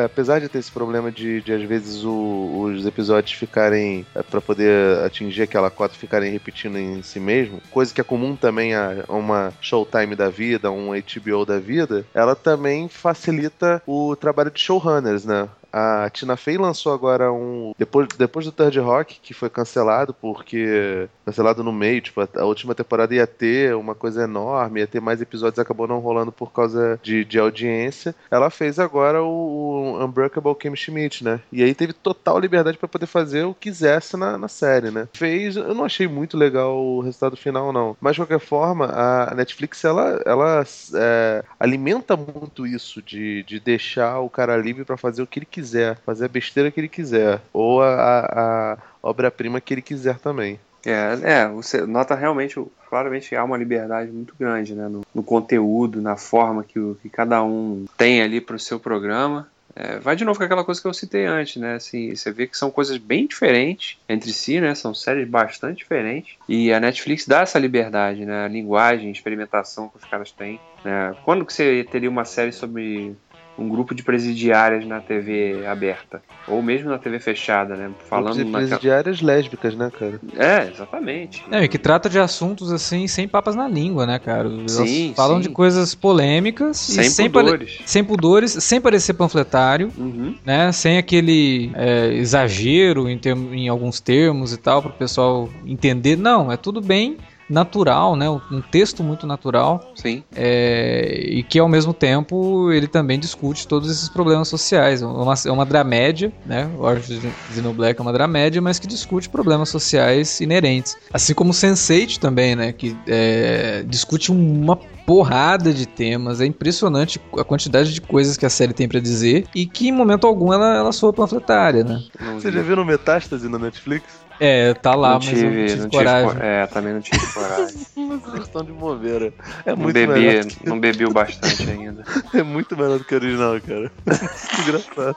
apesar 0.04 0.40
de 0.40 0.48
ter 0.48 0.58
esse 0.58 0.70
problema 0.70 1.10
de, 1.10 1.40
de 1.40 1.52
às 1.52 1.62
vezes 1.62 2.04
o, 2.04 2.62
os 2.62 2.86
episódios 2.86 3.32
ficarem 3.32 4.06
é, 4.14 4.22
para 4.22 4.40
poder 4.40 4.98
atingir 5.04 5.42
aquela 5.42 5.70
cota 5.70 5.94
ficarem 5.94 6.32
repetindo 6.32 6.78
em 6.78 7.02
si 7.02 7.20
mesmo, 7.20 7.60
coisa 7.70 7.92
que 7.92 8.00
é 8.00 8.04
comum 8.04 8.36
também 8.36 8.74
a 8.74 9.04
uma 9.08 9.52
Showtime 9.60 10.14
da 10.14 10.28
vida, 10.28 10.70
um 10.70 10.90
HBO 10.90 11.44
da 11.44 11.58
vida, 11.58 12.04
ela 12.14 12.34
também 12.34 12.88
facilita 12.88 13.82
o 13.86 14.16
trabalho 14.16 14.50
de 14.50 14.60
showrunners, 14.60 15.24
né? 15.24 15.48
A 15.72 16.10
Tina 16.10 16.36
Fey 16.36 16.58
lançou 16.58 16.92
agora 16.92 17.32
um. 17.32 17.72
Depois, 17.78 18.08
depois 18.18 18.44
do 18.44 18.52
Third 18.52 18.78
Rock, 18.80 19.20
que 19.22 19.34
foi 19.34 19.48
cancelado, 19.48 20.12
porque. 20.12 21.08
Cancelado 21.24 21.64
no 21.64 21.72
meio, 21.72 22.00
tipo, 22.00 22.20
a, 22.20 22.44
última 22.44 22.74
temporada 22.74 23.14
ia 23.14 23.26
ter 23.26 23.74
uma 23.74 23.94
coisa 23.94 24.24
enorme, 24.24 24.80
ia 24.80 24.86
ter 24.86 25.00
mais 25.00 25.20
episódios, 25.20 25.58
acabou 25.58 25.86
não 25.86 25.98
rolando 25.98 26.32
por 26.32 26.52
causa 26.52 26.98
de, 27.02 27.24
de 27.24 27.38
audiência. 27.38 28.14
Ela 28.30 28.50
fez 28.50 28.78
agora 28.78 29.22
o, 29.22 29.28
o 29.28 30.04
Unbreakable 30.04 30.54
Kim 30.54 30.74
Schmidt, 30.74 31.24
né? 31.24 31.40
E 31.52 31.62
aí 31.62 31.74
teve 31.74 31.92
total 31.92 32.38
liberdade 32.38 32.76
para 32.76 32.88
poder 32.88 33.06
fazer 33.06 33.44
o 33.44 33.54
que 33.54 33.70
quisesse 33.70 34.16
na, 34.16 34.36
na 34.36 34.48
série, 34.48 34.90
né? 34.90 35.08
Fez. 35.12 35.54
Eu 35.56 35.74
não 35.74 35.84
achei 35.84 36.08
muito 36.08 36.36
legal 36.36 36.76
o 36.76 37.00
resultado 37.00 37.36
final, 37.36 37.72
não. 37.72 37.96
Mas 38.00 38.14
de 38.14 38.20
qualquer 38.20 38.40
forma, 38.40 38.86
a 38.86 39.32
Netflix, 39.34 39.84
ela, 39.84 40.20
ela 40.26 40.64
é, 40.94 41.44
alimenta 41.58 42.16
muito 42.16 42.66
isso 42.66 43.00
de, 43.00 43.44
de 43.44 43.60
deixar 43.60 44.18
o 44.18 44.28
cara 44.28 44.56
livre 44.56 44.84
para 44.84 44.96
fazer 44.96 45.22
o 45.22 45.26
que 45.26 45.38
ele 45.38 45.46
quiser 45.46 45.59
quiser, 45.60 45.96
fazer 46.04 46.24
a 46.24 46.28
besteira 46.28 46.70
que 46.70 46.80
ele 46.80 46.88
quiser, 46.88 47.40
ou 47.52 47.82
a, 47.82 47.94
a, 47.94 48.72
a 48.72 48.78
obra-prima 49.02 49.60
que 49.60 49.74
ele 49.74 49.82
quiser 49.82 50.18
também. 50.18 50.58
É, 50.84 51.18
é, 51.22 51.48
você 51.48 51.82
nota 51.82 52.14
realmente, 52.14 52.58
claramente 52.88 53.36
há 53.36 53.44
uma 53.44 53.58
liberdade 53.58 54.10
muito 54.10 54.34
grande 54.38 54.74
né, 54.74 54.88
no, 54.88 55.02
no 55.14 55.22
conteúdo, 55.22 56.00
na 56.00 56.16
forma 56.16 56.64
que, 56.64 56.80
que 57.02 57.10
cada 57.10 57.42
um 57.42 57.84
tem 57.98 58.22
ali 58.22 58.40
para 58.40 58.56
o 58.56 58.58
seu 58.58 58.80
programa. 58.80 59.46
É, 59.76 59.98
vai 59.98 60.16
de 60.16 60.24
novo 60.24 60.38
com 60.38 60.44
aquela 60.44 60.64
coisa 60.64 60.80
que 60.80 60.88
eu 60.88 60.92
citei 60.92 61.26
antes, 61.26 61.56
né? 61.56 61.74
Assim, 61.74 62.14
você 62.14 62.32
vê 62.32 62.46
que 62.46 62.56
são 62.56 62.72
coisas 62.72 62.96
bem 62.96 63.26
diferentes 63.26 63.98
entre 64.08 64.32
si, 64.32 64.60
né? 64.60 64.74
São 64.74 64.92
séries 64.92 65.28
bastante 65.28 65.78
diferentes. 65.78 66.36
E 66.48 66.72
a 66.72 66.80
Netflix 66.80 67.26
dá 67.26 67.42
essa 67.42 67.58
liberdade, 67.58 68.24
né? 68.26 68.44
A 68.44 68.48
linguagem, 68.48 69.12
experimentação 69.12 69.88
que 69.88 69.98
os 69.98 70.04
caras 70.04 70.32
têm. 70.32 70.58
Né? 70.84 71.14
Quando 71.24 71.44
que 71.44 71.52
você 71.52 71.86
teria 71.88 72.10
uma 72.10 72.24
série 72.24 72.50
sobre 72.50 73.14
um 73.58 73.68
grupo 73.68 73.94
de 73.94 74.02
presidiárias 74.02 74.86
na 74.86 75.00
TV 75.00 75.66
aberta. 75.66 76.22
Ou 76.48 76.62
mesmo 76.62 76.90
na 76.90 76.98
TV 76.98 77.18
fechada, 77.18 77.76
né? 77.76 77.90
Falando 78.08 78.42
de 78.42 78.50
presidiárias 78.50 79.20
lésbicas, 79.20 79.74
né, 79.74 79.90
cara? 79.96 80.20
É, 80.36 80.70
exatamente. 80.70 81.44
É, 81.50 81.64
e 81.64 81.68
que 81.68 81.78
trata 81.78 82.08
de 82.08 82.18
assuntos 82.18 82.72
assim, 82.72 83.06
sem 83.06 83.28
papas 83.28 83.54
na 83.54 83.68
língua, 83.68 84.06
né, 84.06 84.18
cara? 84.18 84.48
Elas 84.48 84.72
sim, 84.72 85.12
falam 85.14 85.36
sim. 85.36 85.48
de 85.48 85.54
coisas 85.54 85.94
polêmicas 85.94 86.76
sem 86.76 87.06
e 87.06 87.10
sem 87.10 87.30
pudores. 87.30 87.76
Pare... 87.76 87.88
Sem 87.88 88.04
pudores, 88.04 88.52
sem 88.52 88.80
parecer 88.80 89.14
panfletário, 89.14 89.92
uhum. 89.96 90.34
né? 90.44 90.72
Sem 90.72 90.98
aquele 90.98 91.70
é, 91.74 92.14
exagero 92.14 93.08
em, 93.08 93.18
term... 93.18 93.52
em 93.52 93.68
alguns 93.68 94.00
termos 94.00 94.52
e 94.52 94.56
tal, 94.56 94.80
para 94.82 94.90
o 94.90 94.94
pessoal 94.94 95.48
entender. 95.66 96.16
Não, 96.16 96.50
é 96.50 96.56
tudo 96.56 96.80
bem 96.80 97.18
natural, 97.50 98.14
né? 98.14 98.30
Um 98.30 98.62
texto 98.62 99.02
muito 99.02 99.26
natural. 99.26 99.92
Sim. 99.96 100.22
É, 100.34 101.20
e 101.28 101.42
que 101.42 101.58
ao 101.58 101.68
mesmo 101.68 101.92
tempo 101.92 102.70
ele 102.72 102.86
também 102.86 103.18
discute 103.18 103.66
todos 103.66 103.90
esses 103.90 104.08
problemas 104.08 104.48
sociais. 104.48 105.02
É 105.02 105.06
uma, 105.06 105.34
é 105.46 105.50
uma 105.50 105.66
dramédia, 105.66 106.32
né? 106.46 106.70
O 106.78 106.82
Orange 106.82 107.20
no 107.56 107.74
Black 107.74 107.98
é 107.98 108.02
uma 108.02 108.12
dramédia, 108.12 108.62
mas 108.62 108.78
que 108.78 108.86
discute 108.86 109.28
problemas 109.28 109.68
sociais 109.68 110.40
inerentes. 110.40 110.96
Assim 111.12 111.34
como 111.34 111.52
Sense8 111.52 112.18
também, 112.18 112.54
né? 112.54 112.72
Que 112.72 112.96
é, 113.06 113.84
discute 113.86 114.30
uma 114.30 114.76
porrada 114.76 115.74
de 115.74 115.86
temas. 115.86 116.40
É 116.40 116.46
impressionante 116.46 117.20
a 117.36 117.42
quantidade 117.42 117.92
de 117.92 118.00
coisas 118.00 118.36
que 118.36 118.46
a 118.46 118.50
série 118.50 118.72
tem 118.72 118.86
para 118.86 119.00
dizer 119.00 119.44
e 119.52 119.66
que 119.66 119.88
em 119.88 119.92
momento 119.92 120.24
algum 120.24 120.52
ela, 120.52 120.76
ela 120.76 120.92
soa 120.92 121.12
panfletária, 121.12 121.82
né? 121.82 122.00
Você 122.34 122.52
já 122.52 122.62
viu 122.62 122.76
no 122.76 122.84
Metástase 122.84 123.48
na 123.48 123.58
Netflix? 123.58 124.19
É, 124.40 124.72
tá 124.72 124.94
lá, 124.94 125.10
não 125.10 125.16
mas 125.16 125.26
tive, 125.26 125.44
não 125.44 125.66
tive 125.66 125.80
não 125.82 125.90
coragem. 125.90 126.30
Tive, 126.30 126.46
é, 126.46 126.66
também 126.66 126.92
não 126.94 127.00
tive 127.02 127.26
coragem. 127.26 127.86
Vocês 128.08 128.42
estão 128.42 128.64
de 128.64 128.72
bobeira. 128.72 129.34
É 129.66 129.70
não 129.70 129.76
muito 129.76 129.94
bebi, 129.94 130.12
melhor 130.12 130.44
que... 130.46 130.66
Não 130.66 130.80
bebi 130.80 131.04
o 131.04 131.12
bastante 131.12 131.70
ainda. 131.70 132.02
É 132.32 132.42
muito 132.42 132.74
melhor 132.76 132.98
do 132.98 133.04
que 133.04 133.14
o 133.14 133.18
original, 133.18 133.60
cara. 133.60 133.92
Engraçado. 134.62 135.16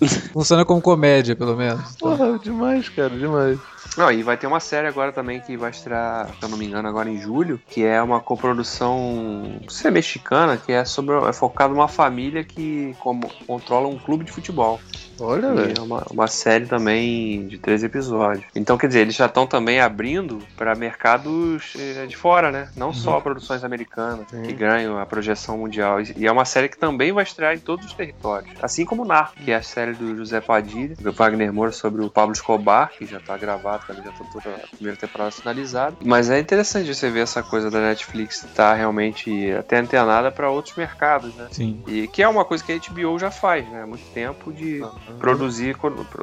Funciona 0.32 0.64
como 0.64 0.80
comédia, 0.80 1.36
pelo 1.36 1.56
menos. 1.56 1.96
Porra, 1.96 2.38
demais, 2.38 2.88
cara, 2.88 3.10
demais. 3.10 3.58
Não, 3.96 4.12
e 4.12 4.22
vai 4.22 4.36
ter 4.36 4.46
uma 4.46 4.60
série 4.60 4.86
agora 4.86 5.10
também 5.10 5.40
que 5.40 5.56
vai 5.56 5.70
estrear, 5.70 6.28
se 6.28 6.42
eu 6.42 6.48
não 6.48 6.58
me 6.58 6.66
engano, 6.66 6.86
agora 6.86 7.08
em 7.08 7.18
julho, 7.18 7.60
que 7.68 7.84
é 7.84 8.00
uma 8.02 8.20
coprodução, 8.20 9.58
não 9.62 9.70
sei, 9.70 9.90
mexicana, 9.90 10.56
que 10.56 10.70
é 10.70 10.84
sobre 10.84 11.14
é 11.14 11.32
focado 11.32 11.72
numa 11.72 11.88
família 11.88 12.44
que 12.44 12.94
como, 12.98 13.30
controla 13.46 13.88
um 13.88 13.98
clube 13.98 14.24
de 14.24 14.32
futebol. 14.32 14.80
Olha, 15.18 15.54
velho. 15.54 15.74
É 15.78 15.80
uma, 15.80 16.06
uma 16.10 16.26
série 16.26 16.66
também 16.66 17.46
de 17.46 17.58
três 17.58 17.82
episódios. 17.82 18.44
Então, 18.54 18.76
quer 18.76 18.88
dizer, 18.88 19.00
eles 19.00 19.14
já 19.14 19.26
estão 19.26 19.46
também 19.46 19.80
abrindo 19.80 20.38
para 20.56 20.74
mercados 20.74 21.72
eh, 21.78 22.06
de 22.06 22.16
fora, 22.16 22.50
né? 22.50 22.68
Não 22.76 22.88
uhum. 22.88 22.92
só 22.92 23.20
produções 23.20 23.64
americanas 23.64 24.26
Sim. 24.28 24.42
que 24.42 24.52
ganham 24.52 24.98
a 24.98 25.06
projeção 25.06 25.58
mundial. 25.58 26.00
E 26.00 26.26
é 26.26 26.32
uma 26.32 26.44
série 26.44 26.68
que 26.68 26.76
também 26.76 27.12
vai 27.12 27.24
estrear 27.24 27.54
em 27.54 27.58
todos 27.58 27.86
os 27.86 27.92
territórios. 27.94 28.50
Assim 28.60 28.84
como 28.84 29.04
Narco, 29.04 29.36
que 29.36 29.50
é 29.50 29.56
a 29.56 29.62
série 29.62 29.85
do 29.94 30.16
José 30.16 30.40
Padilha, 30.40 30.96
do 30.96 31.12
Wagner 31.12 31.52
Moura 31.52 31.72
sobre 31.72 32.02
o 32.02 32.10
Pablo 32.10 32.32
Escobar, 32.32 32.90
que 32.96 33.06
já 33.06 33.18
está 33.18 33.36
gravado 33.36 33.84
também, 33.86 34.04
já 34.04 34.12
tá 34.12 34.24
toda 34.32 34.56
a 34.56 34.68
primeira 34.68 34.98
temporada 34.98 35.30
finalizada. 35.30 35.96
Mas 36.04 36.30
é 36.30 36.38
interessante 36.38 36.92
você 36.92 37.10
ver 37.10 37.20
essa 37.20 37.42
coisa 37.42 37.70
da 37.70 37.80
Netflix 37.80 38.36
estar 38.36 38.70
tá 38.70 38.74
realmente 38.74 39.52
até 39.52 39.78
antenada 39.78 40.30
para 40.30 40.50
outros 40.50 40.76
mercados, 40.76 41.34
né? 41.34 41.48
Sim. 41.50 41.82
E 41.86 42.08
que 42.08 42.22
é 42.22 42.28
uma 42.28 42.44
coisa 42.44 42.64
que 42.64 42.72
a 42.72 42.78
HBO 42.78 43.18
já 43.18 43.30
faz, 43.30 43.68
né? 43.68 43.82
Há 43.82 43.86
muito 43.86 44.04
tempo 44.12 44.52
de. 44.52 44.80
Uhum 44.80 45.16
produzir. 45.18 45.76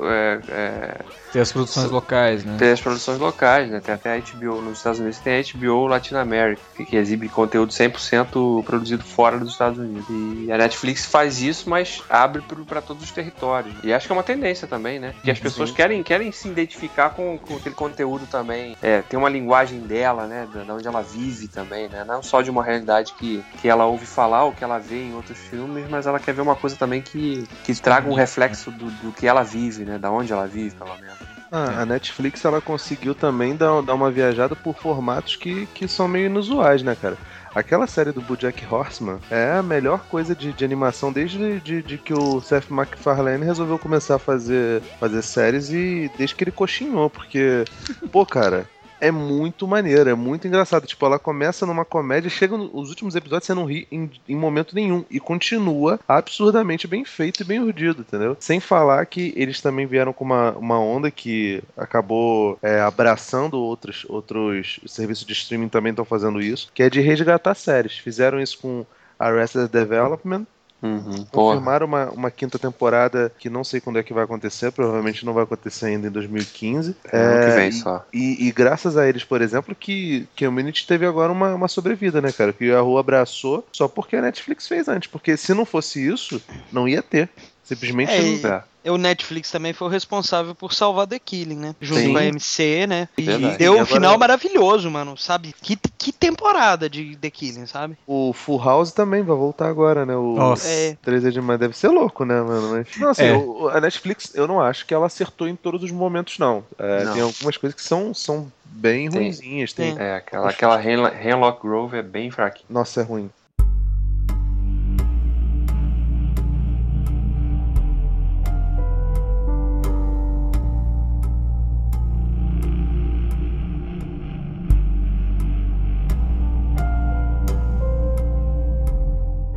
É, 0.04 0.42
é, 0.50 1.00
ter 1.32 1.40
as 1.40 1.52
produções 1.52 1.92
locais, 1.92 2.44
né? 2.44 2.56
Ter 2.58 2.72
as 2.72 2.82
produções 2.82 3.20
locais, 3.20 3.70
né? 3.70 3.80
Tem 3.80 3.94
até 3.94 4.16
a 4.16 4.20
HBO 4.20 4.62
nos 4.62 4.78
Estados 4.78 5.00
Unidos, 5.00 5.20
tem 5.20 5.40
a 5.40 5.44
HBO 5.44 5.88
Latin 5.88 6.16
America, 6.16 6.62
que, 6.76 6.86
que 6.86 6.96
exibe 6.96 7.30
conteúdo 7.30 7.72
100% 7.72 8.64
produzido 8.64 9.04
fora 9.04 9.38
dos 9.38 9.52
Estados 9.52 9.80
Unidos. 9.80 10.06
E 10.10 10.52
a 10.52 10.58
Netflix 10.58 11.06
faz 11.06 11.42
isso, 11.42 11.70
mas 11.70 12.02
abre 12.10 12.42
para 12.68 12.82
todos 12.82 13.04
os 13.04 13.12
territórios. 13.12 13.53
E 13.84 13.94
acho 13.94 14.08
que 14.08 14.12
é 14.12 14.16
uma 14.16 14.24
tendência 14.24 14.68
também, 14.68 15.00
né? 15.00 15.14
Que 15.24 15.32
as 15.32 15.40
pessoas 15.40 15.72
querem, 15.72 16.02
querem 16.04 16.32
se 16.32 16.48
identificar 16.48 17.12
com, 17.12 17.38
com 17.38 17.56
aquele 17.56 17.76
conteúdo 17.76 18.26
também. 18.26 18.76
É, 18.82 19.02
tem 19.02 19.20
uma 19.20 19.30
linguagem 19.30 19.80
dela, 19.82 20.26
né? 20.26 20.48
Da 20.66 20.74
onde 20.74 20.88
ela 20.88 21.02
vive 21.02 21.48
também, 21.48 21.90
né? 21.90 22.04
Não 22.04 22.24
só 22.24 22.42
de 22.42 22.50
uma 22.50 22.64
realidade 22.64 23.14
que, 23.14 23.44
que 23.62 23.68
ela 23.68 23.86
ouve 23.86 24.06
falar 24.06 24.46
ou 24.46 24.54
que 24.54 24.64
ela 24.64 24.80
vê 24.80 25.04
em 25.04 25.14
outros 25.14 25.38
filmes, 25.38 25.88
mas 25.90 26.08
ela 26.08 26.20
quer 26.20 26.34
ver 26.34 26.42
uma 26.42 26.56
coisa 26.56 26.76
também 26.76 27.02
que, 27.02 27.48
que 27.64 27.74
traga 27.76 28.10
um 28.10 28.14
reflexo 28.14 28.72
do, 28.72 28.90
do 28.92 29.12
que 29.12 29.28
ela 29.28 29.44
vive, 29.44 29.86
né? 29.86 29.98
Da 29.98 30.12
onde 30.12 30.32
ela 30.32 30.48
vive, 30.48 30.76
pelo 30.76 30.98
menos. 30.98 31.34
Ah, 31.56 31.82
a 31.82 31.86
Netflix 31.86 32.44
ela 32.46 32.60
conseguiu 32.60 33.14
também 33.14 33.56
dar, 33.56 33.80
dar 33.84 33.94
uma 33.94 34.10
viajada 34.10 34.56
por 34.56 34.76
formatos 34.76 35.36
que, 35.36 35.68
que 35.68 35.88
são 35.88 36.08
meio 36.08 36.26
inusuais, 36.26 36.82
né, 36.82 36.98
cara? 37.00 37.16
Aquela 37.56 37.86
série 37.86 38.12
do 38.12 38.22
Bojack 38.22 38.66
Horseman 38.66 39.20
é 39.30 39.52
a 39.52 39.64
melhor 39.64 40.06
coisa 40.08 40.36
de, 40.36 40.52
de 40.52 40.66
animação 40.66 41.12
desde 41.12 41.60
de, 41.60 41.84
de, 41.84 41.98
que 42.00 42.14
o 42.14 42.42
Seth 42.42 42.70
MacFarlane 42.70 43.46
resolveu 43.46 43.78
começar 43.78 44.16
a 44.16 44.20
fazer, 44.20 44.82
fazer 45.00 45.22
séries 45.22 45.70
e 45.70 46.12
desde 46.18 46.36
que 46.36 46.44
ele 46.44 46.52
coxinhou, 46.52 47.10
porque, 47.10 47.64
pô, 48.12 48.26
cara, 48.26 48.68
é 49.04 49.12
muito 49.12 49.68
maneiro, 49.68 50.10
é 50.10 50.16
muito 50.16 50.48
engraçado. 50.48 50.88
Tipo, 50.88 51.06
ela 51.06 51.20
começa 51.20 51.66
numa 51.66 51.84
comédia, 51.84 52.30
chega 52.30 52.58
nos 52.58 52.90
últimos 52.90 53.16
episódios 53.16 53.46
você 53.46 53.54
não 53.54 53.66
ri 53.66 53.86
em, 53.92 54.10
em, 54.30 54.36
momento 54.36 54.74
nenhum 54.74 55.04
e 55.12 55.20
continua 55.20 56.00
absurdamente 56.08 56.88
bem 56.88 57.04
feito 57.04 57.42
e 57.42 57.44
bem 57.44 57.60
urdido, 57.60 58.02
entendeu? 58.02 58.38
Sem 58.40 58.62
falar 58.62 59.06
que 59.06 59.34
eles 59.36 59.60
também 59.60 59.86
vieram 59.86 60.14
com 60.14 60.24
uma, 60.24 60.52
uma 60.52 60.80
onda 60.80 61.12
que 61.12 61.62
acabou 61.76 62.58
é, 62.62 62.80
abraçando 62.80 63.60
outros, 63.60 64.06
outros 64.08 64.80
serviços 64.88 65.26
de 65.26 65.34
streaming 65.34 65.68
também 65.68 65.90
estão 65.90 66.06
fazendo 66.06 66.42
isso, 66.42 66.72
que 66.74 66.84
é 66.84 66.90
de 66.90 67.02
resgatar 67.02 67.56
séries. 67.56 67.98
Fizeram 67.98 68.40
isso 68.40 68.58
com 68.60 68.86
Arrested 69.20 69.68
Development, 69.68 70.46
Uhum, 70.84 71.26
Confirmaram 71.32 71.88
uma, 71.88 72.10
uma, 72.12 72.30
quinta 72.30 72.60
temporada 72.60 73.32
que 73.40 73.50
não 73.50 73.64
sei 73.64 73.80
quando 73.80 74.00
é 74.00 74.04
que 74.04 74.14
vai 74.14 74.26
acontecer, 74.26 74.70
provavelmente 74.70 75.26
não 75.26 75.32
vai 75.32 75.46
acontecer 75.46 75.86
ainda 75.86 76.08
em 76.08 76.12
2015. 76.12 76.94
É, 77.06 77.46
que 77.50 77.56
vem 77.56 77.72
só. 77.72 78.06
E, 78.12 78.48
e, 78.48 78.52
graças 78.52 78.98
a 78.98 79.08
eles, 79.08 79.24
por 79.24 79.42
exemplo, 79.42 79.74
que, 79.74 80.28
que 80.36 80.46
o 80.46 80.52
Minute 80.52 80.86
teve 80.86 81.06
agora 81.06 81.32
uma, 81.32 81.56
uma 81.56 81.70
sobrevida, 81.70 82.22
né, 82.22 82.34
cara? 82.34 82.52
Que 82.52 82.70
a 82.74 82.82
rua 82.82 83.00
abraçou 83.00 83.66
só 83.72 83.88
porque 83.88 84.18
a 84.18 84.22
Netflix 84.22 84.68
fez 84.68 84.90
antes. 84.90 85.10
Porque 85.10 85.38
se 85.38 85.54
não 85.54 85.64
fosse 85.64 86.06
isso, 86.06 86.42
não 86.70 86.86
ia 86.86 87.02
ter. 87.02 87.30
Simplesmente 87.64 88.12
é, 88.12 88.22
não 88.22 88.42
dá 88.42 88.66
o 88.90 88.98
Netflix 88.98 89.50
também 89.52 89.74
foi 89.74 89.88
o 89.88 89.92
responsável 89.92 90.54
por 90.54 90.74
salvar 90.74 91.08
The 91.08 91.20
Killing, 91.20 91.56
né? 91.56 91.76
Junto 91.80 92.02
Sim. 92.02 92.12
com 92.12 92.18
a 92.18 92.26
MC, 92.26 92.88
né? 92.88 93.08
E 93.18 93.24
Verdade. 93.24 93.58
deu 93.58 93.80
um 93.80 93.86
final 93.86 94.18
maravilhoso, 94.18 94.90
mano, 94.90 95.18
sabe? 95.18 95.54
Que, 95.62 95.78
que 95.98 96.12
temporada 96.12 96.90
de 96.90 97.16
The 97.16 97.30
Killing, 97.30 97.66
sabe? 97.66 97.98
O 98.06 98.34
Full 98.34 98.64
House 98.64 98.92
também 98.92 99.22
vai 99.24 99.36
voltar 99.36 99.68
agora, 99.68 100.06
né? 100.06 100.16
O 100.16 100.36
Nossa. 100.36 100.68
É. 100.68 100.98
3 101.02 101.34
de 101.34 101.42
maio 101.42 101.60
deve 101.60 101.78
ser 101.78 101.90
louco, 101.90 102.26
né, 102.26 102.42
mano? 102.42 102.72
Mas, 102.72 102.88
não, 102.98 103.10
assim, 103.10 103.24
é. 103.24 103.34
o, 103.34 103.70
a 103.70 103.80
Netflix, 103.80 104.32
eu 104.36 104.48
não 104.48 104.62
acho 104.62 104.86
que 104.86 104.94
ela 104.94 105.06
acertou 105.06 105.48
em 105.48 105.56
todos 105.56 105.84
os 105.84 105.92
momentos, 105.92 106.38
não. 106.38 106.64
É, 106.78 107.04
não. 107.04 107.14
Tem 107.14 107.22
algumas 107.22 107.58
coisas 107.58 107.76
que 107.76 107.84
são, 107.84 108.14
são 108.14 108.52
bem 108.66 109.10
tem. 109.10 109.22
ruinzinhas. 109.22 109.74
Tem... 109.74 109.96
É, 109.98 110.16
aquela, 110.16 110.50
aquela 110.50 110.84
Hemlock 110.84 111.62
Grove 111.62 111.98
é 111.98 112.02
bem 112.02 112.32
fraquinha. 112.32 112.66
Nossa, 112.70 113.02
é 113.02 113.04
ruim. 113.04 113.30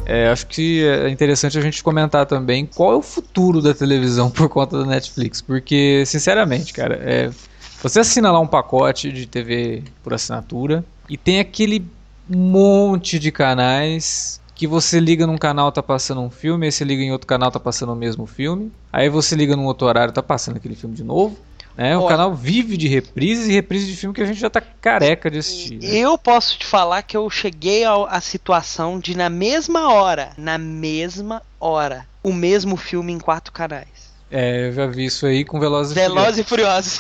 É, 0.07 0.29
acho 0.29 0.47
que 0.47 0.85
é 0.85 1.09
interessante 1.11 1.59
a 1.59 1.61
gente 1.61 1.83
comentar 1.83 2.25
também 2.27 2.65
qual 2.65 2.93
é 2.93 2.97
o 2.97 3.03
futuro 3.03 3.61
da 3.61 3.75
televisão 3.75 4.31
por 4.33 4.49
conta 4.49 4.79
da 4.79 4.87
Netflix. 4.87 5.43
Porque, 5.43 6.05
sinceramente, 6.07 6.73
cara, 6.73 6.95
é, 7.03 7.31
você 7.83 8.01
assina 8.01 8.31
lá 8.31 8.39
um 8.39 8.47
pacote 8.47 9.11
de 9.11 9.27
TV 9.27 9.83
por 10.05 10.15
assinatura 10.15 10.85
e 11.11 11.17
tem 11.17 11.41
aquele 11.41 11.85
monte 12.29 13.19
de 13.19 13.33
canais 13.33 14.41
que 14.55 14.67
você 14.67 14.99
liga 14.99 15.27
num 15.27 15.37
canal 15.37 15.71
tá 15.71 15.83
passando 15.83 16.23
um 16.23 16.31
filme, 16.31 16.67
aí 16.67 16.73
você 16.73 16.83
liga 16.83 17.03
em 17.03 17.13
outro 17.13 17.27
canal 17.27 17.51
tá 17.51 17.61
passando 17.61 17.93
o 17.93 17.97
mesmo 17.97 18.27
filme, 18.27 18.73
aí 18.91 19.09
você 19.09 19.37
liga 19.37 19.55
num 19.55 19.67
outro 19.67 19.87
horário 19.87 20.15
tá 20.15 20.23
passando 20.23 20.57
aquele 20.57 20.75
filme 20.75 20.95
de 20.95 21.05
novo. 21.05 21.37
É, 21.79 21.97
o 21.97 22.07
canal 22.07 22.35
vive 22.35 22.77
de 22.77 22.89
reprises 22.89 23.49
e 23.49 23.53
reprises 23.53 23.87
de 23.87 23.97
filme 23.97 24.15
que 24.15 24.23
a 24.23 24.27
gente 24.27 24.41
já 24.41 24.49
tá 24.49 24.61
careca 24.61 25.31
de 25.31 25.39
assistir. 25.39 25.79
Né? 25.79 25.89
Eu 25.99 26.17
posso 26.17 26.59
te 26.59 26.67
falar 26.67 27.03
que 27.03 27.17
eu 27.17 27.29
cheguei 27.29 27.85
à 27.85 28.21
situação 28.21 28.99
de, 28.99 29.15
na 29.15 29.29
mesma 29.29 29.93
hora, 29.93 30.31
na 30.39 30.57
mesma 30.57 31.43
hora, 31.61 32.07
o 32.23 32.33
mesmo 32.33 32.77
filme 32.77 33.13
em 33.13 33.19
quatro 33.19 33.53
canais. 33.53 34.17
É, 34.31 34.69
eu 34.69 34.73
já 34.73 34.87
vi 34.87 35.05
isso 35.05 35.27
aí 35.27 35.45
com 35.45 35.61
Velozes 35.61 35.93
Velozes 35.93 36.39
e 36.39 36.45
Furiosos. 36.45 36.99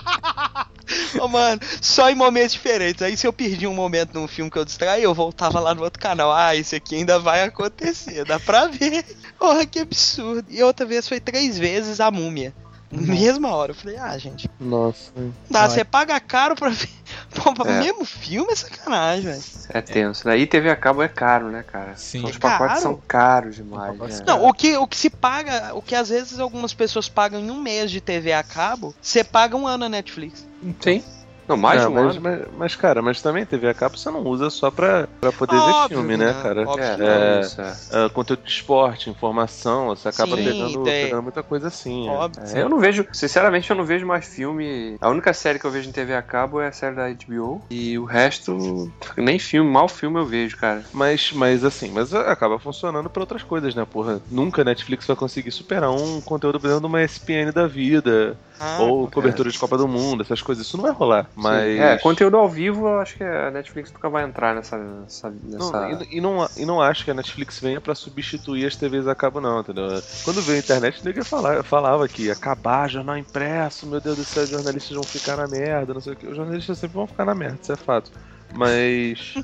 oh, 1.20 1.28
mano, 1.28 1.60
só 1.80 2.10
em 2.10 2.14
momentos 2.14 2.52
diferentes. 2.52 3.02
Aí 3.02 3.16
se 3.16 3.26
eu 3.26 3.32
perdi 3.32 3.66
um 3.66 3.74
momento 3.74 4.14
num 4.14 4.26
filme 4.26 4.50
que 4.50 4.58
eu 4.58 4.64
distraí, 4.64 5.02
eu 5.02 5.14
voltava 5.14 5.60
lá 5.60 5.74
no 5.74 5.82
outro 5.82 6.00
canal. 6.00 6.32
Ah, 6.32 6.56
isso 6.56 6.74
aqui 6.74 6.96
ainda 6.96 7.18
vai 7.18 7.44
acontecer, 7.44 8.24
dá 8.24 8.40
pra 8.40 8.66
ver. 8.66 9.04
Porra, 9.38 9.64
que 9.64 9.78
absurdo. 9.78 10.46
E 10.48 10.62
outra 10.62 10.84
vez 10.84 11.06
foi 11.06 11.20
três 11.20 11.58
vezes 11.58 12.00
a 12.00 12.10
múmia. 12.10 12.52
Mesma 12.90 13.54
hora. 13.54 13.70
Eu 13.70 13.74
falei, 13.74 13.96
ah, 13.96 14.18
gente. 14.18 14.50
Nossa. 14.58 15.12
Dá, 15.48 15.68
você 15.68 15.84
paga 15.84 16.18
caro 16.18 16.56
pra 16.56 16.70
ver. 16.70 16.88
Pô, 17.34 17.54
pra 17.54 17.70
é. 17.70 17.80
mesmo 17.80 18.04
filme 18.04 18.52
é 18.52 18.56
sacanagem, 18.56 19.24
velho. 19.24 19.42
É 19.68 19.80
tenso. 19.80 20.24
Daí 20.24 20.46
TV 20.46 20.70
a 20.70 20.76
cabo 20.76 21.02
é 21.02 21.08
caro, 21.08 21.50
né, 21.50 21.62
cara? 21.62 21.94
Sim. 21.96 22.18
Então, 22.18 22.30
os 22.30 22.38
pacotes 22.38 22.74
caro. 22.74 22.80
são 22.80 23.02
caros 23.06 23.56
demais. 23.56 23.98
Né? 23.98 24.24
Não, 24.26 24.44
o 24.44 24.52
que, 24.52 24.76
o 24.76 24.86
que 24.86 24.96
se 24.96 25.08
paga, 25.08 25.74
o 25.74 25.80
que 25.80 25.94
às 25.94 26.08
vezes 26.08 26.40
algumas 26.40 26.74
pessoas 26.74 27.08
pagam 27.08 27.38
em 27.40 27.50
um 27.50 27.60
mês 27.60 27.90
de 27.90 28.00
TV 28.00 28.32
a 28.32 28.42
cabo, 28.42 28.94
você 29.00 29.22
paga 29.22 29.56
um 29.56 29.66
ano 29.66 29.78
na 29.78 29.88
Netflix. 29.88 30.46
Sim. 30.80 31.02
Não, 31.50 31.56
mais 31.56 31.82
não, 31.82 31.90
um 31.90 31.94
mas, 31.94 32.18
mas, 32.18 32.40
mas, 32.56 32.76
cara, 32.76 33.02
mas 33.02 33.20
também 33.20 33.44
TV 33.44 33.68
a 33.68 33.74
cabo 33.74 33.96
você 33.96 34.10
não 34.10 34.22
usa 34.24 34.50
só 34.50 34.70
pra, 34.70 35.08
pra 35.20 35.32
poder 35.32 35.56
Óbvio, 35.56 35.74
ver 35.74 35.88
filme, 35.88 36.16
né, 36.16 36.32
cara? 36.42 36.68
Óbvio, 36.68 36.84
é, 36.84 37.40
é, 37.40 38.04
é, 38.04 38.08
conteúdo 38.08 38.42
de 38.44 38.50
esporte, 38.50 39.10
informação, 39.10 39.88
você 39.88 40.08
acaba 40.08 40.36
Sim, 40.36 40.44
pegando, 40.44 40.82
pegando, 40.84 41.22
muita 41.22 41.42
coisa 41.42 41.68
assim. 41.68 42.08
É. 42.08 42.10
Óbvio. 42.10 42.42
É, 42.46 42.62
eu 42.62 42.68
não 42.68 42.78
vejo, 42.78 43.06
sinceramente, 43.12 43.68
eu 43.68 43.76
não 43.76 43.84
vejo 43.84 44.06
mais 44.06 44.26
filme. 44.28 44.96
A 45.00 45.08
única 45.08 45.32
série 45.32 45.58
que 45.58 45.64
eu 45.64 45.70
vejo 45.70 45.88
em 45.88 45.92
TV 45.92 46.14
a 46.14 46.22
cabo 46.22 46.60
é 46.60 46.68
a 46.68 46.72
série 46.72 46.94
da 46.94 47.08
HBO. 47.08 47.62
E 47.70 47.98
o 47.98 48.04
resto, 48.04 48.90
nem 49.16 49.38
filme, 49.38 49.70
mal 49.70 49.88
filme 49.88 50.18
eu 50.20 50.26
vejo, 50.26 50.56
cara. 50.56 50.84
Mas, 50.92 51.32
mas 51.32 51.64
assim, 51.64 51.90
mas 51.90 52.14
acaba 52.14 52.58
funcionando 52.58 53.10
pra 53.10 53.22
outras 53.22 53.42
coisas, 53.42 53.74
né, 53.74 53.84
porra? 53.84 54.20
Nunca 54.30 54.62
a 54.62 54.64
Netflix 54.64 55.06
vai 55.06 55.16
conseguir 55.16 55.50
superar 55.50 55.90
um 55.90 56.20
conteúdo, 56.20 56.60
por 56.60 56.66
exemplo, 56.66 56.82
de 56.82 56.86
uma 56.86 57.02
ESPN 57.02 57.52
da 57.52 57.66
vida. 57.66 58.36
Ah, 58.60 58.82
ou 58.82 59.10
cobertura 59.10 59.48
é. 59.48 59.52
de 59.52 59.58
Copa 59.58 59.78
do 59.78 59.88
Mundo, 59.88 60.22
essas 60.22 60.42
coisas. 60.42 60.66
Isso 60.66 60.76
não 60.76 60.84
vai 60.84 60.92
rolar. 60.92 61.30
Mas... 61.34 61.80
É, 61.80 61.96
conteúdo 61.96 62.36
ao 62.36 62.46
vivo, 62.46 62.86
eu 62.86 63.00
acho 63.00 63.16
que 63.16 63.24
a 63.24 63.50
Netflix 63.50 63.90
nunca 63.90 64.10
vai 64.10 64.22
entrar 64.22 64.54
nessa. 64.54 64.76
nessa, 64.76 65.30
nessa... 65.30 65.88
Não, 65.88 66.02
e, 66.02 66.16
e, 66.16 66.20
não, 66.20 66.48
e 66.58 66.66
não 66.66 66.80
acho 66.82 67.02
que 67.02 67.10
a 67.10 67.14
Netflix 67.14 67.58
venha 67.58 67.80
para 67.80 67.94
substituir 67.94 68.66
as 68.66 68.76
TVs 68.76 69.08
a 69.08 69.14
cabo, 69.14 69.40
não, 69.40 69.60
entendeu? 69.60 69.86
Quando 70.24 70.42
veio 70.42 70.58
a 70.58 70.60
internet, 70.60 71.00
ninguém 71.02 71.24
falava, 71.24 71.62
falava 71.62 72.06
que 72.06 72.30
acabar 72.30 72.88
jornal 72.90 73.16
impresso, 73.16 73.86
meu 73.86 74.00
Deus 74.00 74.18
do 74.18 74.24
céu, 74.24 74.44
os 74.44 74.50
jornalistas 74.50 74.94
vão 74.94 75.04
ficar 75.04 75.36
na 75.36 75.48
merda, 75.48 75.94
não 75.94 76.00
sei 76.02 76.12
o 76.12 76.16
que. 76.16 76.26
Os 76.26 76.36
jornalistas 76.36 76.76
sempre 76.76 76.96
vão 76.96 77.06
ficar 77.06 77.24
na 77.24 77.34
merda, 77.34 77.58
isso 77.62 77.72
é 77.72 77.76
fato. 77.76 78.12
Mas, 78.60 79.34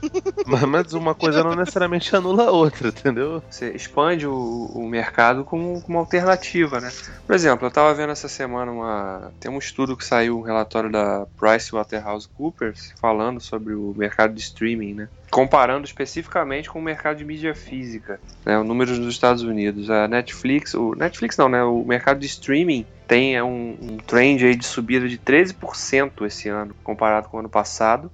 mas 0.46 0.92
uma 0.92 1.14
coisa 1.14 1.42
não 1.42 1.54
necessariamente 1.54 2.14
anula 2.14 2.44
a 2.46 2.50
outra, 2.50 2.88
entendeu? 2.88 3.42
Você 3.48 3.70
expande 3.70 4.26
o, 4.26 4.70
o 4.74 4.88
mercado 4.88 5.44
como, 5.44 5.80
como 5.80 5.98
alternativa, 5.98 6.80
né? 6.80 6.90
Por 7.24 7.34
exemplo, 7.34 7.66
eu 7.66 7.68
estava 7.68 7.94
vendo 7.94 8.10
essa 8.10 8.28
semana 8.28 8.70
uma. 8.70 9.32
Tem 9.38 9.50
um 9.50 9.58
estudo 9.58 9.96
que 9.96 10.04
saiu, 10.04 10.38
um 10.38 10.42
relatório 10.42 10.90
da 10.90 11.26
PricewaterhouseCoopers, 11.38 12.94
falando 13.00 13.40
sobre 13.40 13.74
o 13.74 13.94
mercado 13.96 14.34
de 14.34 14.40
streaming, 14.40 14.94
né? 14.94 15.08
Comparando 15.30 15.86
especificamente 15.86 16.68
com 16.68 16.78
o 16.78 16.82
mercado 16.82 17.16
de 17.16 17.24
mídia 17.24 17.54
física, 17.54 18.20
né? 18.44 18.58
O 18.58 18.64
número 18.64 18.96
dos 18.96 19.14
Estados 19.14 19.42
Unidos. 19.42 19.88
A 19.88 20.08
Netflix, 20.08 20.74
o 20.74 20.94
Netflix 20.94 21.36
não, 21.36 21.48
né? 21.48 21.62
O 21.62 21.84
mercado 21.84 22.18
de 22.18 22.26
streaming 22.26 22.86
tem 23.06 23.40
um, 23.40 23.76
um 23.80 23.96
trend 23.98 24.44
aí 24.44 24.56
de 24.56 24.66
subida 24.66 25.08
de 25.08 25.16
13% 25.16 26.26
esse 26.26 26.48
ano, 26.48 26.74
comparado 26.82 27.28
com 27.28 27.36
o 27.36 27.40
ano 27.40 27.48
passado 27.48 28.10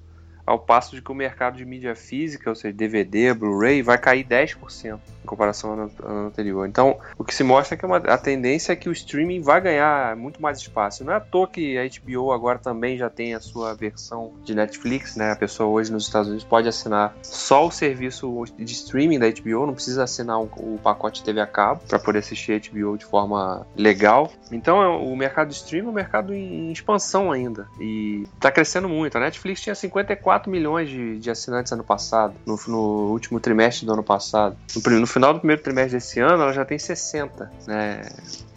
ao 0.46 0.58
passo 0.58 0.94
de 0.94 1.02
que 1.02 1.10
o 1.10 1.14
mercado 1.14 1.56
de 1.56 1.64
mídia 1.64 1.94
física, 1.94 2.50
ou 2.50 2.56
seja, 2.56 2.74
DVD, 2.74 3.32
Blu-ray, 3.34 3.82
vai 3.82 3.98
cair 3.98 4.24
10% 4.24 4.98
em 5.22 5.26
comparação 5.26 5.70
ao 5.70 5.78
ano, 5.78 6.26
anterior. 6.26 6.66
Então, 6.66 6.98
o 7.16 7.24
que 7.24 7.34
se 7.34 7.44
mostra 7.44 7.74
é 7.74 7.78
que 7.78 7.86
uma, 7.86 7.98
a 7.98 8.18
tendência 8.18 8.72
é 8.72 8.76
que 8.76 8.88
o 8.88 8.92
streaming 8.92 9.40
vai 9.40 9.60
ganhar 9.60 10.16
muito 10.16 10.42
mais 10.42 10.58
espaço. 10.58 11.04
Não 11.04 11.12
é 11.12 11.16
à 11.16 11.20
toa 11.20 11.46
que 11.46 11.78
a 11.78 11.84
HBO 11.84 12.32
agora 12.32 12.58
também 12.58 12.96
já 12.96 13.08
tem 13.08 13.34
a 13.34 13.40
sua 13.40 13.74
versão 13.74 14.32
de 14.44 14.54
Netflix, 14.54 15.16
né? 15.16 15.32
A 15.32 15.36
pessoa 15.36 15.68
hoje 15.68 15.92
nos 15.92 16.04
Estados 16.04 16.28
Unidos 16.28 16.44
pode 16.44 16.68
assinar 16.68 17.14
só 17.22 17.66
o 17.66 17.70
serviço 17.70 18.44
de 18.58 18.72
streaming 18.72 19.18
da 19.18 19.28
HBO, 19.30 19.66
não 19.66 19.74
precisa 19.74 20.04
assinar 20.04 20.38
um, 20.40 20.48
o 20.56 20.78
pacote 20.82 21.22
TV 21.22 21.40
a 21.40 21.46
cabo 21.46 21.82
para 21.88 21.98
poder 21.98 22.18
assistir 22.18 22.52
a 22.52 22.58
HBO 22.58 22.96
de 22.98 23.04
forma 23.04 23.66
legal. 23.76 24.30
Então, 24.50 24.82
é, 24.82 24.88
o 24.88 25.14
mercado 25.16 25.48
de 25.48 25.54
streaming 25.54 25.86
é 25.86 25.90
um 25.90 25.94
mercado 25.94 26.34
em, 26.34 26.68
em 26.68 26.72
expansão 26.72 27.30
ainda 27.30 27.68
e 27.80 28.24
está 28.34 28.50
crescendo 28.50 28.88
muito. 28.88 29.16
A 29.16 29.20
Netflix 29.20 29.60
tinha 29.60 29.74
54 29.74 30.41
milhões 30.50 30.88
de, 30.88 31.18
de 31.18 31.30
assinantes 31.30 31.72
ano 31.72 31.84
passado, 31.84 32.34
no, 32.46 32.58
no, 32.68 33.10
último 33.10 33.40
trimestre 33.40 33.86
do 33.86 33.92
ano 33.92 34.02
passado, 34.02 34.56
no, 34.74 35.00
no 35.00 35.06
final 35.06 35.32
do 35.34 35.40
primeiro 35.40 35.62
trimestre 35.62 35.96
desse 35.96 36.20
ano, 36.20 36.42
ela 36.42 36.52
já 36.52 36.64
tem 36.64 36.78
60, 36.78 37.50
né? 37.66 38.02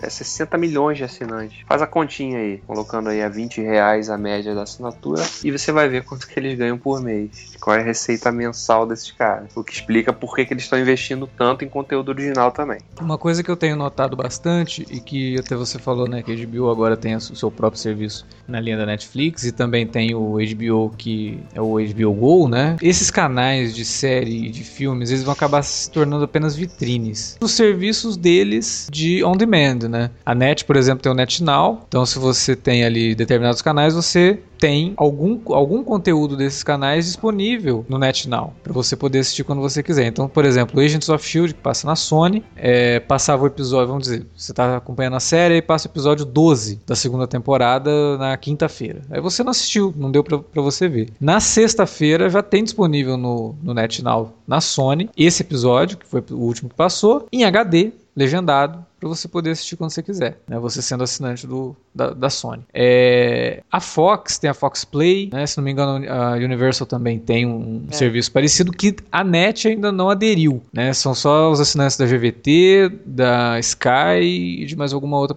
É 0.01 0.09
60 0.09 0.57
milhões 0.57 0.97
de 0.97 1.03
assinantes. 1.03 1.63
Faz 1.67 1.81
a 1.81 1.87
continha 1.87 2.37
aí, 2.37 2.57
colocando 2.67 3.09
aí 3.09 3.21
a 3.21 3.29
20 3.29 3.61
reais 3.61 4.09
a 4.09 4.17
média 4.17 4.53
da 4.53 4.63
assinatura 4.63 5.23
e 5.43 5.51
você 5.51 5.71
vai 5.71 5.87
ver 5.87 6.03
quanto 6.03 6.27
que 6.27 6.37
eles 6.39 6.57
ganham 6.57 6.77
por 6.77 7.01
mês. 7.01 7.55
Qual 7.59 7.75
é 7.75 7.79
a 7.79 7.83
receita 7.83 8.31
mensal 8.31 8.85
desses 8.85 9.11
caras. 9.11 9.55
O 9.55 9.63
que 9.63 9.73
explica 9.73 10.13
por 10.13 10.35
que, 10.35 10.45
que 10.45 10.53
eles 10.53 10.63
estão 10.63 10.77
investindo 10.77 11.27
tanto 11.27 11.63
em 11.63 11.69
conteúdo 11.69 12.09
original 12.09 12.51
também. 12.51 12.79
Uma 12.99 13.17
coisa 13.17 13.43
que 13.43 13.49
eu 13.49 13.55
tenho 13.55 13.75
notado 13.75 14.15
bastante 14.15 14.85
e 14.89 14.99
que 14.99 15.39
até 15.39 15.55
você 15.55 15.79
falou, 15.79 16.07
né, 16.07 16.21
que 16.21 16.31
a 16.31 16.45
HBO 16.45 16.69
agora 16.69 16.97
tem 16.97 17.15
o 17.15 17.21
seu 17.21 17.49
próprio 17.49 17.81
serviço 17.81 18.25
na 18.47 18.59
linha 18.59 18.77
da 18.77 18.85
Netflix 18.85 19.43
e 19.43 19.51
também 19.51 19.87
tem 19.87 20.13
o 20.13 20.37
HBO 20.37 20.89
que 20.95 21.39
é 21.53 21.61
o 21.61 21.64
HBO 21.73 22.13
Go, 22.13 22.47
né? 22.47 22.75
Esses 22.81 23.11
canais 23.11 23.75
de 23.75 23.85
série 23.85 24.47
e 24.47 24.49
de 24.49 24.63
filmes, 24.63 25.09
eles 25.09 25.23
vão 25.23 25.33
acabar 25.33 25.61
se 25.63 25.89
tornando 25.89 26.23
apenas 26.23 26.55
vitrines. 26.55 27.37
Os 27.41 27.51
serviços 27.51 28.17
deles 28.17 28.87
de 28.91 29.23
on 29.23 29.35
demand, 29.35 29.87
né? 29.89 30.11
A 30.25 30.33
Net, 30.33 30.65
por 30.65 30.75
exemplo, 30.75 31.01
tem 31.01 31.11
o 31.11 31.15
NetNow. 31.15 31.85
Então, 31.87 32.05
se 32.05 32.19
você 32.19 32.55
tem 32.55 32.83
ali 32.83 33.15
determinados 33.15 33.61
canais, 33.61 33.93
você 33.93 34.39
tem 34.65 34.95
algum, 34.97 35.39
algum 35.53 35.83
conteúdo 35.83 36.35
desses 36.35 36.63
canais 36.63 37.05
disponível 37.05 37.85
no 37.87 37.99
NetNow 37.99 38.51
para 38.63 38.73
você 38.73 38.95
poder 38.95 39.19
assistir 39.19 39.43
quando 39.43 39.61
você 39.61 39.83
quiser. 39.83 40.07
Então, 40.07 40.27
por 40.27 40.43
exemplo, 40.43 40.81
Agents 40.81 41.07
of 41.07 41.23
Shield 41.23 41.53
que 41.53 41.59
passa 41.59 41.85
na 41.85 41.95
Sony, 41.95 42.43
é, 42.55 42.99
passava 42.99 43.43
o 43.43 43.45
episódio, 43.45 43.89
vamos 43.89 44.05
dizer, 44.05 44.25
você 44.35 44.51
está 44.51 44.77
acompanhando 44.77 45.17
a 45.17 45.19
série 45.19 45.57
e 45.57 45.61
passa 45.61 45.87
o 45.87 45.91
episódio 45.91 46.25
12 46.25 46.81
da 46.83 46.95
segunda 46.95 47.27
temporada 47.27 48.17
na 48.17 48.35
quinta-feira. 48.37 49.03
Aí 49.11 49.21
você 49.21 49.43
não 49.43 49.51
assistiu, 49.51 49.93
não 49.95 50.09
deu 50.09 50.23
para 50.23 50.61
você 50.63 50.87
ver. 50.87 51.09
Na 51.21 51.39
sexta-feira 51.39 52.27
já 52.27 52.41
tem 52.41 52.63
disponível 52.63 53.17
no, 53.17 53.55
no 53.61 53.71
NetNow 53.71 54.33
na 54.47 54.59
Sony 54.61 55.11
esse 55.15 55.43
episódio, 55.43 55.95
que 55.95 56.07
foi 56.07 56.23
o 56.31 56.37
último 56.37 56.71
que 56.71 56.75
passou, 56.75 57.27
em 57.31 57.43
HD 57.43 57.91
legendado 58.15 58.85
para 58.99 59.09
você 59.09 59.27
poder 59.27 59.51
assistir 59.51 59.75
quando 59.75 59.91
você 59.91 60.01
quiser, 60.01 60.39
né? 60.47 60.57
Você 60.57 60.81
sendo 60.81 61.03
assinante 61.03 61.45
do, 61.45 61.75
da, 61.93 62.11
da 62.11 62.29
Sony. 62.29 62.63
É, 62.73 63.61
a 63.71 63.79
Fox 63.79 64.39
tem 64.39 64.49
a 64.49 64.53
Fox 64.53 64.85
Play, 64.85 65.29
né? 65.31 65.45
Se 65.45 65.57
não 65.57 65.63
me 65.63 65.71
engano, 65.71 66.03
a 66.09 66.31
Universal 66.33 66.87
também 66.87 67.19
tem 67.19 67.45
um 67.45 67.85
é. 67.89 67.93
serviço 67.93 68.31
parecido 68.31 68.71
que 68.71 68.95
a 69.11 69.23
NET 69.23 69.67
ainda 69.67 69.91
não 69.91 70.09
aderiu, 70.09 70.61
né? 70.71 70.93
São 70.93 71.13
só 71.13 71.51
os 71.51 71.59
assinantes 71.59 71.97
da 71.97 72.05
GVT, 72.05 72.91
da 73.05 73.59
Sky 73.59 74.61
e 74.61 74.65
de 74.65 74.75
mais 74.75 74.93
alguma 74.93 75.19
outra 75.19 75.35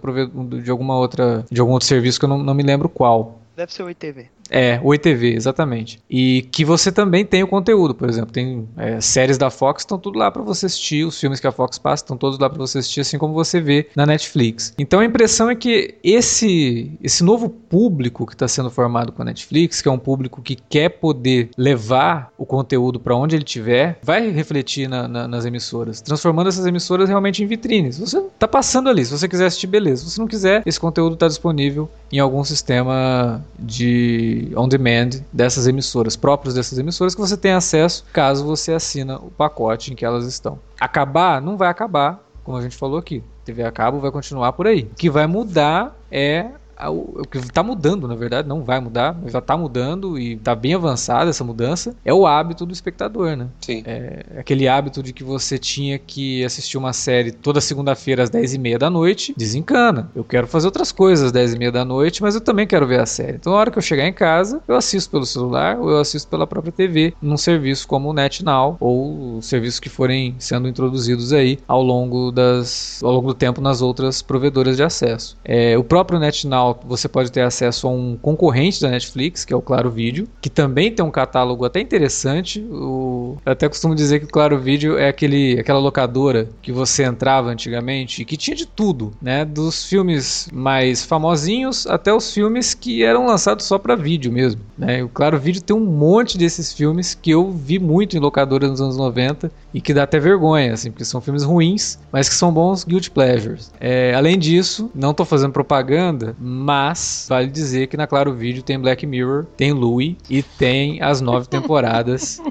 de 0.61 0.71
alguma 0.71 0.97
outra 0.97 1.45
de 1.51 1.59
algum 1.59 1.73
outro 1.73 1.87
serviço 1.87 2.19
que 2.19 2.25
eu 2.25 2.29
não, 2.29 2.37
não 2.41 2.53
me 2.53 2.63
lembro 2.63 2.87
qual. 2.87 3.39
Deve 3.55 3.73
ser 3.73 3.83
o 3.83 3.89
ITV. 3.89 4.27
É, 4.49 4.79
o 4.83 4.93
ETV, 4.93 5.35
exatamente. 5.35 5.99
E 6.09 6.47
que 6.51 6.65
você 6.65 6.91
também 6.91 7.25
tem 7.25 7.43
o 7.43 7.47
conteúdo, 7.47 7.93
por 7.93 8.09
exemplo, 8.09 8.31
tem 8.31 8.67
é, 8.77 8.99
séries 8.99 9.37
da 9.37 9.49
Fox, 9.49 9.83
estão 9.83 9.97
tudo 9.97 10.17
lá 10.17 10.31
para 10.31 10.41
você 10.41 10.65
assistir, 10.65 11.05
os 11.05 11.19
filmes 11.19 11.39
que 11.39 11.47
a 11.47 11.51
Fox 11.51 11.77
passa 11.77 12.03
estão 12.03 12.17
todos 12.17 12.39
lá 12.39 12.49
para 12.49 12.57
você 12.57 12.79
assistir, 12.79 13.01
assim 13.01 13.17
como 13.17 13.33
você 13.33 13.59
vê 13.59 13.87
na 13.95 14.05
Netflix. 14.05 14.73
Então 14.77 14.99
a 14.99 15.05
impressão 15.05 15.49
é 15.49 15.55
que 15.55 15.95
esse, 16.03 16.91
esse 17.01 17.23
novo 17.23 17.49
público 17.49 18.25
que 18.25 18.33
está 18.33 18.47
sendo 18.47 18.69
formado 18.69 19.11
com 19.11 19.21
a 19.21 19.25
Netflix, 19.25 19.81
que 19.81 19.87
é 19.87 19.91
um 19.91 19.99
público 19.99 20.41
que 20.41 20.55
quer 20.55 20.89
poder 20.89 21.49
levar 21.57 22.31
o 22.37 22.45
conteúdo 22.45 22.99
para 22.99 23.15
onde 23.15 23.35
ele 23.35 23.43
estiver, 23.43 23.99
vai 24.01 24.29
refletir 24.29 24.87
na, 24.87 25.07
na, 25.07 25.27
nas 25.27 25.45
emissoras, 25.45 26.01
transformando 26.01 26.49
essas 26.49 26.65
emissoras 26.65 27.07
realmente 27.09 27.43
em 27.43 27.47
vitrines. 27.47 27.99
Você 27.99 28.17
está 28.17 28.47
passando 28.47 28.89
ali, 28.89 29.05
se 29.05 29.11
você 29.11 29.27
quiser 29.27 29.45
assistir, 29.45 29.67
beleza. 29.67 30.03
Se 30.03 30.11
você 30.11 30.21
não 30.21 30.27
quiser, 30.27 30.63
esse 30.65 30.79
conteúdo 30.79 31.13
está 31.13 31.27
disponível 31.27 31.89
em 32.11 32.19
algum 32.19 32.43
sistema 32.43 33.43
de 33.57 34.38
on 34.55 34.67
demand 34.67 35.23
dessas 35.31 35.67
emissoras, 35.67 36.15
próprios 36.15 36.53
dessas 36.53 36.77
emissoras, 36.77 37.15
que 37.15 37.21
você 37.21 37.37
tem 37.37 37.51
acesso 37.51 38.05
caso 38.13 38.45
você 38.45 38.73
assina 38.73 39.17
o 39.17 39.31
pacote 39.31 39.91
em 39.91 39.95
que 39.95 40.05
elas 40.05 40.25
estão. 40.25 40.59
Acabar? 40.79 41.41
Não 41.41 41.57
vai 41.57 41.69
acabar, 41.69 42.23
como 42.43 42.57
a 42.57 42.61
gente 42.61 42.75
falou 42.75 42.97
aqui. 42.97 43.23
TV 43.43 43.63
a 43.63 43.71
cabo 43.71 43.99
vai 43.99 44.11
continuar 44.11 44.53
por 44.53 44.67
aí. 44.67 44.83
O 44.91 44.95
que 44.95 45.09
vai 45.09 45.25
mudar 45.25 45.95
é 46.11 46.51
o 46.87 47.23
que 47.29 47.37
está 47.37 47.63
mudando, 47.63 48.07
na 48.07 48.15
verdade, 48.15 48.47
não 48.47 48.63
vai 48.63 48.79
mudar, 48.79 49.17
mas 49.21 49.33
já 49.33 49.39
está 49.39 49.57
mudando 49.57 50.17
e 50.17 50.33
está 50.33 50.55
bem 50.55 50.73
avançada 50.73 51.29
essa 51.29 51.43
mudança, 51.43 51.95
é 52.05 52.13
o 52.13 52.25
hábito 52.25 52.65
do 52.65 52.73
espectador, 52.73 53.35
né? 53.35 53.47
Sim. 53.59 53.83
É 53.85 54.25
aquele 54.37 54.67
hábito 54.67 55.03
de 55.03 55.11
que 55.11 55.23
você 55.23 55.57
tinha 55.57 55.99
que 55.99 56.43
assistir 56.43 56.77
uma 56.77 56.93
série 56.93 57.31
toda 57.31 57.59
segunda-feira 57.59 58.23
às 58.23 58.29
10h30 58.29 58.77
da 58.77 58.89
noite, 58.89 59.33
desencana. 59.35 60.09
Eu 60.15 60.23
quero 60.23 60.47
fazer 60.47 60.67
outras 60.67 60.91
coisas 60.91 61.27
às 61.27 61.31
10h30 61.31 61.71
da 61.71 61.83
noite, 61.83 62.21
mas 62.21 62.35
eu 62.35 62.41
também 62.41 62.67
quero 62.67 62.87
ver 62.87 62.99
a 62.99 63.05
série. 63.05 63.37
Então, 63.37 63.53
na 63.53 63.59
hora 63.59 63.71
que 63.71 63.77
eu 63.77 63.81
chegar 63.81 64.07
em 64.07 64.13
casa, 64.13 64.61
eu 64.67 64.75
assisto 64.75 65.09
pelo 65.09 65.25
celular 65.25 65.77
ou 65.79 65.89
eu 65.89 65.99
assisto 65.99 66.29
pela 66.29 66.47
própria 66.47 66.71
TV, 66.71 67.13
num 67.21 67.37
serviço 67.37 67.87
como 67.87 68.09
o 68.09 68.13
NetNow 68.13 68.77
ou 68.79 69.41
serviços 69.41 69.79
que 69.79 69.89
forem 69.89 70.35
sendo 70.39 70.67
introduzidos 70.67 71.33
aí 71.33 71.59
ao 71.67 71.81
longo 71.81 72.31
das 72.31 73.01
ao 73.03 73.11
longo 73.11 73.27
do 73.29 73.33
tempo 73.33 73.61
nas 73.61 73.81
outras 73.81 74.21
provedoras 74.21 74.77
de 74.77 74.83
acesso. 74.83 75.37
É, 75.43 75.77
o 75.77 75.83
próprio 75.83 76.19
NetNow 76.19 76.68
você 76.85 77.07
pode 77.07 77.31
ter 77.31 77.41
acesso 77.41 77.87
a 77.87 77.91
um 77.91 78.17
concorrente 78.17 78.81
da 78.81 78.89
Netflix, 78.89 79.45
que 79.45 79.53
é 79.53 79.55
o 79.55 79.61
Claro 79.61 79.89
Vídeo, 79.89 80.27
que 80.41 80.49
também 80.49 80.91
tem 80.91 81.03
um 81.05 81.11
catálogo 81.11 81.65
até 81.65 81.79
interessante. 81.79 82.61
O... 82.71 83.37
Eu 83.45 83.51
até 83.51 83.67
costumo 83.67 83.95
dizer 83.95 84.19
que 84.19 84.25
o 84.25 84.29
Claro 84.29 84.57
Vídeo 84.59 84.97
é 84.97 85.09
aquele, 85.09 85.59
aquela 85.59 85.79
locadora 85.79 86.49
que 86.61 86.71
você 86.71 87.03
entrava 87.03 87.49
antigamente 87.49 88.21
e 88.21 88.25
que 88.25 88.37
tinha 88.37 88.55
de 88.55 88.65
tudo, 88.65 89.13
né? 89.21 89.45
Dos 89.45 89.85
filmes 89.85 90.49
mais 90.51 91.03
famosinhos 91.03 91.87
até 91.87 92.13
os 92.13 92.33
filmes 92.33 92.73
que 92.73 93.03
eram 93.03 93.25
lançados 93.25 93.65
só 93.65 93.77
para 93.77 93.95
vídeo 93.95 94.31
mesmo. 94.31 94.61
Né? 94.77 95.03
O 95.03 95.09
Claro 95.09 95.39
Vídeo 95.39 95.61
tem 95.61 95.75
um 95.75 95.85
monte 95.85 96.37
desses 96.37 96.73
filmes 96.73 97.13
que 97.13 97.31
eu 97.31 97.51
vi 97.51 97.79
muito 97.79 98.15
em 98.15 98.19
locadoras 98.19 98.69
nos 98.69 98.81
anos 98.81 98.97
90 98.97 99.51
e 99.73 99.81
que 99.81 99.93
dá 99.93 100.03
até 100.03 100.19
vergonha, 100.19 100.73
assim, 100.73 100.91
porque 100.91 101.05
são 101.05 101.21
filmes 101.21 101.43
ruins, 101.43 101.99
mas 102.11 102.27
que 102.27 102.35
são 102.35 102.51
bons 102.51 102.83
guilty 102.83 103.11
pleasures. 103.11 103.71
É, 103.79 104.13
além 104.15 104.37
disso, 104.37 104.89
não 104.93 105.11
estou 105.11 105.25
fazendo 105.25 105.51
propaganda, 105.51 106.35
mas 106.39 107.25
vale 107.29 107.47
dizer 107.47 107.87
que 107.87 107.97
na 107.97 108.07
Claro 108.07 108.33
Vídeo 108.33 108.63
tem 108.63 108.79
Black 108.79 109.05
Mirror, 109.05 109.45
tem 109.57 109.71
Louie 109.71 110.17
e 110.29 110.41
tem 110.41 111.01
as 111.01 111.21
nove 111.21 111.47
temporadas 111.49 112.41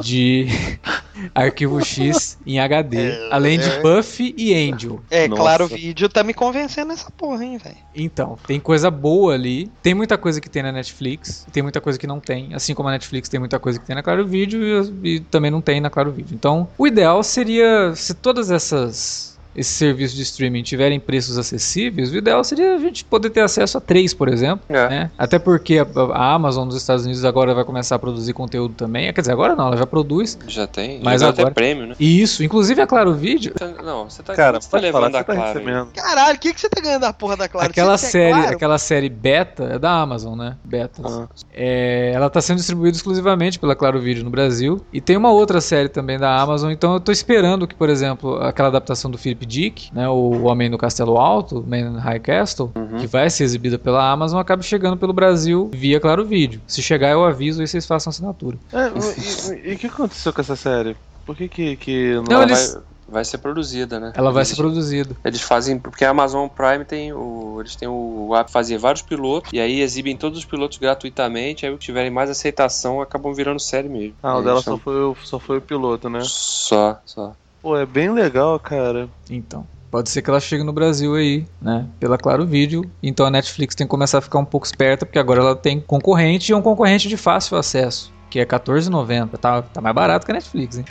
de 0.00 0.46
Arquivo 1.34 1.84
X 1.84 2.38
em 2.46 2.58
HD, 2.58 2.96
é, 2.96 3.28
além 3.30 3.58
de 3.58 3.68
é. 3.68 3.80
Buffy 3.80 4.34
e 4.36 4.54
Angel. 4.54 5.00
É, 5.10 5.26
Nossa. 5.28 5.42
claro, 5.42 5.64
o 5.64 5.68
vídeo 5.68 6.08
tá 6.08 6.22
me 6.22 6.34
convencendo 6.34 6.92
essa 6.92 7.10
porra, 7.10 7.44
hein, 7.44 7.58
velho. 7.58 7.76
Então, 7.94 8.38
tem 8.46 8.60
coisa 8.60 8.90
boa 8.90 9.34
ali. 9.34 9.70
Tem 9.82 9.94
muita 9.94 10.16
coisa 10.16 10.40
que 10.40 10.48
tem 10.48 10.62
na 10.62 10.72
Netflix, 10.72 11.46
tem 11.52 11.62
muita 11.62 11.80
coisa 11.80 11.98
que 11.98 12.06
não 12.06 12.20
tem. 12.20 12.54
Assim 12.54 12.74
como 12.74 12.88
a 12.88 12.92
Netflix 12.92 13.28
tem 13.28 13.40
muita 13.40 13.58
coisa 13.58 13.78
que 13.78 13.86
tem 13.86 13.96
na 13.96 14.02
Claro 14.02 14.26
Vídeo 14.26 14.60
e, 15.02 15.16
e 15.16 15.20
também 15.20 15.50
não 15.50 15.60
tem 15.60 15.80
na 15.80 15.90
Claro 15.90 16.12
Vídeo. 16.12 16.34
Então, 16.34 16.68
o 16.78 16.86
ideal 16.86 17.22
seria 17.22 17.94
se 17.94 18.14
todas 18.14 18.50
essas 18.50 19.27
esses 19.58 19.74
serviços 19.74 20.16
de 20.16 20.22
streaming 20.22 20.62
tiverem 20.62 21.00
preços 21.00 21.36
acessíveis, 21.36 22.12
o 22.12 22.16
ideal 22.16 22.44
seria 22.44 22.76
a 22.76 22.78
gente 22.78 23.04
poder 23.04 23.30
ter 23.30 23.40
acesso 23.40 23.76
a 23.76 23.80
três, 23.80 24.14
por 24.14 24.28
exemplo. 24.28 24.64
É. 24.68 24.88
Né? 24.88 25.10
Até 25.18 25.38
porque 25.38 25.78
a, 25.78 25.86
a, 26.12 26.34
Amazon 26.34 26.68
dos 26.68 26.76
Estados 26.76 27.04
Unidos 27.04 27.24
agora 27.24 27.52
vai 27.52 27.64
começar 27.64 27.96
a 27.96 27.98
produzir 27.98 28.32
conteúdo 28.32 28.74
também. 28.74 29.12
Quer 29.12 29.20
dizer, 29.20 29.32
agora 29.32 29.56
não, 29.56 29.66
ela 29.66 29.76
já 29.76 29.86
produz. 29.86 30.38
Já 30.46 30.66
tem. 30.66 31.00
Mas 31.02 31.20
já 31.20 31.28
agora... 31.28 31.42
até 31.42 31.54
prêmio, 31.54 31.88
né? 31.88 31.94
Isso, 31.98 32.44
inclusive 32.44 32.80
a 32.80 32.86
Claro 32.86 33.14
Vídeo. 33.14 33.52
Não, 33.82 34.08
você 34.08 34.22
tá, 34.22 34.34
Cara, 34.34 34.60
você 34.60 34.70
tá 34.70 34.78
levando 34.78 35.12
falar, 35.12 35.20
a 35.20 35.24
Claro. 35.24 35.86
Tá 35.86 36.02
Caralho, 36.02 36.36
o 36.36 36.38
que, 36.38 36.54
que 36.54 36.60
você 36.60 36.68
tá 36.68 36.80
ganhando 36.80 37.00
da 37.00 37.12
porra 37.12 37.36
da 37.36 37.48
Claro? 37.48 37.68
Aquela 37.68 37.98
série, 37.98 38.32
claro? 38.32 38.54
aquela 38.54 38.78
série 38.78 39.08
beta 39.08 39.64
é 39.64 39.78
da 39.78 39.90
Amazon, 39.90 40.38
né? 40.38 40.56
Beta. 40.64 41.02
Ah. 41.04 41.26
É, 41.52 42.12
ela 42.14 42.30
tá 42.30 42.40
sendo 42.40 42.58
distribuída 42.58 42.96
exclusivamente 42.96 43.58
pela 43.58 43.74
Claro 43.74 44.00
Vídeo 44.00 44.22
no 44.22 44.30
Brasil. 44.30 44.80
E 44.92 45.00
tem 45.00 45.16
uma 45.16 45.32
outra 45.32 45.60
série 45.60 45.88
também 45.88 46.18
da 46.18 46.40
Amazon, 46.40 46.70
então 46.70 46.94
eu 46.94 47.00
tô 47.00 47.10
esperando 47.10 47.66
que, 47.66 47.74
por 47.74 47.88
exemplo, 47.88 48.36
aquela 48.40 48.68
adaptação 48.68 49.10
do 49.10 49.18
Philip 49.18 49.47
Dick, 49.48 49.92
né? 49.92 50.08
O 50.08 50.44
Homem 50.44 50.68
no 50.68 50.78
Castelo 50.78 51.16
Alto, 51.16 51.64
Man 51.66 51.98
High 51.98 52.20
Castle, 52.20 52.70
uhum. 52.76 52.98
que 52.98 53.06
vai 53.06 53.28
ser 53.30 53.44
exibida 53.44 53.78
pela 53.78 54.10
Amazon, 54.10 54.38
acaba 54.38 54.62
chegando 54.62 54.96
pelo 54.96 55.12
Brasil 55.12 55.70
via 55.72 55.98
Claro 55.98 56.24
Vídeo. 56.24 56.60
Se 56.66 56.82
chegar, 56.82 57.10
eu 57.10 57.24
aviso 57.24 57.62
e 57.62 57.66
vocês 57.66 57.86
façam 57.86 58.10
assinatura. 58.10 58.58
É, 58.72 59.68
e 59.70 59.74
o 59.74 59.78
que 59.78 59.86
aconteceu 59.86 60.32
com 60.32 60.40
essa 60.40 60.54
série? 60.54 60.96
Por 61.24 61.36
que 61.36 61.48
que, 61.48 61.76
que 61.76 62.14
não, 62.14 62.22
não 62.22 62.42
eles... 62.42 62.74
vai, 62.74 62.82
vai 63.08 63.24
ser 63.24 63.38
produzida, 63.38 63.98
né? 63.98 64.12
Ela 64.14 64.30
vai 64.30 64.42
eles, 64.42 64.48
ser 64.48 64.56
produzida. 64.56 65.16
Eles 65.24 65.40
fazem 65.40 65.78
porque 65.78 66.04
a 66.04 66.10
Amazon 66.10 66.48
Prime 66.48 66.84
tem 66.84 67.12
o 67.12 67.60
eles 67.60 67.74
têm 67.74 67.88
o 67.88 68.34
app 68.34 68.50
fazer 68.50 68.78
vários 68.78 69.02
pilotos 69.02 69.52
e 69.52 69.60
aí 69.60 69.80
exibem 69.80 70.16
todos 70.16 70.38
os 70.38 70.44
pilotos 70.44 70.78
gratuitamente, 70.78 71.66
aí 71.66 71.72
o 71.72 71.78
que 71.78 71.84
tiverem 71.84 72.10
mais 72.10 72.30
aceitação 72.30 73.00
acabam 73.00 73.34
virando 73.34 73.60
série 73.60 73.88
mesmo. 73.88 74.14
Ah, 74.22 74.38
o 74.38 74.42
dela 74.42 74.62
só 74.62 74.78
foi 74.78 75.14
só 75.24 75.38
foi 75.38 75.58
o 75.58 75.62
piloto, 75.62 76.08
né? 76.08 76.20
Só, 76.22 76.98
só. 77.04 77.34
Pô, 77.62 77.76
é 77.76 77.86
bem 77.86 78.10
legal, 78.10 78.58
cara. 78.58 79.08
Então. 79.30 79.66
Pode 79.90 80.10
ser 80.10 80.20
que 80.20 80.28
ela 80.28 80.38
chegue 80.38 80.62
no 80.62 80.72
Brasil 80.72 81.14
aí, 81.14 81.46
né? 81.60 81.86
Pela 81.98 82.18
Claro 82.18 82.46
Vídeo. 82.46 82.84
Então 83.02 83.24
a 83.24 83.30
Netflix 83.30 83.74
tem 83.74 83.86
que 83.86 83.90
começar 83.90 84.18
a 84.18 84.20
ficar 84.20 84.38
um 84.38 84.44
pouco 84.44 84.66
esperta, 84.66 85.06
porque 85.06 85.18
agora 85.18 85.40
ela 85.40 85.56
tem 85.56 85.80
concorrente 85.80 86.50
e 86.50 86.52
é 86.52 86.56
um 86.56 86.62
concorrente 86.62 87.08
de 87.08 87.16
fácil 87.16 87.56
acesso. 87.56 88.12
Que 88.30 88.38
é 88.38 88.42
R$14,90. 88.42 89.38
Tá, 89.38 89.62
tá 89.62 89.80
mais 89.80 89.94
barato 89.94 90.26
que 90.26 90.32
a 90.32 90.34
Netflix, 90.34 90.78
hein? 90.78 90.84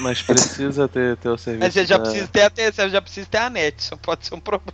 Mas 0.00 0.22
precisa 0.22 0.88
ter, 0.88 1.16
ter 1.16 1.28
o 1.28 1.36
serviço. 1.38 1.64
Mas 1.64 1.74
você 1.74 1.84
já, 1.84 1.96
da- 1.98 2.02
precisa 2.04 2.28
ter, 2.28 2.42
a- 2.42 2.72
você 2.72 2.88
já 2.88 3.02
precisa 3.02 3.26
ter 3.26 3.38
a 3.38 3.50
net, 3.50 3.78
isso 3.80 3.96
pode 3.98 4.26
ser 4.26 4.34
um 4.34 4.40
problema. 4.40 4.70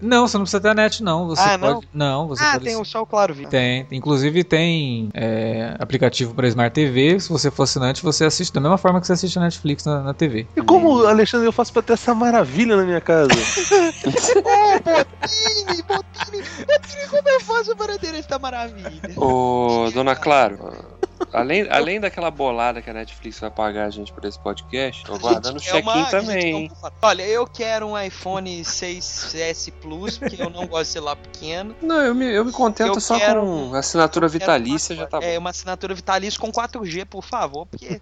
Não, 0.00 0.28
você 0.28 0.36
não 0.36 0.44
precisa 0.44 0.60
ter 0.60 0.68
a 0.68 0.74
net, 0.74 1.02
não. 1.02 1.26
Você 1.26 1.42
Ah, 1.42 1.58
pode. 1.58 1.74
não? 1.74 1.82
Não, 1.92 2.28
você 2.28 2.44
Ah, 2.44 2.52
pode. 2.52 2.64
tem 2.64 2.76
o 2.76 2.84
só 2.84 3.02
o 3.02 3.06
Claro 3.06 3.34
Vídeo. 3.34 3.50
Tem. 3.50 3.86
Inclusive 3.90 4.44
tem 4.44 5.08
é, 5.12 5.74
aplicativo 5.78 6.34
para 6.34 6.46
Smart 6.48 6.72
TV. 6.72 7.18
Se 7.18 7.28
você 7.28 7.50
for 7.50 7.64
assinante, 7.64 8.02
você 8.02 8.24
assiste 8.24 8.52
da 8.52 8.60
mesma 8.60 8.78
forma 8.78 9.00
que 9.00 9.06
você 9.08 9.14
assiste 9.14 9.36
a 9.38 9.42
Netflix 9.42 9.84
na, 9.84 10.00
na 10.02 10.14
TV. 10.14 10.46
E 10.56 10.62
como, 10.62 11.04
Alexandre, 11.04 11.48
eu 11.48 11.52
faço 11.52 11.72
pra 11.72 11.82
ter 11.82 11.94
essa 11.94 12.14
maravilha 12.14 12.76
na 12.76 12.84
minha 12.84 13.00
casa? 13.00 13.32
Ô, 13.32 13.32
Botini, 14.84 15.82
Botini, 15.82 16.42
Botini, 16.66 17.08
como 17.10 17.28
eu 17.28 17.40
faço 17.40 17.76
para 17.76 17.98
ter 17.98 18.14
esta 18.14 18.38
maravilha? 18.38 19.00
Ô, 19.16 19.90
dona 19.92 20.14
Claro, 20.14 20.97
além, 21.32 21.66
além 21.70 22.00
daquela 22.00 22.30
bolada 22.30 22.80
que 22.82 22.88
a 22.90 22.92
Netflix 22.92 23.38
vai 23.40 23.50
pagar 23.50 23.86
a 23.86 23.90
gente 23.90 24.12
por 24.12 24.24
esse 24.24 24.38
podcast, 24.38 25.04
tô 25.04 25.14
aguardando 25.14 25.58
o 25.58 25.62
é 25.62 25.64
check-in 25.64 26.04
também. 26.10 26.70
Olha, 27.02 27.22
eu 27.26 27.46
quero 27.46 27.86
um 27.86 27.98
iPhone 28.00 28.62
6S 28.64 29.72
Plus, 29.80 30.18
porque 30.18 30.40
eu 30.40 30.50
não 30.50 30.66
gosto 30.66 30.84
de 30.84 30.92
celular 30.92 31.16
pequeno. 31.16 31.74
Não, 31.82 32.00
eu 32.02 32.14
me, 32.14 32.26
eu 32.26 32.44
me 32.44 32.52
contento 32.52 32.88
Eu 32.94 33.00
só 33.00 33.18
quero- 33.18 33.40
com 33.42 33.74
assinatura 33.74 34.28
vitalícia, 34.28 34.94
uma- 34.94 35.02
já 35.02 35.06
tá 35.08 35.20
bom. 35.20 35.26
É, 35.26 35.38
uma 35.38 35.50
assinatura 35.50 35.94
vitalícia 35.94 36.40
com 36.40 36.50
4G, 36.52 37.04
por 37.04 37.24
favor, 37.24 37.66
porque 37.66 38.00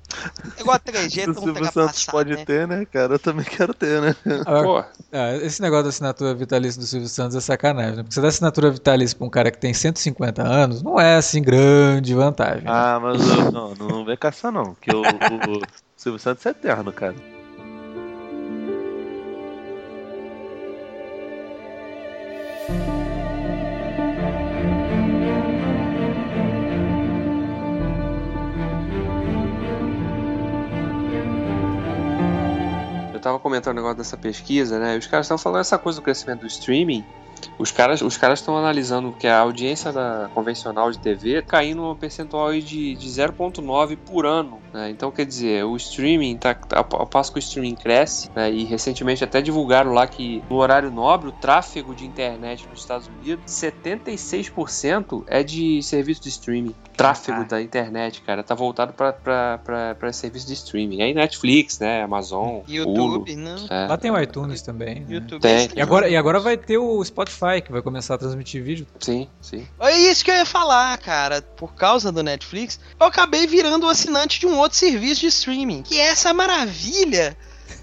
igual 0.59 0.77
a 0.77 0.79
3G, 0.79 1.25
Se 1.25 1.31
o 1.31 1.35
tão 1.35 1.43
Silvio 1.43 1.73
Santos 1.73 2.05
pode 2.07 2.35
né? 2.37 2.45
ter, 2.45 2.67
né, 2.67 2.85
cara? 2.87 3.14
Eu 3.14 3.19
também 3.19 3.45
quero 3.45 3.73
ter, 3.75 4.01
né? 4.01 4.17
Agora, 4.47 4.62
Pô, 4.67 4.99
ah, 5.12 5.37
esse 5.43 5.61
negócio 5.62 5.85
da 5.85 5.89
assinatura 5.91 6.35
vitalícia 6.35 6.81
do 6.81 6.87
Silvio 6.87 7.09
Santos 7.09 7.37
é 7.37 7.41
sacanagem, 7.41 7.97
né? 7.97 8.03
Porque 8.03 8.14
você 8.14 8.21
dá 8.21 8.29
assinatura 8.29 8.71
vitalícia 8.71 9.17
pra 9.17 9.27
um 9.27 9.31
cara 9.31 9.51
que 9.51 9.59
tem 9.59 9.73
150 9.73 10.43
anos, 10.43 10.83
não 10.83 11.01
é 11.01 11.17
assim 11.17 11.43
grande 11.43 12.14
vantagem. 12.14 12.64
né? 12.64 12.71
Ah, 12.73 12.99
mas 13.07 13.20
eu, 13.30 13.52
não, 13.52 13.74
não 13.74 14.04
vem 14.04 14.16
caçar 14.16 14.50
não, 14.50 14.74
que 14.74 14.90
o, 14.92 15.00
o 15.00 15.62
Silvio 15.96 16.18
Santos 16.18 16.44
é 16.44 16.50
eterno, 16.50 16.92
cara. 16.92 17.14
eu 33.14 33.20
tava 33.20 33.38
comentando 33.38 33.74
o 33.74 33.76
negócio 33.76 33.96
dessa 33.96 34.16
pesquisa, 34.16 34.78
né? 34.78 34.96
Os 34.96 35.07
caras 35.07 35.26
estão 35.26 35.38
falando 35.38 35.61
essa 35.61 35.78
coisa 35.78 36.00
do 36.00 36.02
crescimento 36.02 36.40
do 36.40 36.46
streaming. 36.46 37.04
Os 37.59 37.70
caras 37.70 38.03
os 38.03 38.16
caras 38.16 38.39
estão 38.41 38.57
analisando 38.57 39.12
que 39.12 39.26
a 39.26 39.39
audiência 39.41 39.93
da 39.93 40.30
convencional 40.34 40.91
de 40.91 40.99
TV 40.99 41.43
caindo 41.43 41.82
um 41.91 41.95
percentual 41.95 42.49
aí 42.49 42.61
de, 42.62 42.95
de 42.95 43.09
0,9 43.09 43.97
por 43.97 44.26
ano. 44.26 44.59
né? 44.72 44.91
Então, 44.91 45.11
quer 45.11 45.24
dizer, 45.24 45.64
o 45.64 45.74
streaming, 45.76 46.37
tá, 46.37 46.55
tá- 46.55 46.84
ao 46.91 47.07
passo 47.07 47.32
que 47.32 47.39
o 47.39 47.41
streaming 47.41 47.74
cresce, 47.74 48.30
né? 48.34 48.51
e 48.51 48.64
recentemente 48.64 49.24
até 49.24 49.41
divulgaram 49.41 49.93
lá 49.93 50.07
que 50.07 50.43
no 50.51 50.57
horário 50.57 50.91
nobre, 50.91 51.28
o 51.28 51.32
tráfego 51.32 51.95
de 51.95 52.05
internet 52.07 52.66
nos 52.70 52.80
Estados 52.80 53.09
Unidos, 53.09 53.45
76% 53.51 55.24
é 55.26 55.43
de 55.43 55.82
serviço 55.82 56.22
de 56.22 56.28
streaming. 56.28 56.74
Tráfego 56.97 57.41
Ah. 57.43 57.45
da 57.45 57.61
internet, 57.62 58.22
cara, 58.22 58.43
tá 58.43 58.55
voltado 58.55 58.93
para 58.95 60.12
serviço 60.12 60.47
de 60.47 60.55
streaming. 60.55 61.03
Aí 61.03 61.12
Netflix, 61.14 61.78
né? 61.78 62.03
Amazon, 62.03 62.61
Hulu. 62.61 62.64
YouTube, 62.68 63.37
não. 63.37 63.57
É. 63.68 63.87
Lá 63.87 63.97
tem 63.99 64.11
o 64.11 64.18
iTunes 64.20 64.62
também. 64.62 65.01
né? 65.01 65.07
YouTube 65.09 65.43
Tem. 65.43 65.66
é 65.66 65.68
E 65.76 65.80
agora, 65.80 66.09
e 66.09 66.16
agora 66.16 66.41
vai 66.41 66.57
ter 66.57 66.78
o 66.78 67.05
Spotify, 67.05 67.26
que 67.62 67.72
vai 67.72 67.83
começar 67.83 68.14
a 68.14 68.18
transmitir 68.18 68.62
vídeo. 68.62 68.87
Sim, 69.01 69.29
sim. 69.41 69.66
É 69.81 69.97
isso 69.99 70.24
que 70.24 70.31
eu 70.31 70.35
ia 70.35 70.47
falar, 70.47 70.97
cara. 70.99 71.43
Por 71.43 71.74
causa 71.74 72.11
do 72.11 72.22
Netflix, 72.22 72.79
eu 72.99 73.07
acabei 73.07 73.47
virando 73.47 73.87
o 73.87 73.91
assinante 73.91 74.41
de 74.41 74.47
um 74.47 74.59
outro 74.59 74.79
serviço 74.79 75.20
de 75.20 75.27
streaming. 75.27 75.83
Que 75.83 76.01
é 76.01 76.07
essa 76.07 76.33
maravilha 76.33 77.37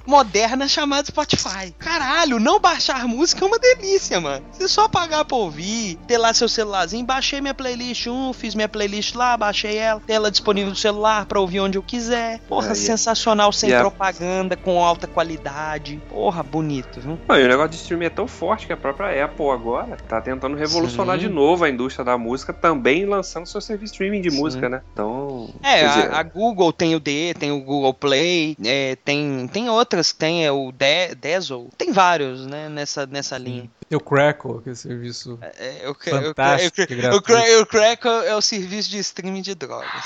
moderna 0.06 0.68
chamada 0.68 1.08
Spotify. 1.08 1.72
Caralho, 1.80 2.40
não 2.40 2.60
baixar 2.60 3.08
música 3.08 3.44
é 3.44 3.48
uma 3.48 3.60
delícia, 3.60 4.20
mano. 4.20 4.46
Você 4.52 4.68
só 4.68 4.88
pagar 4.88 5.26
pra 5.26 5.38
ouvir, 5.38 5.98
ter 6.08 6.18
lá 6.18 6.34
seu 6.34 6.48
celularzinho, 6.50 7.06
baixei 7.06 7.42
minha 7.42 7.54
playlist 7.54 8.08
1, 8.08 8.34
fiz 8.34 8.56
minha 8.56 8.68
playlist 8.70 9.16
lá, 9.16 9.36
baixei 9.38 9.78
ela, 9.78 10.00
ter 10.06 10.14
ela 10.14 10.30
disponível 10.32 10.70
no 10.72 10.76
celular 10.76 11.26
pra 11.26 11.40
ouvir 11.40 11.60
onde 11.60 11.78
eu 11.78 11.84
quiser. 11.84 12.40
Porra, 12.48 12.70
É, 12.70 12.72
e- 12.74 12.76
sensacional, 12.76 13.52
sem 13.52 13.74
a- 13.74 13.80
propaganda, 13.80 14.56
com 14.56 14.84
alta 14.84 15.08
qualidade. 15.08 16.02
Porra, 16.10 16.44
bonito, 16.44 17.00
viu? 17.00 17.18
Não, 17.28 17.38
e 17.40 17.44
o 17.44 17.48
negócio 17.48 17.70
de 17.72 17.76
streaming 17.78 18.06
é 18.06 18.10
tão 18.10 18.28
forte 18.28 18.68
que 18.68 18.74
a 18.74 18.78
própria 18.78 19.26
Apple 19.26 19.50
agora 19.50 19.98
tá 20.08 20.20
tentando 20.22 20.56
revolucionar 20.58 21.16
Sim. 21.20 21.28
de 21.28 21.34
novo 21.34 21.64
a 21.64 21.70
indústria 21.70 22.04
da 22.06 22.18
música, 22.18 22.54
também 22.54 23.06
lançando 23.06 23.46
seu 23.48 23.62
serviço 23.62 23.94
streaming 23.94 24.22
de 24.22 24.32
Sim. 24.32 24.38
música, 24.40 24.70
né? 24.70 24.82
Então. 24.94 25.50
É, 25.62 25.88
dizer, 25.88 26.12
a, 26.14 26.20
a 26.20 26.24
Google 26.24 26.72
tem 26.74 26.96
o 26.96 27.00
D, 27.00 27.34
tem 27.40 27.52
o 27.52 27.60
Google 27.62 27.94
Play, 27.94 28.56
é, 28.64 28.96
tem, 29.04 29.48
tem 29.52 29.70
outras 29.94 30.12
tem 30.12 30.46
é 30.46 30.52
o 30.52 30.72
De 30.72 31.14
Dazzle. 31.16 31.70
Tem 31.78 31.92
vários, 31.92 32.46
né, 32.48 32.68
nessa, 32.68 33.06
nessa 33.06 33.38
linha. 33.38 33.70
Tem 33.88 33.98
o 33.98 34.02
Crackle, 34.02 34.62
que 34.62 34.70
é 34.70 34.72
o 34.72 34.76
serviço 34.76 35.38
É, 35.42 35.82
eu, 35.88 35.94
cre- 35.96 36.12
eu, 36.12 36.22
fantástico. 36.24 36.82
eu, 36.92 37.62
o 37.62 37.66
Crackle 37.66 38.26
é 38.26 38.36
o 38.36 38.42
serviço 38.42 38.90
de 38.90 38.98
streaming 39.00 39.42
de 39.42 39.54
drogas. 39.56 40.04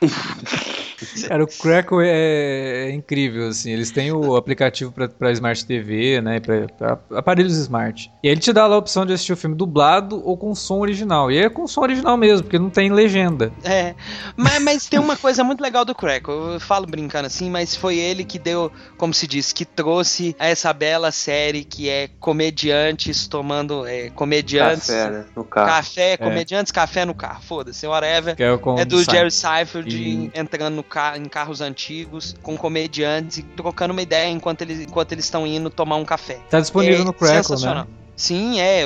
Cara, 1.26 1.44
o 1.44 1.46
Crackle 1.46 2.04
é, 2.04 2.88
é 2.88 2.90
incrível, 2.92 3.48
assim. 3.48 3.70
Eles 3.72 3.90
têm 3.90 4.12
o 4.12 4.36
aplicativo 4.36 4.92
pra, 4.92 5.08
pra 5.08 5.32
Smart 5.32 5.64
TV, 5.64 6.20
né? 6.20 6.40
Pra, 6.40 6.66
pra 6.68 7.18
aparelhos 7.18 7.56
Smart. 7.56 8.10
E 8.22 8.28
aí 8.28 8.34
ele 8.34 8.40
te 8.40 8.52
dá 8.52 8.66
lá 8.66 8.74
a 8.74 8.78
opção 8.78 9.06
de 9.06 9.12
assistir 9.12 9.32
o 9.32 9.36
filme 9.36 9.56
dublado 9.56 10.22
ou 10.24 10.36
com 10.36 10.54
som 10.54 10.78
original. 10.80 11.30
E 11.30 11.38
é 11.38 11.48
com 11.48 11.66
som 11.66 11.80
original 11.80 12.16
mesmo, 12.16 12.44
porque 12.44 12.58
não 12.58 12.70
tem 12.70 12.92
legenda. 12.92 13.52
É, 13.64 13.94
mas, 14.36 14.62
mas 14.62 14.86
tem 14.86 15.00
uma 15.00 15.16
coisa 15.16 15.42
muito 15.42 15.60
legal 15.60 15.84
do 15.84 15.94
Crackle. 15.94 16.54
Eu 16.54 16.60
falo 16.60 16.86
brincando 16.86 17.26
assim, 17.26 17.50
mas 17.50 17.74
foi 17.74 17.98
ele 17.98 18.24
que 18.24 18.38
deu, 18.38 18.70
como 18.96 19.14
se 19.14 19.26
diz, 19.26 19.52
que 19.52 19.64
trouxe 19.64 20.36
essa 20.38 20.72
bela 20.72 21.10
série 21.10 21.64
que 21.64 21.88
é 21.88 22.08
comediantes 22.20 23.26
tomando. 23.26 23.86
É, 23.86 24.10
comediantes. 24.10 24.88
café, 24.88 25.10
né? 25.10 25.24
No 25.34 25.44
carro. 25.44 25.68
Café, 25.68 26.16
comediantes, 26.16 26.72
café 26.72 27.04
no 27.04 27.14
carro. 27.14 27.42
Foda-se, 27.42 27.86
whatever. 27.86 28.36
Que 28.36 28.42
é, 28.42 28.56
com 28.58 28.78
É 28.78 28.84
do 28.84 29.02
Jerry 29.02 29.30
Seinfeld 29.30 29.89
E- 29.96 30.30
entrando 30.34 30.74
no 30.74 30.82
ca- 30.82 31.16
em 31.18 31.24
carros 31.24 31.60
antigos 31.60 32.34
com 32.42 32.56
comediantes 32.56 33.38
e 33.38 33.42
trocando 33.42 33.92
uma 33.92 34.02
ideia 34.02 34.28
enquanto 34.30 34.62
eles 34.62 34.80
enquanto 34.80 35.12
eles 35.12 35.24
estão 35.24 35.46
indo 35.46 35.70
tomar 35.70 35.96
um 35.96 36.04
café. 36.04 36.40
Tá 36.50 36.60
disponível 36.60 37.02
É 37.02 37.04
no 37.04 37.12
Crackle, 37.12 37.56
né? 37.60 37.86
Sim, 38.16 38.60
é. 38.60 38.82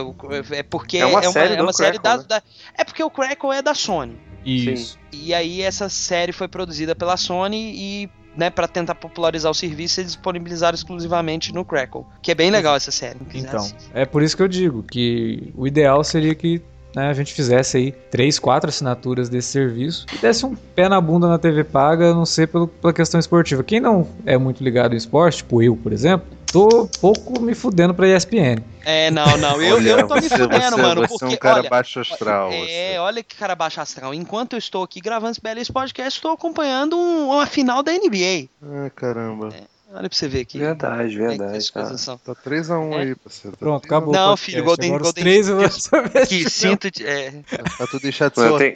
É 0.53 0.63
porque 0.63 0.99
É 0.99 1.07
uma 1.07 1.21
é 1.21 1.31
série 1.31 1.55
é 1.57 1.63
uma 1.63 1.73
série 1.73 1.99
da, 1.99 2.19
né? 2.19 2.25
da- 2.29 2.43
É 2.79 2.85
porque 2.85 3.03
o 3.03 3.11
Crackle 3.11 3.51
é 3.53 3.61
da 3.63 3.75
Sony. 3.75 4.17
Isso. 4.45 4.99
E 5.11 5.33
aí 5.35 5.63
essa 5.63 5.89
série 5.89 6.31
foi 6.33 6.47
produzida 6.47 6.95
pela 6.95 7.17
Sony 7.17 7.73
e, 7.75 8.11
né, 8.37 8.51
para 8.51 8.69
tentar 8.69 8.95
popularizar 8.95 9.51
o 9.51 9.55
serviço, 9.55 10.01
eles 10.01 10.13
disponibilizaram 10.13 10.75
exclusivamente 10.75 11.53
no 11.53 11.65
Crackle. 11.65 12.05
Que 12.23 12.31
é 12.31 12.35
bem 12.35 12.51
legal 12.51 12.77
essa 12.77 12.91
série. 12.91 13.19
Então, 13.35 13.61
assistir. 13.61 13.91
é 13.95 14.05
por 14.05 14.23
isso 14.23 14.37
que 14.37 14.43
eu 14.43 14.49
digo 14.49 14.83
que 14.83 15.51
o 15.57 15.67
ideal 15.67 16.05
seria 16.05 16.35
que 16.35 16.61
né, 16.95 17.09
a 17.09 17.13
gente 17.13 17.33
fizesse 17.33 17.77
aí 17.77 17.93
três, 18.11 18.39
quatro 18.39 18.69
assinaturas 18.69 19.29
desse 19.29 19.49
serviço 19.49 20.07
e 20.15 20.19
desse 20.19 20.45
um 20.47 20.55
pé 20.55 20.89
na 20.89 21.01
bunda 21.01 21.29
na 21.29 21.39
TV 21.39 21.65
paga, 21.65 22.11
a 22.11 22.15
não 22.15 22.25
ser 22.27 22.49
pelo, 22.49 22.69
pela 22.69 22.93
questão 22.93 23.19
esportiva. 23.19 23.63
Quem 23.65 23.81
não 23.81 24.07
é 24.25 24.37
muito 24.39 24.63
ligado 24.63 24.95
em 24.95 24.97
esporte, 24.97 25.39
tipo 25.39 25.63
eu, 25.63 25.77
por 25.77 25.93
exemplo, 25.93 26.27
tô 26.53 26.89
pouco 27.01 27.41
me 27.41 27.55
fudendo 27.55 27.93
pra 27.93 28.07
ESPN. 28.09 28.63
É, 28.85 29.11
não, 29.11 29.37
não. 29.39 29.61
Eu, 29.61 29.77
Olha, 29.77 29.91
eu 29.91 30.07
tô 30.07 30.15
me 30.15 30.29
fudendo, 30.29 30.77
você, 30.77 30.83
mano. 30.83 31.01
Você 31.01 31.09
porque, 31.19 31.25
é 31.25 31.29
um 31.29 31.37
cara 31.37 31.61
olha, 31.61 31.71
baixo 31.71 32.01
astral. 32.01 32.53
É, 32.53 32.93
você. 32.93 32.99
olha 32.99 33.23
que 33.25 33.35
cara 33.35 33.55
baixo 33.55 33.81
astral. 33.81 34.15
Enquanto 34.15 34.53
eu 34.53 34.59
estou 34.59 34.85
aqui 34.85 35.01
gravando 35.01 35.33
esse 35.33 35.41
belíssimo 35.41 35.75
podcast, 35.75 36.19
estou 36.19 36.31
acompanhando 36.33 36.97
um- 36.97 37.31
uma 37.31 37.47
final 37.47 37.83
da 37.83 37.93
NBA. 37.93 38.49
Ah, 38.63 38.91
caramba. 38.95 39.49
Olha 39.97 40.09
pra 40.09 40.19
você 40.19 40.27
ver 40.29 40.41
aqui. 40.41 40.59
Verdade, 40.59 41.15
é 41.15 41.29
verdade. 41.29 41.73
tá. 41.73 41.83
Tá 42.25 42.35
3x1 42.35 42.93
É. 42.93 42.97
aí, 43.03 43.15
parceiro. 43.15 43.57
Tá 43.57 43.61
Pronto, 43.61 43.83
3 43.83 43.93
a 43.93 43.97
1. 43.97 43.99
acabou. 43.99 44.13
Não, 44.13 44.21
podcast. 44.31 44.51
filho, 44.51 44.65
Golden- 44.65 44.89
Agora 44.91 45.03
os 45.03 45.07
Golden- 45.09 45.23
três 45.25 45.49
eu 45.49 45.57
vou 45.57 45.71
saber 45.71 46.27
Que 46.27 46.51
sinto 46.51 46.91
de. 46.91 47.07
É, 47.07 47.31
Pra 47.77 47.87
tu 47.87 48.01
deixar 48.01 48.29
de 48.29 48.35
ser 48.35 48.51
Mas 48.51 48.59
tem- 48.59 48.73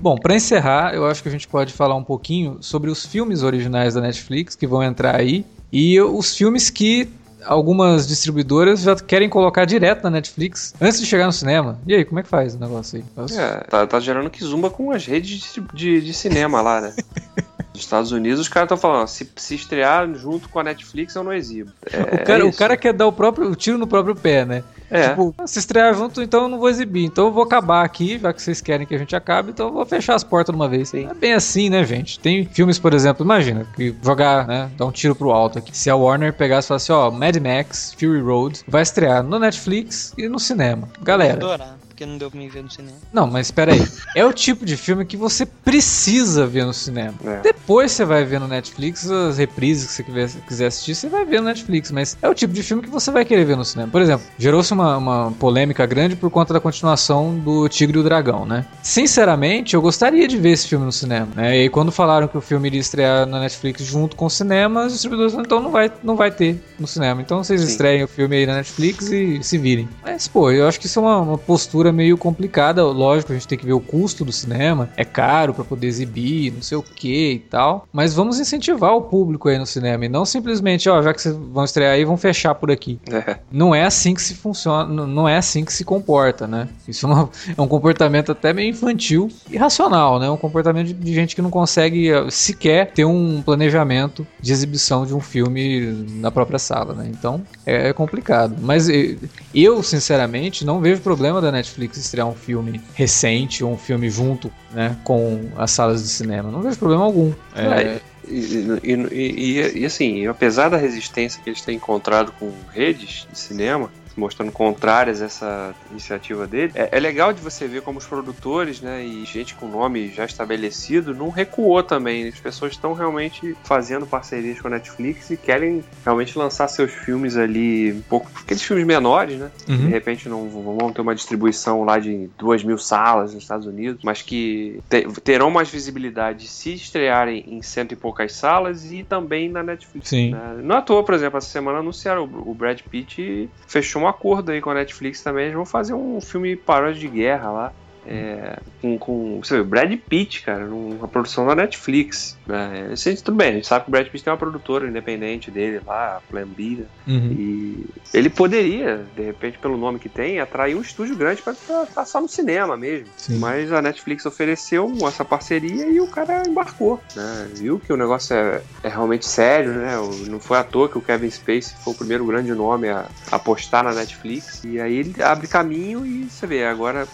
Bom, 0.00 0.16
pra 0.16 0.34
encerrar, 0.34 0.94
eu 0.94 1.06
acho 1.06 1.22
que 1.22 1.28
a 1.28 1.32
gente 1.32 1.48
pode 1.48 1.72
falar 1.72 1.96
um 1.96 2.04
pouquinho 2.04 2.58
sobre 2.60 2.90
os 2.90 3.04
filmes 3.04 3.42
originais 3.42 3.94
da 3.94 4.00
Netflix 4.00 4.54
que 4.54 4.66
vão 4.66 4.82
entrar 4.82 5.16
aí 5.16 5.44
e 5.72 6.00
os 6.00 6.36
filmes 6.36 6.70
que 6.70 7.08
algumas 7.44 8.06
distribuidoras 8.06 8.82
já 8.82 8.94
querem 8.96 9.28
colocar 9.28 9.64
direto 9.64 10.02
na 10.04 10.10
Netflix 10.10 10.74
antes 10.80 11.00
de 11.00 11.06
chegar 11.06 11.26
no 11.26 11.32
cinema. 11.32 11.78
E 11.86 11.94
aí, 11.94 12.04
como 12.04 12.20
é 12.20 12.22
que 12.22 12.28
faz 12.28 12.54
o 12.54 12.58
negócio 12.58 12.98
aí? 12.98 13.26
É, 13.36 13.64
tá, 13.64 13.86
tá 13.86 14.00
gerando 14.00 14.30
que 14.30 14.44
zumba 14.44 14.70
com 14.70 14.92
as 14.92 15.04
redes 15.04 15.52
de, 15.52 15.60
de, 15.74 16.00
de 16.00 16.14
cinema 16.14 16.60
lá, 16.60 16.80
né? 16.80 16.94
Nos 17.72 17.84
Estados 17.84 18.10
Unidos, 18.10 18.40
os 18.40 18.48
caras 18.48 18.66
estão 18.66 18.76
falando, 18.76 19.06
se, 19.06 19.30
se 19.36 19.54
estrear 19.54 20.12
junto 20.14 20.48
com 20.48 20.58
a 20.58 20.64
Netflix, 20.64 21.14
eu 21.14 21.22
não 21.22 21.32
exibo. 21.32 21.70
É, 21.92 22.00
o, 22.00 22.24
cara, 22.24 22.42
é 22.42 22.44
o 22.44 22.52
cara 22.52 22.76
quer 22.76 22.92
dar 22.92 23.06
o 23.06 23.12
próprio 23.12 23.48
o 23.50 23.54
tiro 23.54 23.78
no 23.78 23.86
próprio 23.86 24.16
pé, 24.16 24.44
né? 24.44 24.64
É. 24.90 25.10
Tipo, 25.10 25.34
se 25.46 25.58
estrear 25.58 25.94
junto, 25.94 26.22
então 26.22 26.44
eu 26.44 26.48
não 26.48 26.58
vou 26.58 26.68
exibir. 26.68 27.04
Então 27.04 27.26
eu 27.26 27.32
vou 27.32 27.42
acabar 27.42 27.84
aqui, 27.84 28.18
já 28.18 28.32
que 28.32 28.40
vocês 28.40 28.60
querem 28.60 28.86
que 28.86 28.94
a 28.94 28.98
gente 28.98 29.14
acabe, 29.14 29.50
então 29.50 29.68
eu 29.68 29.72
vou 29.72 29.86
fechar 29.86 30.14
as 30.14 30.24
portas 30.24 30.54
de 30.54 30.58
uma 30.58 30.68
vez. 30.68 30.88
Sim. 30.90 31.08
É 31.10 31.14
bem 31.14 31.34
assim, 31.34 31.68
né, 31.68 31.84
gente? 31.84 32.18
Tem 32.18 32.44
filmes, 32.44 32.78
por 32.78 32.94
exemplo, 32.94 33.24
imagina, 33.24 33.66
que 33.76 33.94
jogar, 34.02 34.46
né, 34.46 34.70
dar 34.76 34.86
um 34.86 34.92
tiro 34.92 35.14
pro 35.14 35.30
alto 35.30 35.58
aqui. 35.58 35.76
Se 35.76 35.90
a 35.90 35.96
Warner 35.96 36.32
pegasse 36.32 36.66
e 36.66 36.68
falasse, 36.68 36.92
ó, 36.92 37.10
Mad 37.10 37.36
Max, 37.36 37.94
Fury 37.98 38.20
Road, 38.20 38.60
vai 38.66 38.82
estrear 38.82 39.22
no 39.22 39.38
Netflix 39.38 40.14
e 40.16 40.28
no 40.28 40.38
cinema. 40.38 40.88
Galera 41.02 41.78
porque 41.98 42.06
não 42.06 42.16
deu 42.16 42.30
pra 42.30 42.38
me 42.38 42.48
ver 42.48 42.62
no 42.62 42.70
cinema. 42.70 42.96
Não, 43.12 43.26
mas 43.26 43.48
espera 43.48 43.72
aí. 43.72 43.84
é 44.14 44.24
o 44.24 44.32
tipo 44.32 44.64
de 44.64 44.76
filme 44.76 45.04
que 45.04 45.16
você 45.16 45.44
precisa 45.44 46.46
ver 46.46 46.64
no 46.64 46.72
cinema. 46.72 47.14
É. 47.24 47.40
Depois 47.40 47.90
você 47.90 48.04
vai 48.04 48.24
ver 48.24 48.38
no 48.38 48.46
Netflix 48.46 49.10
as 49.10 49.38
reprises 49.38 49.96
que 49.96 50.12
você 50.12 50.38
quiser 50.46 50.66
assistir, 50.66 50.94
você 50.94 51.08
vai 51.08 51.24
ver 51.24 51.40
no 51.40 51.46
Netflix. 51.46 51.90
Mas 51.90 52.16
é 52.22 52.28
o 52.28 52.34
tipo 52.34 52.54
de 52.54 52.62
filme 52.62 52.84
que 52.84 52.88
você 52.88 53.10
vai 53.10 53.24
querer 53.24 53.44
ver 53.44 53.56
no 53.56 53.64
cinema. 53.64 53.90
Por 53.90 54.00
exemplo, 54.00 54.24
gerou-se 54.38 54.72
uma, 54.72 54.96
uma 54.96 55.32
polêmica 55.32 55.84
grande 55.86 56.14
por 56.14 56.30
conta 56.30 56.54
da 56.54 56.60
continuação 56.60 57.36
do 57.36 57.68
Tigre 57.68 57.98
e 57.98 58.00
o 58.00 58.04
Dragão, 58.04 58.46
né? 58.46 58.64
Sinceramente, 58.80 59.74
eu 59.74 59.82
gostaria 59.82 60.28
de 60.28 60.36
ver 60.36 60.50
esse 60.50 60.68
filme 60.68 60.84
no 60.84 60.92
cinema. 60.92 61.28
Né? 61.34 61.56
E 61.56 61.62
aí, 61.62 61.68
quando 61.68 61.90
falaram 61.90 62.28
que 62.28 62.38
o 62.38 62.40
filme 62.40 62.68
iria 62.68 62.80
estrear 62.80 63.26
na 63.26 63.40
Netflix 63.40 63.82
junto 63.82 64.14
com 64.14 64.26
o 64.26 64.30
cinema, 64.30 64.86
os 64.86 64.92
distribuidores 64.92 65.32
falaram, 65.32 65.46
então 65.46 65.60
não 65.60 65.70
vai, 65.72 65.92
não 66.04 66.14
vai 66.14 66.30
ter 66.30 66.62
no 66.78 66.86
cinema. 66.86 67.20
Então 67.20 67.42
vocês 67.42 67.60
Sim. 67.60 67.66
estreiem 67.66 68.04
o 68.04 68.08
filme 68.08 68.36
aí 68.36 68.46
na 68.46 68.54
Netflix 68.54 69.10
e 69.10 69.42
se 69.42 69.58
virem. 69.58 69.88
Mas, 70.04 70.28
pô, 70.28 70.52
eu 70.52 70.68
acho 70.68 70.78
que 70.78 70.86
isso 70.86 71.00
é 71.00 71.02
uma, 71.02 71.18
uma 71.18 71.38
postura 71.38 71.87
meio 71.92 72.16
complicada. 72.16 72.84
Lógico, 72.84 73.32
a 73.32 73.34
gente 73.34 73.48
tem 73.48 73.58
que 73.58 73.66
ver 73.66 73.72
o 73.72 73.80
custo 73.80 74.24
do 74.24 74.32
cinema. 74.32 74.90
É 74.96 75.04
caro 75.04 75.54
para 75.54 75.64
poder 75.64 75.86
exibir, 75.86 76.52
não 76.52 76.62
sei 76.62 76.76
o 76.78 76.82
que 76.82 77.32
e 77.32 77.38
tal. 77.38 77.86
Mas 77.92 78.14
vamos 78.14 78.38
incentivar 78.38 78.94
o 78.94 79.02
público 79.02 79.48
aí 79.48 79.58
no 79.58 79.66
cinema 79.66 80.04
e 80.04 80.08
não 80.08 80.24
simplesmente, 80.24 80.88
ó, 80.88 81.02
já 81.02 81.12
que 81.12 81.20
vocês 81.20 81.34
vão 81.34 81.64
estrear 81.64 81.94
aí, 81.94 82.04
vão 82.04 82.16
fechar 82.16 82.54
por 82.54 82.70
aqui. 82.70 82.98
É. 83.10 83.38
Não 83.50 83.74
é 83.74 83.84
assim 83.84 84.14
que 84.14 84.22
se 84.22 84.34
funciona, 84.34 85.06
não 85.06 85.28
é 85.28 85.36
assim 85.36 85.64
que 85.64 85.72
se 85.72 85.84
comporta, 85.84 86.46
né? 86.46 86.68
Isso 86.86 87.06
é, 87.06 87.08
uma, 87.08 87.30
é 87.56 87.60
um 87.60 87.68
comportamento 87.68 88.32
até 88.32 88.52
meio 88.52 88.70
infantil 88.70 89.28
e 89.50 89.56
racional, 89.56 90.18
né? 90.18 90.28
Um 90.30 90.36
comportamento 90.36 90.88
de, 90.88 90.94
de 90.94 91.14
gente 91.14 91.34
que 91.34 91.42
não 91.42 91.50
consegue 91.50 92.10
eh, 92.10 92.30
sequer 92.30 92.92
ter 92.92 93.04
um 93.04 93.42
planejamento 93.42 94.26
de 94.40 94.52
exibição 94.52 95.06
de 95.06 95.14
um 95.14 95.20
filme 95.20 96.06
na 96.20 96.30
própria 96.30 96.58
sala, 96.58 96.94
né? 96.94 97.10
Então 97.10 97.42
é, 97.64 97.88
é 97.88 97.92
complicado. 97.92 98.56
Mas 98.60 98.88
eh, 98.88 99.16
eu, 99.54 99.82
sinceramente, 99.82 100.64
não 100.64 100.80
vejo 100.80 101.00
problema 101.00 101.40
da 101.40 101.50
Netflix 101.50 101.77
Netflix 101.78 101.96
estrear 101.96 102.26
um 102.26 102.34
filme 102.34 102.80
recente 102.94 103.62
ou 103.62 103.72
um 103.72 103.78
filme 103.78 104.10
junto 104.10 104.50
né, 104.72 104.96
com 105.04 105.48
as 105.56 105.70
salas 105.70 106.02
de 106.02 106.08
cinema. 106.08 106.50
Não 106.50 106.60
vejo 106.60 106.76
problema 106.76 107.04
algum. 107.04 107.32
É, 107.54 107.82
é 107.82 108.00
e, 108.26 108.80
e, 108.82 108.94
e, 109.12 109.78
e, 109.78 109.86
assim, 109.86 110.26
apesar 110.26 110.68
da 110.68 110.76
resistência 110.76 111.40
que 111.42 111.48
eles 111.48 111.62
têm 111.62 111.76
encontrado 111.76 112.32
com 112.32 112.52
redes 112.72 113.26
de 113.30 113.38
cinema, 113.38 113.90
mostrando 114.18 114.52
contrárias 114.52 115.22
a 115.22 115.26
essa 115.26 115.74
iniciativa 115.90 116.46
dele. 116.46 116.72
É, 116.74 116.88
é, 116.92 117.00
legal 117.00 117.32
de 117.32 117.40
você 117.40 117.66
ver 117.66 117.82
como 117.82 117.98
os 117.98 118.06
produtores, 118.06 118.80
né, 118.80 119.04
e 119.04 119.24
gente 119.24 119.54
com 119.54 119.68
nome 119.68 120.08
já 120.08 120.24
estabelecido 120.24 121.14
não 121.14 121.30
recuou 121.30 121.82
também. 121.82 122.28
As 122.28 122.40
pessoas 122.40 122.72
estão 122.72 122.92
realmente 122.92 123.56
fazendo 123.64 124.06
parcerias 124.06 124.60
com 124.60 124.68
a 124.68 124.72
Netflix 124.72 125.30
e 125.30 125.36
querem 125.36 125.84
realmente 126.04 126.36
lançar 126.38 126.68
seus 126.68 126.92
filmes 126.92 127.36
ali, 127.36 127.92
um 127.92 128.02
pouco, 128.02 128.30
aqueles 128.42 128.62
filmes 128.62 128.84
menores, 128.84 129.38
né? 129.38 129.50
Uhum. 129.68 129.76
De 129.76 129.86
repente 129.86 130.28
não 130.28 130.48
vão 130.48 130.92
ter 130.92 131.00
uma 131.00 131.14
distribuição 131.14 131.84
lá 131.84 131.98
de 131.98 132.28
duas 132.38 132.62
mil 132.64 132.78
salas 132.78 133.34
nos 133.34 133.42
Estados 133.42 133.66
Unidos, 133.66 134.02
mas 134.02 134.22
que 134.22 134.80
terão 135.22 135.50
mais 135.50 135.70
visibilidade 135.70 136.48
se 136.48 136.74
estrearem 136.74 137.44
em 137.46 137.62
cento 137.62 137.92
e 137.92 137.96
poucas 137.96 138.32
salas 138.32 138.90
e 138.90 139.02
também 139.02 139.48
na 139.48 139.62
Netflix. 139.62 140.08
Sim. 140.08 140.30
Né? 140.30 140.60
Não 140.62 140.76
é 140.76 140.78
à 140.78 140.82
toa, 140.82 141.04
por 141.04 141.14
exemplo, 141.14 141.38
essa 141.38 141.48
semana 141.48 141.78
anunciaram 141.78 142.24
o 142.24 142.54
Brad 142.54 142.80
Pitt 142.82 143.48
fechou 143.66 144.02
uma 144.02 144.07
um 144.08 144.10
acordo 144.10 144.50
aí 144.50 144.60
com 144.60 144.70
a 144.70 144.74
Netflix 144.74 145.22
também. 145.22 145.44
Eles 145.44 145.56
vão 145.56 145.66
fazer 145.66 145.94
um 145.94 146.20
filme 146.20 146.56
paródia 146.56 147.00
de 147.00 147.08
guerra 147.08 147.50
lá. 147.50 147.76
É, 148.10 148.58
com, 148.80 148.98
com 148.98 149.40
você 149.42 149.58
vê, 149.58 149.62
Brad 149.62 149.92
Pitt, 150.08 150.42
cara, 150.42 150.64
numa 150.64 151.06
produção 151.06 151.46
da 151.46 151.54
Netflix. 151.54 152.38
Né? 152.46 152.90
Gente, 152.94 153.22
tudo 153.22 153.36
bem, 153.36 153.50
a 153.50 153.52
gente 153.52 153.66
sabe 153.66 153.84
que 153.84 153.90
o 153.90 153.92
Brad 153.92 154.06
Pitt 154.08 154.24
tem 154.24 154.32
uma 154.32 154.38
produtora 154.38 154.88
independente 154.88 155.50
dele 155.50 155.80
lá, 155.86 156.16
a 156.16 156.20
Plan 156.20 156.46
B, 156.46 156.78
né? 156.78 156.86
uhum. 157.06 157.32
e 157.38 157.86
ele 158.14 158.30
poderia, 158.30 159.04
de 159.14 159.22
repente, 159.22 159.58
pelo 159.58 159.76
nome 159.76 159.98
que 159.98 160.08
tem, 160.08 160.40
atrair 160.40 160.74
um 160.74 160.80
estúdio 160.80 161.16
grande 161.16 161.42
para 161.42 161.54
passar 161.94 162.20
no 162.20 162.28
cinema 162.28 162.76
mesmo. 162.76 163.08
Sim. 163.16 163.38
Mas 163.38 163.70
a 163.72 163.82
Netflix 163.82 164.24
ofereceu 164.24 164.90
essa 165.06 165.24
parceria 165.24 165.86
e 165.86 166.00
o 166.00 166.08
cara 166.08 166.42
embarcou, 166.46 167.00
né? 167.14 167.50
Viu 167.54 167.78
que 167.78 167.92
o 167.92 167.96
negócio 167.96 168.34
é, 168.34 168.62
é 168.82 168.88
realmente 168.88 169.26
sério, 169.26 169.72
né? 169.72 169.94
Não 170.28 170.40
foi 170.40 170.56
à 170.56 170.64
toa 170.64 170.88
que 170.88 170.96
o 170.96 171.02
Kevin 171.02 171.30
Spacey 171.30 171.76
foi 171.82 171.92
o 171.92 171.96
primeiro 171.96 172.24
grande 172.24 172.52
nome 172.52 172.88
a 172.88 173.06
apostar 173.30 173.84
na 173.84 173.92
Netflix. 173.92 174.64
E 174.64 174.80
aí 174.80 174.96
ele 174.96 175.22
abre 175.22 175.46
caminho 175.46 176.06
e 176.06 176.24
você 176.24 176.46
vê, 176.46 176.64
agora 176.64 177.06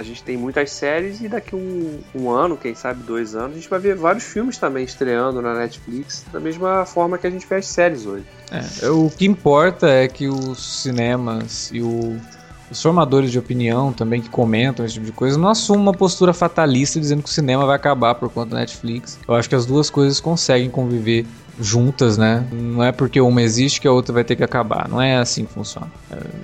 a 0.00 0.02
gente 0.02 0.22
tem 0.22 0.34
muitas 0.34 0.70
séries 0.70 1.20
e 1.20 1.28
daqui 1.28 1.54
um, 1.54 2.00
um 2.14 2.30
ano, 2.30 2.56
quem 2.56 2.74
sabe 2.74 3.02
dois 3.02 3.34
anos, 3.34 3.52
a 3.52 3.54
gente 3.56 3.68
vai 3.68 3.78
ver 3.78 3.94
vários 3.94 4.24
filmes 4.24 4.56
também 4.56 4.82
estreando 4.82 5.42
na 5.42 5.54
Netflix, 5.54 6.24
da 6.32 6.40
mesma 6.40 6.86
forma 6.86 7.18
que 7.18 7.26
a 7.26 7.30
gente 7.30 7.46
vê 7.46 7.56
as 7.56 7.66
séries 7.66 8.06
hoje. 8.06 8.24
É, 8.50 8.88
o 8.88 9.10
que 9.10 9.26
importa 9.26 9.90
é 9.90 10.08
que 10.08 10.26
os 10.26 10.82
cinemas 10.82 11.70
e 11.70 11.82
o, 11.82 12.18
os 12.70 12.80
formadores 12.80 13.30
de 13.30 13.38
opinião 13.38 13.92
também 13.92 14.22
que 14.22 14.30
comentam 14.30 14.86
esse 14.86 14.94
tipo 14.94 15.04
de 15.04 15.12
coisa 15.12 15.38
não 15.38 15.50
assumam 15.50 15.82
uma 15.82 15.94
postura 15.94 16.32
fatalista 16.32 16.98
dizendo 16.98 17.22
que 17.22 17.28
o 17.28 17.32
cinema 17.32 17.66
vai 17.66 17.76
acabar 17.76 18.14
por 18.14 18.30
conta 18.30 18.52
da 18.52 18.60
Netflix. 18.60 19.18
Eu 19.28 19.34
acho 19.34 19.50
que 19.50 19.54
as 19.54 19.66
duas 19.66 19.90
coisas 19.90 20.18
conseguem 20.18 20.70
conviver 20.70 21.26
juntas, 21.60 22.16
né? 22.16 22.46
Não 22.50 22.82
é 22.82 22.90
porque 22.92 23.20
uma 23.20 23.42
existe 23.42 23.80
que 23.80 23.88
a 23.88 23.92
outra 23.92 24.12
vai 24.12 24.24
ter 24.24 24.36
que 24.36 24.42
acabar. 24.42 24.88
Não 24.88 25.00
é 25.00 25.16
assim 25.16 25.44
que 25.44 25.52
funciona. 25.52 25.90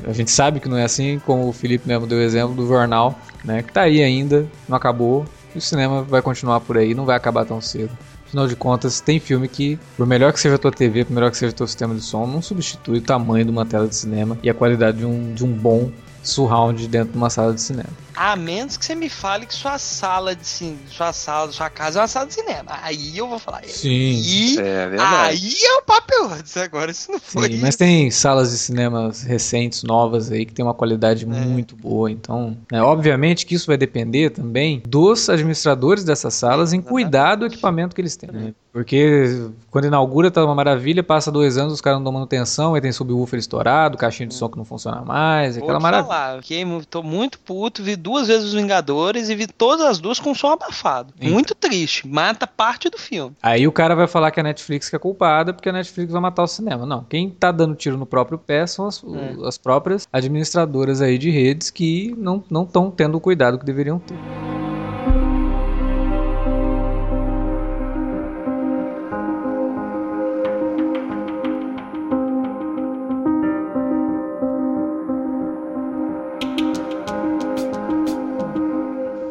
A 0.07 0.13
gente 0.13 0.31
sabe 0.31 0.61
que 0.61 0.69
não 0.69 0.77
é 0.77 0.85
assim, 0.85 1.19
como 1.25 1.49
o 1.49 1.53
Felipe 1.53 1.89
mesmo 1.89 2.07
deu 2.07 2.19
o 2.19 2.23
exemplo 2.23 2.55
do 2.55 2.67
jornal, 2.67 3.19
né? 3.45 3.63
Que 3.63 3.73
tá 3.73 3.83
aí 3.83 4.03
ainda, 4.03 4.47
não 4.69 4.77
acabou. 4.77 5.25
E 5.55 5.59
o 5.59 5.61
cinema 5.61 6.03
vai 6.03 6.21
continuar 6.21 6.61
por 6.61 6.77
aí, 6.77 6.95
não 6.95 7.05
vai 7.05 7.17
acabar 7.17 7.45
tão 7.45 7.61
cedo. 7.61 7.91
Afinal 8.27 8.47
de 8.49 8.57
contas, 8.57 9.01
tem 9.01 9.21
filme 9.21 9.49
que, 9.49 9.79
por 9.97 10.07
melhor 10.07 10.33
que 10.33 10.41
seja 10.41 10.57
a 10.57 10.59
tua 10.59 10.73
TV, 10.73 11.05
por 11.05 11.15
melhor 11.15 11.31
que 11.31 11.39
seja 11.39 11.53
o 11.53 11.55
teu 11.57 11.67
sistema 11.67 11.95
de 11.95 12.01
som, 12.01 12.27
não 12.27 12.43
substitui 12.43 12.99
o 12.99 13.03
tamanho 13.03 13.45
de 13.45 13.51
uma 13.51 13.65
tela 13.65 13.87
de 13.87 13.95
cinema 13.95 14.37
e 14.43 14.51
a 14.51 14.55
qualidade 14.55 14.99
de 14.99 15.07
um, 15.07 15.33
de 15.33 15.45
um 15.45 15.53
bom 15.53 15.91
surround 16.23 16.89
dentro 16.89 17.13
de 17.13 17.17
uma 17.17 17.31
sala 17.31 17.55
de 17.55 17.61
cinema. 17.61 17.89
A 18.17 18.35
menos 18.35 18.77
que 18.77 18.85
você 18.85 18.95
me 18.95 19.09
fale 19.09 19.47
que 19.47 19.55
sua 19.55 19.79
sala 19.79 20.35
de 20.35 20.47
cinema, 20.47 20.79
sua 20.89 21.13
sala, 21.13 21.53
sua 21.53 21.71
casa 21.71 21.99
é 21.99 22.03
uma 22.03 22.09
sala 22.09 22.27
de 22.27 22.35
cinema. 22.35 22.79
Aí 22.83 23.17
eu 23.17 23.29
vou 23.29 23.39
falar. 23.39 23.63
Sim. 23.65 23.91
E 23.91 24.59
é 24.59 24.89
verdade. 24.89 25.31
Aí 25.31 25.55
é 25.65 25.79
o 25.79 25.83
papel 25.83 26.17
agora 26.63 26.91
isso 26.91 27.11
não 27.11 27.19
foi. 27.19 27.49
Sim, 27.49 27.55
isso. 27.55 27.63
mas 27.63 27.77
tem 27.77 28.11
salas 28.11 28.51
de 28.51 28.59
cinema 28.59 29.11
recentes, 29.27 29.83
novas 29.83 30.31
aí, 30.31 30.45
que 30.45 30.53
tem 30.53 30.65
uma 30.65 30.75
qualidade 30.75 31.25
é. 31.25 31.27
muito 31.27 31.77
boa. 31.77 32.11
Então, 32.11 32.57
né, 32.71 32.83
obviamente 32.83 33.47
que 33.47 33.55
isso 33.55 33.67
vai 33.67 33.77
depender 33.77 34.31
também 34.31 34.83
dos 34.87 35.29
administradores 35.29 36.05
dessas 36.05 36.35
salas 36.35 36.73
em 36.73 36.81
cuidar 36.81 37.37
do 37.37 37.47
equipamento 37.47 37.95
que 37.95 38.01
eles 38.01 38.17
têm. 38.17 38.31
Né? 38.31 38.55
Porque 38.73 39.49
quando 39.71 39.87
inaugura 39.87 40.31
tá 40.31 40.45
uma 40.45 40.55
maravilha, 40.55 41.03
passa 41.03 41.33
dois 41.33 41.57
anos, 41.57 41.73
os 41.73 41.81
caras 41.81 41.99
não 41.99 42.05
dão 42.05 42.13
manutenção, 42.13 42.75
aí 42.75 42.81
tem 42.81 42.93
subwoofer 42.93 43.39
estourado, 43.39 43.97
caixinha 43.97 44.27
de 44.27 44.35
som 44.35 44.51
que 44.51 44.59
não 44.59 44.67
funciona 44.67 45.01
mais, 45.01 45.57
aquela 45.57 45.81
maravilha. 45.81 46.13
Falar, 46.13 46.39
okay? 46.39 46.63
tô 46.91 47.03
muito 47.03 47.39
puto, 47.39 47.83
vi 47.83 47.97
duas 48.07 48.29
vezes 48.29 48.45
os 48.45 48.55
Vingadores 48.55 49.29
e 49.29 49.35
vi 49.35 49.49
todas 49.49 49.85
as 49.85 49.99
duas 49.99 50.21
com 50.21 50.33
som 50.33 50.53
abafado. 50.53 51.13
Então. 51.19 51.33
Muito 51.33 51.57
triste. 51.57 52.07
Mata 52.07 52.47
parte 52.47 52.89
do 52.89 52.97
filme. 52.97 53.35
Aí 53.43 53.67
o 53.67 53.73
cara 53.73 53.97
vai 53.97 54.07
falar 54.07 54.31
que 54.31 54.39
a 54.39 54.45
Netflix 54.45 54.89
que 54.89 54.95
é 54.95 54.99
culpada 54.99 55.53
porque 55.53 55.69
a 55.69 55.73
Netflix 55.73 56.13
vai 56.13 56.23
matar 56.23 56.45
o 56.45 56.47
cinema. 56.47 56.87
Não. 56.87 57.03
Quem 57.03 57.29
tá 57.29 57.51
dando 57.51 57.75
tiro 57.75 57.97
no 57.97 58.07
próprio 58.07 58.39
pé 58.39 58.65
são 58.65 58.87
as, 58.87 59.03
é. 59.03 59.49
as 59.49 59.59
próprias 59.59 60.07
administradoras 60.13 61.03
aí 61.03 61.19
de 61.19 61.31
redes 61.31 61.69
que 61.69 62.15
não 62.17 62.45
estão 62.63 62.93
tendo 62.93 63.17
o 63.17 63.21
cuidado 63.21 63.59
que 63.59 63.65
deveriam 63.65 63.99
ter. 63.99 64.17